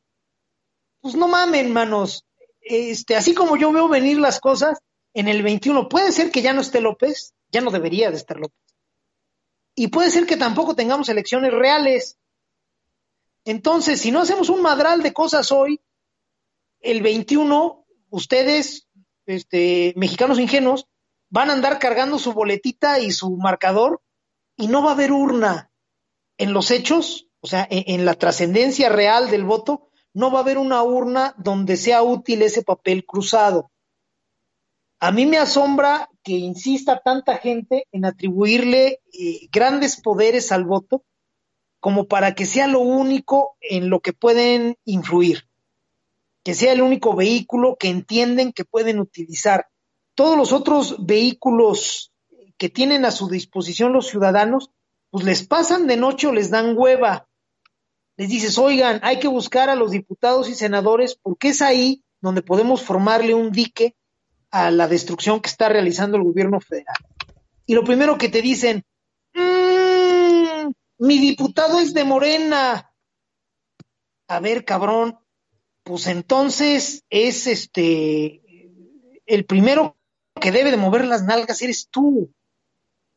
Pues 1.02 1.16
no 1.16 1.28
mamen, 1.28 1.72
manos. 1.72 2.25
Este, 2.66 3.16
así 3.16 3.36
como 3.36 3.56
yo 3.56 3.72
veo 3.72 3.88
venir 3.88 4.18
las 4.18 4.40
cosas, 4.40 4.80
en 5.14 5.28
el 5.28 5.44
21 5.44 5.88
puede 5.88 6.12
ser 6.12 6.32
que 6.32 6.42
ya 6.42 6.52
no 6.52 6.62
esté 6.62 6.82
López, 6.82 7.34
ya 7.52 7.62
no 7.62 7.72
debería 7.72 8.10
de 8.10 8.18
estar 8.18 8.38
López. 8.38 8.60
Y 9.76 9.88
puede 9.88 10.10
ser 10.10 10.26
que 10.26 10.36
tampoco 10.36 10.76
tengamos 10.76 11.08
elecciones 11.08 11.54
reales. 11.54 12.18
Entonces, 13.46 14.02
si 14.02 14.12
no 14.12 14.22
hacemos 14.22 14.50
un 14.50 14.62
madral 14.62 15.04
de 15.04 15.14
cosas 15.14 15.52
hoy, 15.52 15.80
el 16.80 17.04
21, 17.04 17.86
ustedes, 18.10 18.88
este, 19.28 19.94
mexicanos 19.96 20.40
ingenuos, 20.40 20.88
van 21.30 21.50
a 21.50 21.54
andar 21.54 21.78
cargando 21.78 22.18
su 22.18 22.34
boletita 22.34 23.00
y 23.00 23.12
su 23.12 23.38
marcador 23.38 24.02
y 24.58 24.68
no 24.68 24.84
va 24.84 24.92
a 24.92 24.94
haber 24.94 25.12
urna. 25.12 25.72
En 26.38 26.54
los 26.54 26.72
hechos, 26.72 27.28
o 27.42 27.48
sea, 27.48 27.68
en, 27.70 28.06
la 28.06 28.16
trascendencia 28.16 28.90
real 28.90 29.30
del 29.30 29.44
voto, 29.44 29.90
no 30.16 30.32
va 30.32 30.40
a 30.40 30.42
haber 30.44 30.58
una 30.58 30.82
urna 30.82 31.36
donde 31.38 31.76
sea 31.76 32.02
útil 32.02 32.42
ese 32.42 32.64
papel 32.64 33.06
cruzado. 33.06 33.70
A 35.02 35.12
mí 35.12 35.26
me 35.26 35.38
asombra 35.38 36.10
que 36.24 36.32
insista 36.32 37.02
tanta 37.04 37.38
gente 37.38 37.86
en 37.92 38.06
atribuirle 38.06 39.02
eh, 39.12 39.48
grandes 39.52 40.02
poderes 40.02 40.54
al 40.54 40.64
voto 40.64 41.04
como 41.82 42.08
para 42.08 42.34
que 42.34 42.46
sea 42.46 42.68
lo 42.68 42.80
único 42.80 43.58
en 43.60 43.90
lo 43.90 44.00
que 44.00 44.14
pueden 44.14 44.78
influir, 44.86 45.50
que 46.44 46.54
sea 46.54 46.72
el 46.72 46.82
único 46.82 47.14
vehículo 47.14 47.76
que 47.78 47.90
entienden 47.90 48.54
que 48.54 48.64
pueden 48.64 49.02
utilizar. 49.02 49.68
Todos 50.16 50.38
los 50.38 50.54
otros 50.54 51.06
vehículos 51.06 52.14
que 52.58 52.70
tienen 52.70 53.04
a 53.04 53.12
su 53.12 53.28
disposición 53.28 53.92
los 53.92 54.08
ciudadanos, 54.08 54.72
pues 55.10 55.26
les 55.26 55.46
pasan 55.46 55.88
de 55.88 55.98
noche 55.98 56.28
o 56.28 56.32
les 56.32 56.50
dan 56.50 56.78
hueva 56.78 57.28
les 58.18 58.30
dices, 58.30 58.58
oigan, 58.58 59.00
hay 59.04 59.20
que 59.20 59.28
buscar 59.28 59.70
a 59.70 59.76
los 59.76 59.92
diputados 59.92 60.50
y 60.50 60.56
senadores 60.56 61.18
porque 61.22 61.50
es 61.50 61.62
ahí 61.62 62.04
donde 62.22 62.42
podemos 62.42 62.82
formarle 62.82 63.34
un 63.34 63.52
dique 63.52 63.96
a 64.52 64.72
la 64.72 64.88
destrucción 64.88 65.42
que 65.42 65.50
está 65.50 65.70
realizando 65.70 66.18
el 66.18 66.24
gobierno 66.24 66.60
federal. 66.62 66.96
Y 67.66 67.74
lo 67.74 67.84
primero 67.84 68.18
que 68.18 68.30
te 68.30 68.42
dicen, 68.42 68.86
mmm, 69.34 70.72
mi 71.00 71.20
diputado 71.20 71.80
es 71.80 71.94
de 71.94 72.04
Morena. 72.04 72.92
A 74.28 74.40
ver, 74.40 74.64
cabrón, 74.64 75.20
pues 75.84 76.08
entonces 76.08 77.04
es 77.10 77.48
este, 77.48 78.42
el 79.26 79.46
primero 79.46 79.98
que 80.40 80.52
debe 80.52 80.72
de 80.72 80.78
mover 80.78 81.06
las 81.06 81.24
nalgas 81.24 81.62
eres 81.62 81.90
tú. 81.90 82.32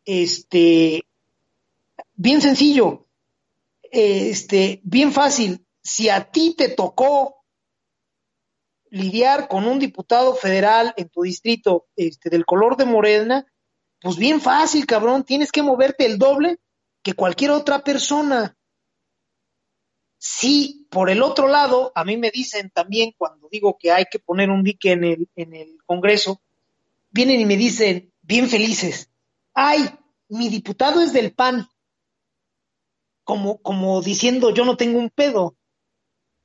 Este, 0.05 1.05
bien 2.15 2.41
sencillo, 2.41 3.08
este, 3.91 4.81
bien 4.85 5.13
fácil, 5.13 5.67
si 5.83 6.09
a 6.09 6.31
ti 6.31 6.55
te 6.57 6.69
tocó 6.69 7.45
lidiar 8.91 9.49
con 9.49 9.67
un 9.67 9.79
diputado 9.79 10.35
federal 10.35 10.95
en 10.97 11.09
tu 11.09 11.23
distrito 11.23 11.89
este, 11.97 12.31
del 12.31 12.47
color 12.47 12.77
de 12.77 12.85
morena, 12.85 13.47
pues 14.01 14.17
bien 14.17 14.41
fácil, 14.41 14.87
cabrón, 14.87 15.25
tienes 15.25 15.53
que 15.53 15.63
moverte 15.63 16.07
el 16.07 16.19
doble 16.19 16.59
que 17.03 17.15
cualquier 17.15 17.51
otra 17.51 17.83
persona. 17.83 18.57
Si 20.19 20.87
por 20.91 21.11
el 21.11 21.23
otro 21.23 21.49
lado, 21.49 21.93
a 21.95 22.05
mí 22.05 22.17
me 22.17 22.31
dicen 22.31 22.71
también 22.71 23.15
cuando 23.17 23.49
digo 23.51 23.77
que 23.79 23.93
hay 23.93 24.07
que 24.11 24.19
poner 24.19 24.51
un 24.51 24.63
dique 24.63 24.93
en 24.93 25.05
el, 25.05 25.29
en 25.37 25.55
el 25.55 25.79
Congreso, 25.87 26.41
vienen 27.11 27.41
y 27.41 27.45
me 27.45 27.57
dicen, 27.57 28.13
bien 28.23 28.49
felices, 28.49 29.11
ay, 29.55 29.89
mi 30.29 30.49
diputado 30.49 31.01
es 31.01 31.13
del 31.13 31.33
PAN, 31.33 31.69
como, 33.29 33.59
como 33.59 34.01
diciendo 34.01 34.55
yo 34.55 34.65
no 34.65 34.79
tengo 34.79 34.99
un 34.99 35.11
pedo. 35.11 35.55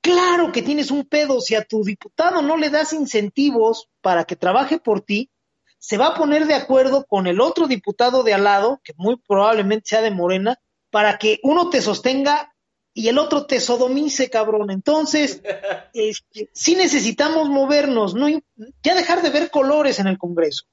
Claro 0.01 0.51
que 0.51 0.61
tienes 0.61 0.91
un 0.91 1.05
pedo. 1.05 1.39
Si 1.39 1.55
a 1.55 1.63
tu 1.63 1.81
diputado 1.85 2.41
no 2.41 2.57
le 2.57 2.69
das 2.69 2.91
incentivos 2.91 3.87
para 4.01 4.25
que 4.25 4.35
trabaje 4.35 4.79
por 4.79 4.99
ti, 4.99 5.29
se 5.77 5.97
va 5.97 6.07
a 6.07 6.15
poner 6.15 6.45
de 6.45 6.55
acuerdo 6.55 7.05
con 7.05 7.25
el 7.25 7.39
otro 7.39 7.67
diputado 7.67 8.21
de 8.23 8.33
al 8.33 8.43
lado, 8.43 8.81
que 8.83 8.91
muy 8.97 9.15
probablemente 9.15 9.87
sea 9.87 10.01
de 10.01 10.11
Morena, 10.11 10.59
para 10.91 11.17
que 11.17 11.39
uno 11.43 11.69
te 11.69 11.81
sostenga 11.81 12.53
y 12.93 13.07
el 13.07 13.17
otro 13.17 13.45
te 13.45 13.61
sodomice, 13.61 14.29
cabrón. 14.29 14.69
Entonces, 14.69 15.41
este, 15.93 16.49
sí 16.51 16.75
necesitamos 16.75 17.47
movernos, 17.47 18.13
no, 18.13 18.27
ya 18.27 18.93
dejar 18.93 19.21
de 19.21 19.29
ver 19.29 19.49
colores 19.51 19.99
en 19.99 20.07
el 20.07 20.17
Congreso. 20.17 20.65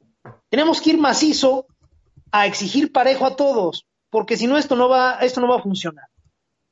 Tenemos 0.49 0.81
que 0.81 0.91
ir 0.91 0.99
macizo 0.99 1.69
a 2.33 2.47
exigir 2.47 2.91
parejo 2.91 3.27
a 3.27 3.37
todos 3.37 3.87
porque 4.11 4.37
si 4.37 4.47
no 4.47 4.59
esto 4.59 4.77
no 4.77 4.89
va, 4.89 5.19
esto 5.21 5.41
no 5.41 5.49
va 5.49 5.57
a 5.57 5.63
funcionar. 5.63 6.07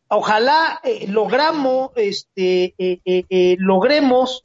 ojalá 0.08 0.80
eh, 0.82 1.06
logramos, 1.08 1.90
este, 1.96 2.74
eh, 2.78 3.00
eh, 3.04 3.56
logremos 3.58 4.42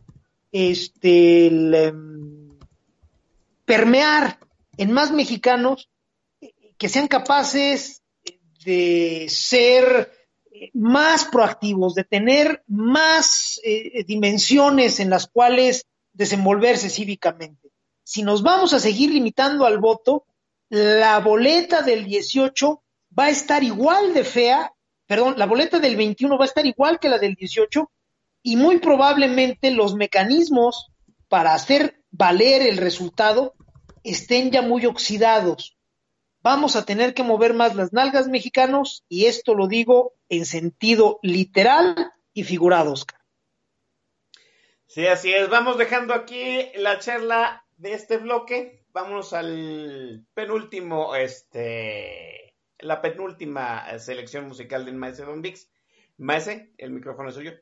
este, 0.52 1.48
em, 1.48 2.60
permear 3.66 4.40
en 4.78 4.92
más 4.92 5.12
mexicanos 5.12 5.90
que 6.78 6.90
sean 6.90 7.08
capaces 7.08 8.04
de 8.66 9.28
ser 9.30 10.12
más 10.74 11.26
proactivos, 11.26 11.96
de 11.96 12.04
tener 12.04 12.64
más 12.68 13.60
dimensiones 14.06 15.00
en 15.00 15.10
las 15.10 15.28
cuales 15.28 15.86
desenvolverse 16.12 16.90
cívicamente. 16.90 17.70
Si 18.04 18.22
nos 18.22 18.44
vamos 18.44 18.74
a 18.74 18.80
seguir 18.80 19.12
limitando 19.12 19.66
al 19.66 19.80
voto, 19.80 20.26
la 20.70 21.20
boleta 21.20 21.82
del 21.82 22.06
18 22.06 22.83
va 23.18 23.26
a 23.26 23.30
estar 23.30 23.64
igual 23.64 24.14
de 24.14 24.24
fea, 24.24 24.74
perdón, 25.06 25.36
la 25.38 25.46
boleta 25.46 25.80
del 25.80 25.96
21 25.96 26.38
va 26.38 26.46
a 26.46 26.48
estar 26.48 26.66
igual 26.66 27.00
que 27.00 27.10
la 27.10 27.20
del 27.20 27.36
18 27.36 27.92
y 28.42 28.56
muy 28.56 28.80
probablemente 28.80 29.72
los 29.72 29.96
mecanismos 29.96 30.92
para 31.28 31.54
hacer 31.54 32.02
valer 32.12 32.62
el 32.62 32.78
resultado 32.78 33.56
estén 34.04 34.52
ya 34.52 34.62
muy 34.62 34.86
oxidados. 34.86 35.78
Vamos 36.42 36.76
a 36.76 36.84
tener 36.84 37.14
que 37.14 37.24
mover 37.24 37.54
más 37.54 37.76
las 37.76 37.94
nalgas 37.94 38.28
mexicanos 38.28 39.06
y 39.08 39.26
esto 39.26 39.56
lo 39.56 39.68
digo 39.68 40.14
en 40.28 40.46
sentido 40.46 41.20
literal 41.22 42.12
y 42.34 42.44
figurado, 42.44 42.92
Oscar. 42.92 43.20
Sí, 44.88 45.08
así 45.08 45.34
es. 45.34 45.50
Vamos 45.50 45.78
dejando 45.78 46.14
aquí 46.14 46.70
la 46.76 47.00
charla 47.00 47.66
de 47.78 47.94
este 47.94 48.18
bloque. 48.18 48.84
Vámonos 48.92 49.34
al 49.34 50.26
penúltimo, 50.34 51.16
este, 51.16 52.53
la 52.84 53.02
penúltima 53.02 53.98
selección 54.00 54.48
musical 54.48 54.86
del 54.86 54.96
Maese 54.96 55.24
Don 55.24 55.42
Vix. 55.42 55.70
Maese, 56.18 56.74
el 56.78 56.92
micrófono 56.92 57.30
es 57.30 57.36
suyo. 57.36 57.54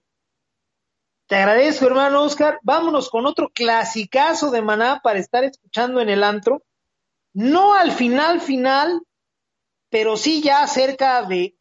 Te 1.28 1.38
agradezco, 1.38 1.86
hermano 1.86 2.24
Oscar. 2.24 2.60
Vámonos 2.64 3.10
con 3.10 3.26
otro 3.26 3.50
clasicazo 3.50 4.52
de 4.52 4.62
Maná 4.62 5.00
para 5.02 5.20
estar 5.20 5.44
escuchando 5.44 6.02
en 6.02 6.10
el 6.10 6.24
antro. 6.24 6.64
No 7.34 7.74
al 7.74 7.92
final, 7.92 8.42
final, 8.42 9.02
pero 9.90 10.18
sí 10.18 10.42
ya 10.42 10.68
cerca 10.68 11.24
de, 11.24 11.56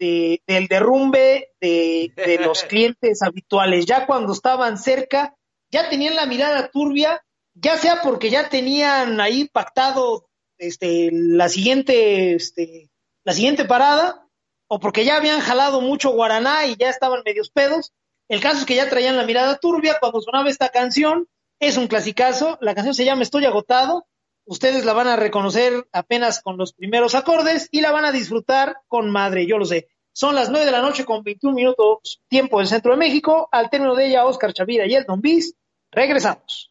del 0.47 0.67
derrumbe 0.67 1.53
de, 1.61 2.13
de 2.17 2.39
los 2.39 2.65
clientes 2.69 3.23
habituales. 3.23 3.87
Ya 3.87 4.07
cuando 4.07 4.33
estaban 4.33 4.77
cerca, 4.77 5.37
ya 5.71 5.89
tenían 5.89 6.17
la 6.17 6.27
mirada 6.27 6.71
turbia, 6.71 7.25
ya 7.55 7.77
sea 7.77 8.03
porque 8.03 8.31
ya 8.31 8.49
tenían 8.49 9.21
ahí 9.21 9.49
pactado 9.49 10.29
este, 10.59 11.11
la 11.13 11.49
siguiente, 11.49 12.35
este, 12.35 12.90
la 13.25 13.33
siguiente 13.33 13.65
parada, 13.65 14.27
o 14.69 14.79
porque 14.79 15.05
ya 15.05 15.17
habían 15.17 15.41
jalado 15.41 15.81
mucho 15.81 16.11
guaraná 16.11 16.67
y 16.67 16.77
ya 16.77 16.89
estaban 16.89 17.23
medios 17.25 17.51
pedos. 17.51 17.93
El 18.29 18.41
caso 18.41 18.61
es 18.61 18.65
que 18.65 18.77
ya 18.77 18.89
traían 18.89 19.17
la 19.17 19.25
mirada 19.25 19.59
turbia 19.59 19.97
cuando 19.99 20.21
sonaba 20.21 20.49
esta 20.49 20.69
canción. 20.69 21.29
Es 21.59 21.77
un 21.77 21.89
clasicazo. 21.89 22.57
La 22.61 22.75
canción 22.75 22.95
se 22.95 23.05
llama 23.05 23.23
Estoy 23.23 23.45
agotado. 23.45 24.07
Ustedes 24.45 24.85
la 24.85 24.93
van 24.93 25.09
a 25.09 25.17
reconocer 25.17 25.89
apenas 25.93 26.41
con 26.41 26.57
los 26.57 26.73
primeros 26.73 27.15
acordes 27.15 27.69
y 27.73 27.81
la 27.81 27.91
van 27.91 28.05
a 28.05 28.13
disfrutar 28.13 28.77
con 28.87 29.11
madre, 29.11 29.47
yo 29.47 29.59
lo 29.59 29.65
sé. 29.65 29.89
Son 30.13 30.35
las 30.35 30.51
nueve 30.51 30.67
de 30.67 30.73
la 30.73 30.81
noche 30.81 31.05
con 31.05 31.23
21 31.23 31.55
minutos 31.55 32.23
tiempo 32.29 32.59
del 32.59 32.69
centro 32.69 32.93
de 32.93 32.99
México. 32.99 33.49
Al 33.53 33.71
término 33.71 33.95
de 33.95 34.07
ella, 34.07 34.25
Oscar 34.25 34.53
Chavira 34.53 34.87
y 34.87 34.95
el 34.95 35.05
Don 35.05 35.21
Bis 35.21 35.55
Regresamos. 35.93 36.70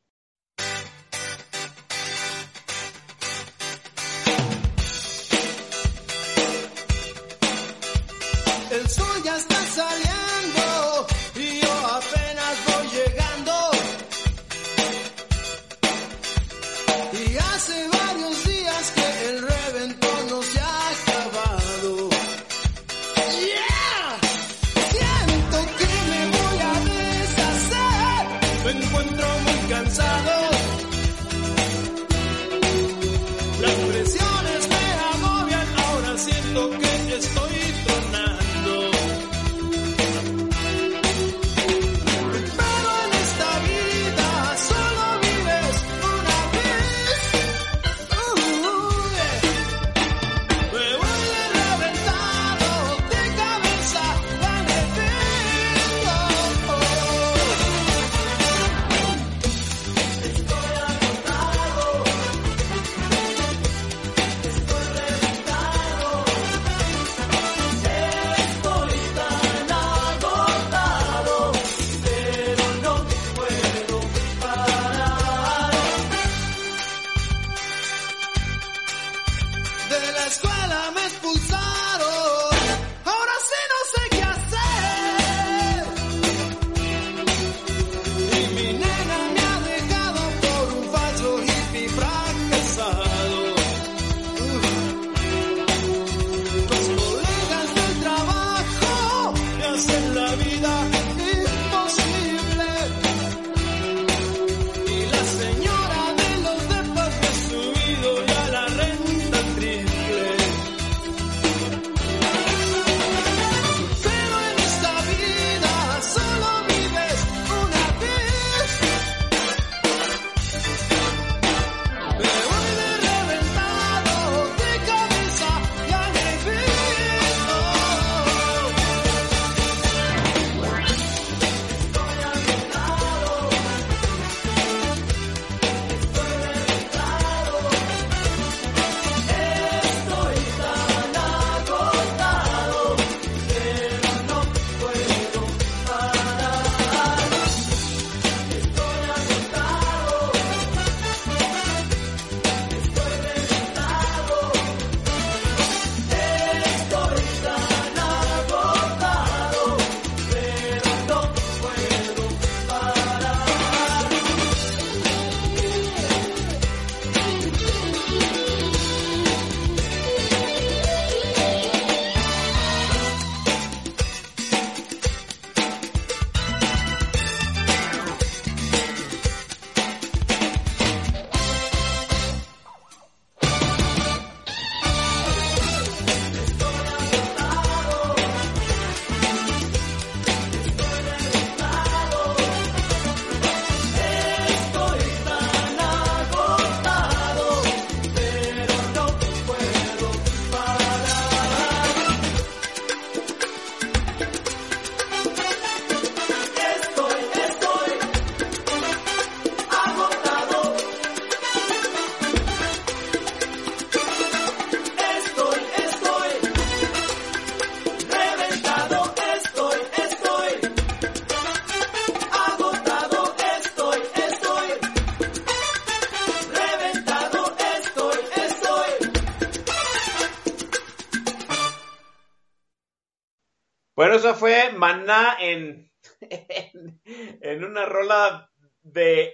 Bueno, 234.00 234.16
eso 234.16 234.34
fue 234.34 234.72
Maná 234.72 235.36
en, 235.42 235.92
en, 236.22 237.64
una 237.66 237.86
rola 237.86 238.50
de, 238.82 239.34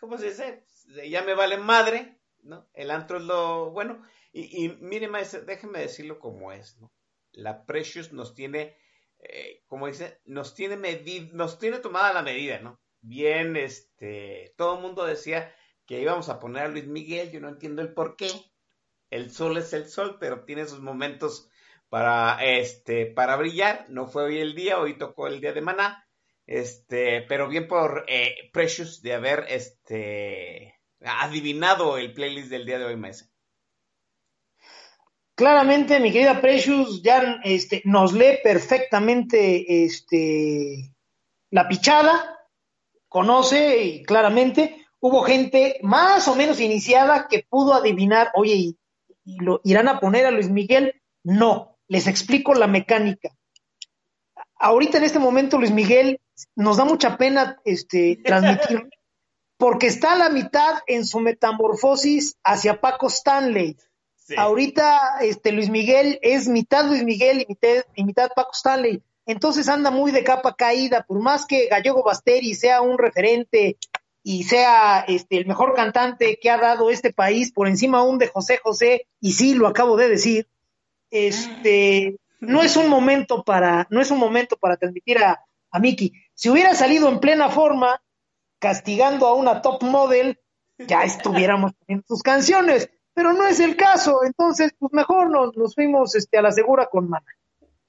¿cómo 0.00 0.18
se 0.18 0.30
dice? 0.30 0.64
Ya 1.08 1.22
me 1.22 1.34
vale 1.34 1.56
madre, 1.56 2.18
¿no? 2.40 2.68
El 2.74 2.90
antro 2.90 3.18
es 3.18 3.22
lo 3.22 3.70
bueno. 3.70 4.04
Y, 4.32 4.64
y 4.64 4.76
mire, 4.80 5.06
maestro, 5.06 5.42
déjeme 5.42 5.78
decirlo 5.78 6.18
como 6.18 6.50
es, 6.50 6.80
¿no? 6.80 6.92
La 7.30 7.64
Precious 7.64 8.12
nos 8.12 8.34
tiene, 8.34 8.76
eh, 9.20 9.62
como 9.68 9.86
dice, 9.86 10.20
nos 10.24 10.56
tiene 10.56 10.76
medida, 10.76 11.28
nos 11.32 11.60
tiene 11.60 11.78
tomada 11.78 12.12
la 12.12 12.22
medida, 12.22 12.58
¿no? 12.58 12.80
Bien, 13.02 13.54
este, 13.54 14.52
todo 14.56 14.78
el 14.78 14.82
mundo 14.82 15.06
decía 15.06 15.54
que 15.86 16.00
íbamos 16.00 16.28
a 16.28 16.40
poner 16.40 16.64
a 16.64 16.68
Luis 16.68 16.88
Miguel, 16.88 17.30
yo 17.30 17.38
no 17.38 17.50
entiendo 17.50 17.82
el 17.82 17.94
por 17.94 18.16
qué. 18.16 18.32
El 19.10 19.30
sol 19.30 19.58
es 19.58 19.72
el 19.72 19.88
sol, 19.88 20.16
pero 20.18 20.44
tiene 20.44 20.66
sus 20.66 20.80
momentos 20.80 21.51
para, 21.92 22.42
este, 22.42 23.04
para 23.04 23.36
brillar. 23.36 23.84
No 23.90 24.06
fue 24.06 24.24
hoy 24.24 24.38
el 24.38 24.54
día, 24.54 24.78
hoy 24.78 24.96
tocó 24.96 25.26
el 25.26 25.42
día 25.42 25.52
de 25.52 25.60
Maná. 25.60 26.08
Este, 26.46 27.20
pero 27.28 27.48
bien 27.48 27.68
por 27.68 28.06
eh, 28.08 28.48
Precious 28.50 29.02
de 29.02 29.12
haber, 29.12 29.44
este, 29.50 30.80
adivinado 31.00 31.98
el 31.98 32.14
playlist 32.14 32.48
del 32.48 32.64
día 32.64 32.78
de 32.78 32.86
hoy, 32.86 32.96
maestro. 32.96 33.28
Claramente, 35.34 36.00
mi 36.00 36.10
querida 36.10 36.40
Precious 36.40 37.02
ya 37.02 37.40
este, 37.44 37.82
nos 37.84 38.14
lee 38.14 38.38
perfectamente 38.42 39.84
este, 39.84 40.94
la 41.50 41.68
pichada, 41.68 42.38
conoce 43.06 43.82
y 43.82 44.02
claramente 44.02 44.86
hubo 44.98 45.24
gente 45.24 45.78
más 45.82 46.26
o 46.26 46.36
menos 46.36 46.58
iniciada 46.58 47.28
que 47.28 47.44
pudo 47.46 47.74
adivinar, 47.74 48.30
oye, 48.34 48.54
¿y, 48.54 48.78
y 49.26 49.40
lo 49.40 49.60
irán 49.64 49.88
a 49.88 50.00
poner 50.00 50.24
a 50.24 50.30
Luis 50.30 50.48
Miguel? 50.48 50.94
No, 51.22 51.71
les 51.92 52.06
explico 52.06 52.54
la 52.54 52.66
mecánica. 52.66 53.28
Ahorita 54.58 54.96
en 54.96 55.04
este 55.04 55.18
momento 55.18 55.58
Luis 55.58 55.72
Miguel 55.72 56.22
nos 56.56 56.78
da 56.78 56.86
mucha 56.86 57.18
pena 57.18 57.60
este, 57.66 58.18
transmitir 58.24 58.88
porque 59.58 59.88
está 59.88 60.14
a 60.14 60.16
la 60.16 60.30
mitad 60.30 60.78
en 60.86 61.04
su 61.04 61.20
metamorfosis 61.20 62.38
hacia 62.42 62.80
Paco 62.80 63.08
Stanley. 63.08 63.76
Sí. 64.16 64.36
Ahorita 64.38 65.18
este, 65.20 65.52
Luis 65.52 65.68
Miguel 65.68 66.18
es 66.22 66.48
mitad 66.48 66.86
Luis 66.86 67.04
Miguel 67.04 67.42
y 67.42 67.46
mitad, 67.46 67.84
y 67.94 68.04
mitad 68.04 68.30
Paco 68.34 68.52
Stanley. 68.54 69.02
Entonces 69.26 69.68
anda 69.68 69.90
muy 69.90 70.12
de 70.12 70.24
capa 70.24 70.54
caída, 70.54 71.04
por 71.06 71.20
más 71.20 71.44
que 71.44 71.66
Gallego 71.66 72.02
Basteri 72.02 72.54
sea 72.54 72.80
un 72.80 72.96
referente 72.96 73.76
y 74.22 74.44
sea 74.44 75.04
este, 75.08 75.36
el 75.36 75.46
mejor 75.46 75.74
cantante 75.74 76.38
que 76.40 76.48
ha 76.48 76.56
dado 76.56 76.88
este 76.88 77.12
país 77.12 77.52
por 77.52 77.68
encima 77.68 77.98
aún 77.98 78.16
de 78.16 78.28
José 78.28 78.60
José, 78.62 79.08
y 79.20 79.32
sí, 79.32 79.52
lo 79.52 79.66
acabo 79.66 79.98
de 79.98 80.08
decir, 80.08 80.48
este, 81.12 82.16
no 82.40 82.62
es 82.62 82.76
un 82.76 82.88
momento 82.88 83.44
para, 83.44 83.86
no 83.90 84.00
es 84.00 84.10
un 84.10 84.18
momento 84.18 84.56
para 84.56 84.76
transmitir 84.76 85.18
a, 85.18 85.44
a 85.70 85.78
Miki. 85.78 86.12
Si 86.34 86.50
hubiera 86.50 86.74
salido 86.74 87.08
en 87.08 87.20
plena 87.20 87.50
forma, 87.50 88.02
castigando 88.58 89.26
a 89.26 89.34
una 89.34 89.62
top 89.62 89.82
model, 89.82 90.40
ya 90.78 91.04
estuviéramos 91.04 91.72
en 91.86 92.02
sus 92.04 92.22
canciones, 92.22 92.90
pero 93.14 93.32
no 93.34 93.46
es 93.46 93.60
el 93.60 93.76
caso, 93.76 94.24
entonces 94.24 94.72
pues 94.78 94.92
mejor 94.92 95.30
nos, 95.30 95.56
nos 95.56 95.74
fuimos 95.74 96.14
este, 96.14 96.38
a 96.38 96.42
la 96.42 96.50
segura 96.50 96.86
con 96.86 97.08
Mana. 97.08 97.26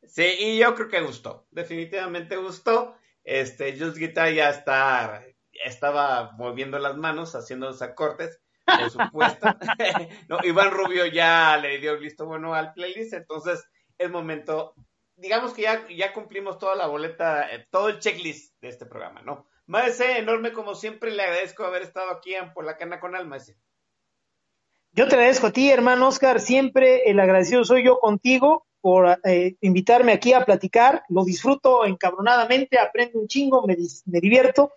Sí, 0.05 0.25
y 0.37 0.57
yo 0.59 0.75
creo 0.75 0.89
que 0.89 1.01
gustó, 1.01 1.47
definitivamente 1.49 2.35
gustó. 2.35 2.95
Este, 3.23 3.79
Just 3.79 3.97
Guitar 3.97 4.33
ya 4.33 4.49
está, 4.49 5.23
estaba 5.65 6.33
moviendo 6.33 6.77
las 6.77 6.97
manos, 6.97 7.35
haciendo 7.35 7.67
los 7.67 7.81
acordes, 7.81 8.41
por 8.65 8.89
supuesto. 8.89 9.47
Iván 10.43 10.71
Rubio 10.71 11.05
ya 11.05 11.57
le 11.57 11.79
dio 11.79 11.93
el 11.93 11.99
visto 11.99 12.25
bueno 12.25 12.53
al 12.53 12.73
playlist, 12.73 13.13
entonces 13.13 13.63
es 13.97 14.09
momento, 14.09 14.73
digamos 15.15 15.53
que 15.53 15.63
ya, 15.63 15.87
ya 15.89 16.13
cumplimos 16.13 16.57
toda 16.57 16.75
la 16.75 16.87
boleta, 16.87 17.53
eh, 17.53 17.67
todo 17.69 17.89
el 17.89 17.99
checklist 17.99 18.53
de 18.61 18.69
este 18.69 18.85
programa, 18.85 19.21
¿no? 19.21 19.45
Maese, 19.65 20.17
enorme 20.17 20.51
como 20.51 20.75
siempre, 20.75 21.11
le 21.11 21.23
agradezco 21.23 21.63
haber 21.63 21.83
estado 21.83 22.11
aquí 22.11 22.35
en 22.35 22.53
Por 22.53 22.65
la 22.65 22.77
Cana 22.77 22.99
con 22.99 23.15
Alma. 23.15 23.37
Yo 24.91 25.07
te 25.07 25.15
agradezco 25.15 25.47
a 25.47 25.51
ti, 25.51 25.69
hermano 25.69 26.07
Oscar, 26.07 26.39
siempre 26.39 27.09
el 27.09 27.19
agradecido 27.19 27.63
soy 27.63 27.85
yo 27.85 27.99
contigo 27.99 28.67
por 28.81 29.17
eh, 29.23 29.55
invitarme 29.61 30.11
aquí 30.11 30.33
a 30.33 30.43
platicar, 30.43 31.03
lo 31.07 31.23
disfruto 31.23 31.85
encabronadamente, 31.85 32.77
aprendo 32.77 33.17
un 33.19 33.27
chingo, 33.27 33.65
me, 33.65 33.77
me 34.05 34.19
divierto. 34.19 34.73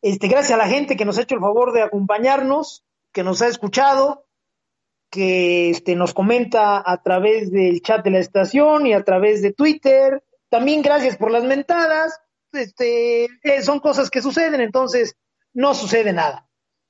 Este, 0.00 0.28
gracias 0.28 0.52
a 0.52 0.62
la 0.62 0.68
gente 0.68 0.96
que 0.96 1.04
nos 1.04 1.18
ha 1.18 1.22
hecho 1.22 1.34
el 1.34 1.42
favor 1.42 1.72
de 1.72 1.82
acompañarnos, 1.82 2.84
que 3.14 3.22
nos 3.22 3.40
ha 3.40 3.46
escuchado, 3.46 4.26
que 5.08 5.70
este, 5.70 5.94
nos 5.94 6.12
comenta 6.12 6.82
a 6.84 7.02
través 7.02 7.50
del 7.52 7.80
chat 7.80 8.04
de 8.04 8.10
la 8.10 8.18
estación 8.18 8.86
y 8.86 8.92
a 8.92 9.04
través 9.04 9.40
de 9.40 9.52
Twitter. 9.52 10.24
También 10.50 10.82
gracias 10.82 11.16
por 11.16 11.30
las 11.30 11.44
mentadas. 11.44 12.20
Este, 12.52 13.28
eh, 13.42 13.62
son 13.62 13.78
cosas 13.78 14.10
que 14.10 14.20
suceden, 14.20 14.60
entonces 14.60 15.16
no 15.52 15.74
sucede 15.74 16.12
nada. 16.12 16.48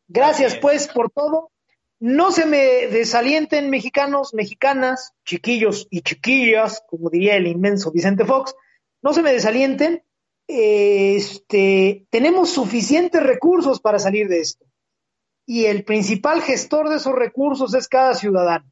Gracias 0.09 0.57
pues 0.57 0.89
por 0.89 1.11
todo. 1.11 1.53
No 2.01 2.33
se 2.33 2.47
me 2.47 2.87
desalienten 2.89 3.69
mexicanos, 3.69 4.33
mexicanas, 4.33 5.13
chiquillos 5.25 5.87
y 5.91 6.01
chiquillas, 6.01 6.83
como 6.89 7.11
diría 7.11 7.37
el 7.37 7.47
inmenso 7.47 7.93
Vicente 7.93 8.25
Fox, 8.25 8.55
no 9.03 9.13
se 9.13 9.23
me 9.23 9.33
desalienten. 9.33 10.03
Este, 10.47 12.07
tenemos 12.11 12.51
suficientes 12.51 13.23
recursos 13.23 13.81
para 13.81 13.99
salir 13.99 14.29
de 14.29 14.41
esto. 14.41 14.64
Y 15.47 15.67
el 15.67 15.85
principal 15.85 16.43
gestor 16.43 16.89
de 16.89 16.97
esos 16.97 17.15
recursos 17.15 17.75
es 17.75 17.89
cada 17.89 18.15
ciudadano. 18.15 18.71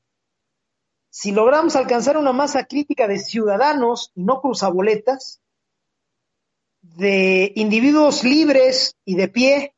Si 1.10 1.32
logramos 1.32 1.76
alcanzar 1.76 2.16
una 2.16 2.32
masa 2.32 2.64
crítica 2.64 3.06
de 3.06 3.18
ciudadanos 3.18 4.12
y 4.14 4.24
no 4.24 4.40
cruzaboletas, 4.40 5.42
de 6.80 7.52
individuos 7.54 8.24
libres 8.24 8.96
y 9.04 9.14
de 9.14 9.28
pie, 9.28 9.74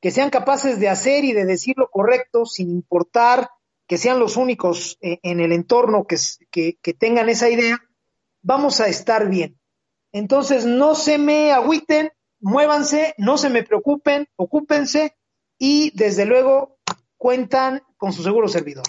que 0.00 0.10
sean 0.10 0.30
capaces 0.30 0.78
de 0.78 0.88
hacer 0.88 1.24
y 1.24 1.32
de 1.32 1.44
decir 1.44 1.74
lo 1.76 1.90
correcto 1.90 2.46
sin 2.46 2.70
importar 2.70 3.50
que 3.86 3.98
sean 3.98 4.18
los 4.18 4.36
únicos 4.36 4.98
eh, 5.00 5.18
en 5.22 5.40
el 5.40 5.52
entorno 5.52 6.06
que, 6.06 6.78
tengan 6.98 7.28
esa 7.28 7.48
idea, 7.48 7.78
vamos 8.42 8.80
a 8.80 8.88
estar 8.88 9.28
bien. 9.28 9.58
Entonces, 10.12 10.64
no 10.64 10.94
se 10.94 11.18
me 11.18 11.52
agüiten, 11.52 12.10
muévanse, 12.40 13.14
no 13.18 13.38
se 13.38 13.50
me 13.50 13.62
preocupen, 13.62 14.28
ocúpense 14.36 15.16
y 15.58 15.90
desde 15.96 16.26
luego 16.26 16.78
cuentan 17.16 17.82
con 17.96 18.12
su 18.12 18.22
seguro 18.22 18.48
servidor. 18.48 18.84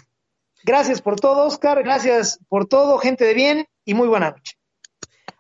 Gracias 0.64 1.02
por 1.02 1.20
todo, 1.20 1.46
Oscar, 1.46 1.82
gracias 1.84 2.40
por 2.50 2.68
todo, 2.68 2.98
gente 2.98 3.26
de 3.26 3.34
bien 3.34 3.68
y 3.86 3.94
muy 3.94 4.08
buena 4.08 4.32
noche. 4.32 4.58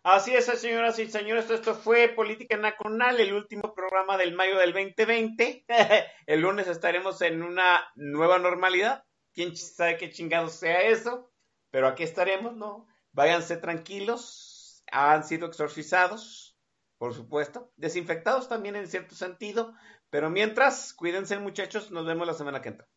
Así 0.03 0.33
es, 0.33 0.45
señoras 0.45 0.97
y 0.99 1.09
señores, 1.09 1.49
esto 1.49 1.75
fue 1.75 2.07
Política 2.07 2.55
Nacional, 2.55 3.19
el 3.19 3.33
último 3.33 3.73
programa 3.73 4.17
del 4.17 4.33
mayo 4.33 4.57
del 4.57 4.71
2020. 4.71 5.65
el 6.27 6.39
lunes 6.39 6.67
estaremos 6.67 7.21
en 7.21 7.43
una 7.43 7.91
nueva 7.95 8.39
normalidad. 8.39 9.03
¿Quién 9.33 9.55
sabe 9.57 9.97
qué 9.97 10.09
chingados 10.09 10.53
sea 10.53 10.79
eso? 10.83 11.29
Pero 11.71 11.89
aquí 11.89 12.03
estaremos, 12.03 12.55
¿no? 12.55 12.87
Váyanse 13.11 13.57
tranquilos, 13.57 14.81
han 14.91 15.25
sido 15.25 15.45
exorcizados, 15.47 16.57
por 16.97 17.13
supuesto, 17.13 17.71
desinfectados 17.75 18.47
también 18.47 18.75
en 18.77 18.87
cierto 18.87 19.13
sentido, 19.13 19.73
pero 20.09 20.29
mientras, 20.29 20.93
cuídense 20.93 21.39
muchachos, 21.39 21.91
nos 21.91 22.05
vemos 22.05 22.27
la 22.27 22.33
semana 22.33 22.61
que 22.61 22.69
entra. 22.69 22.87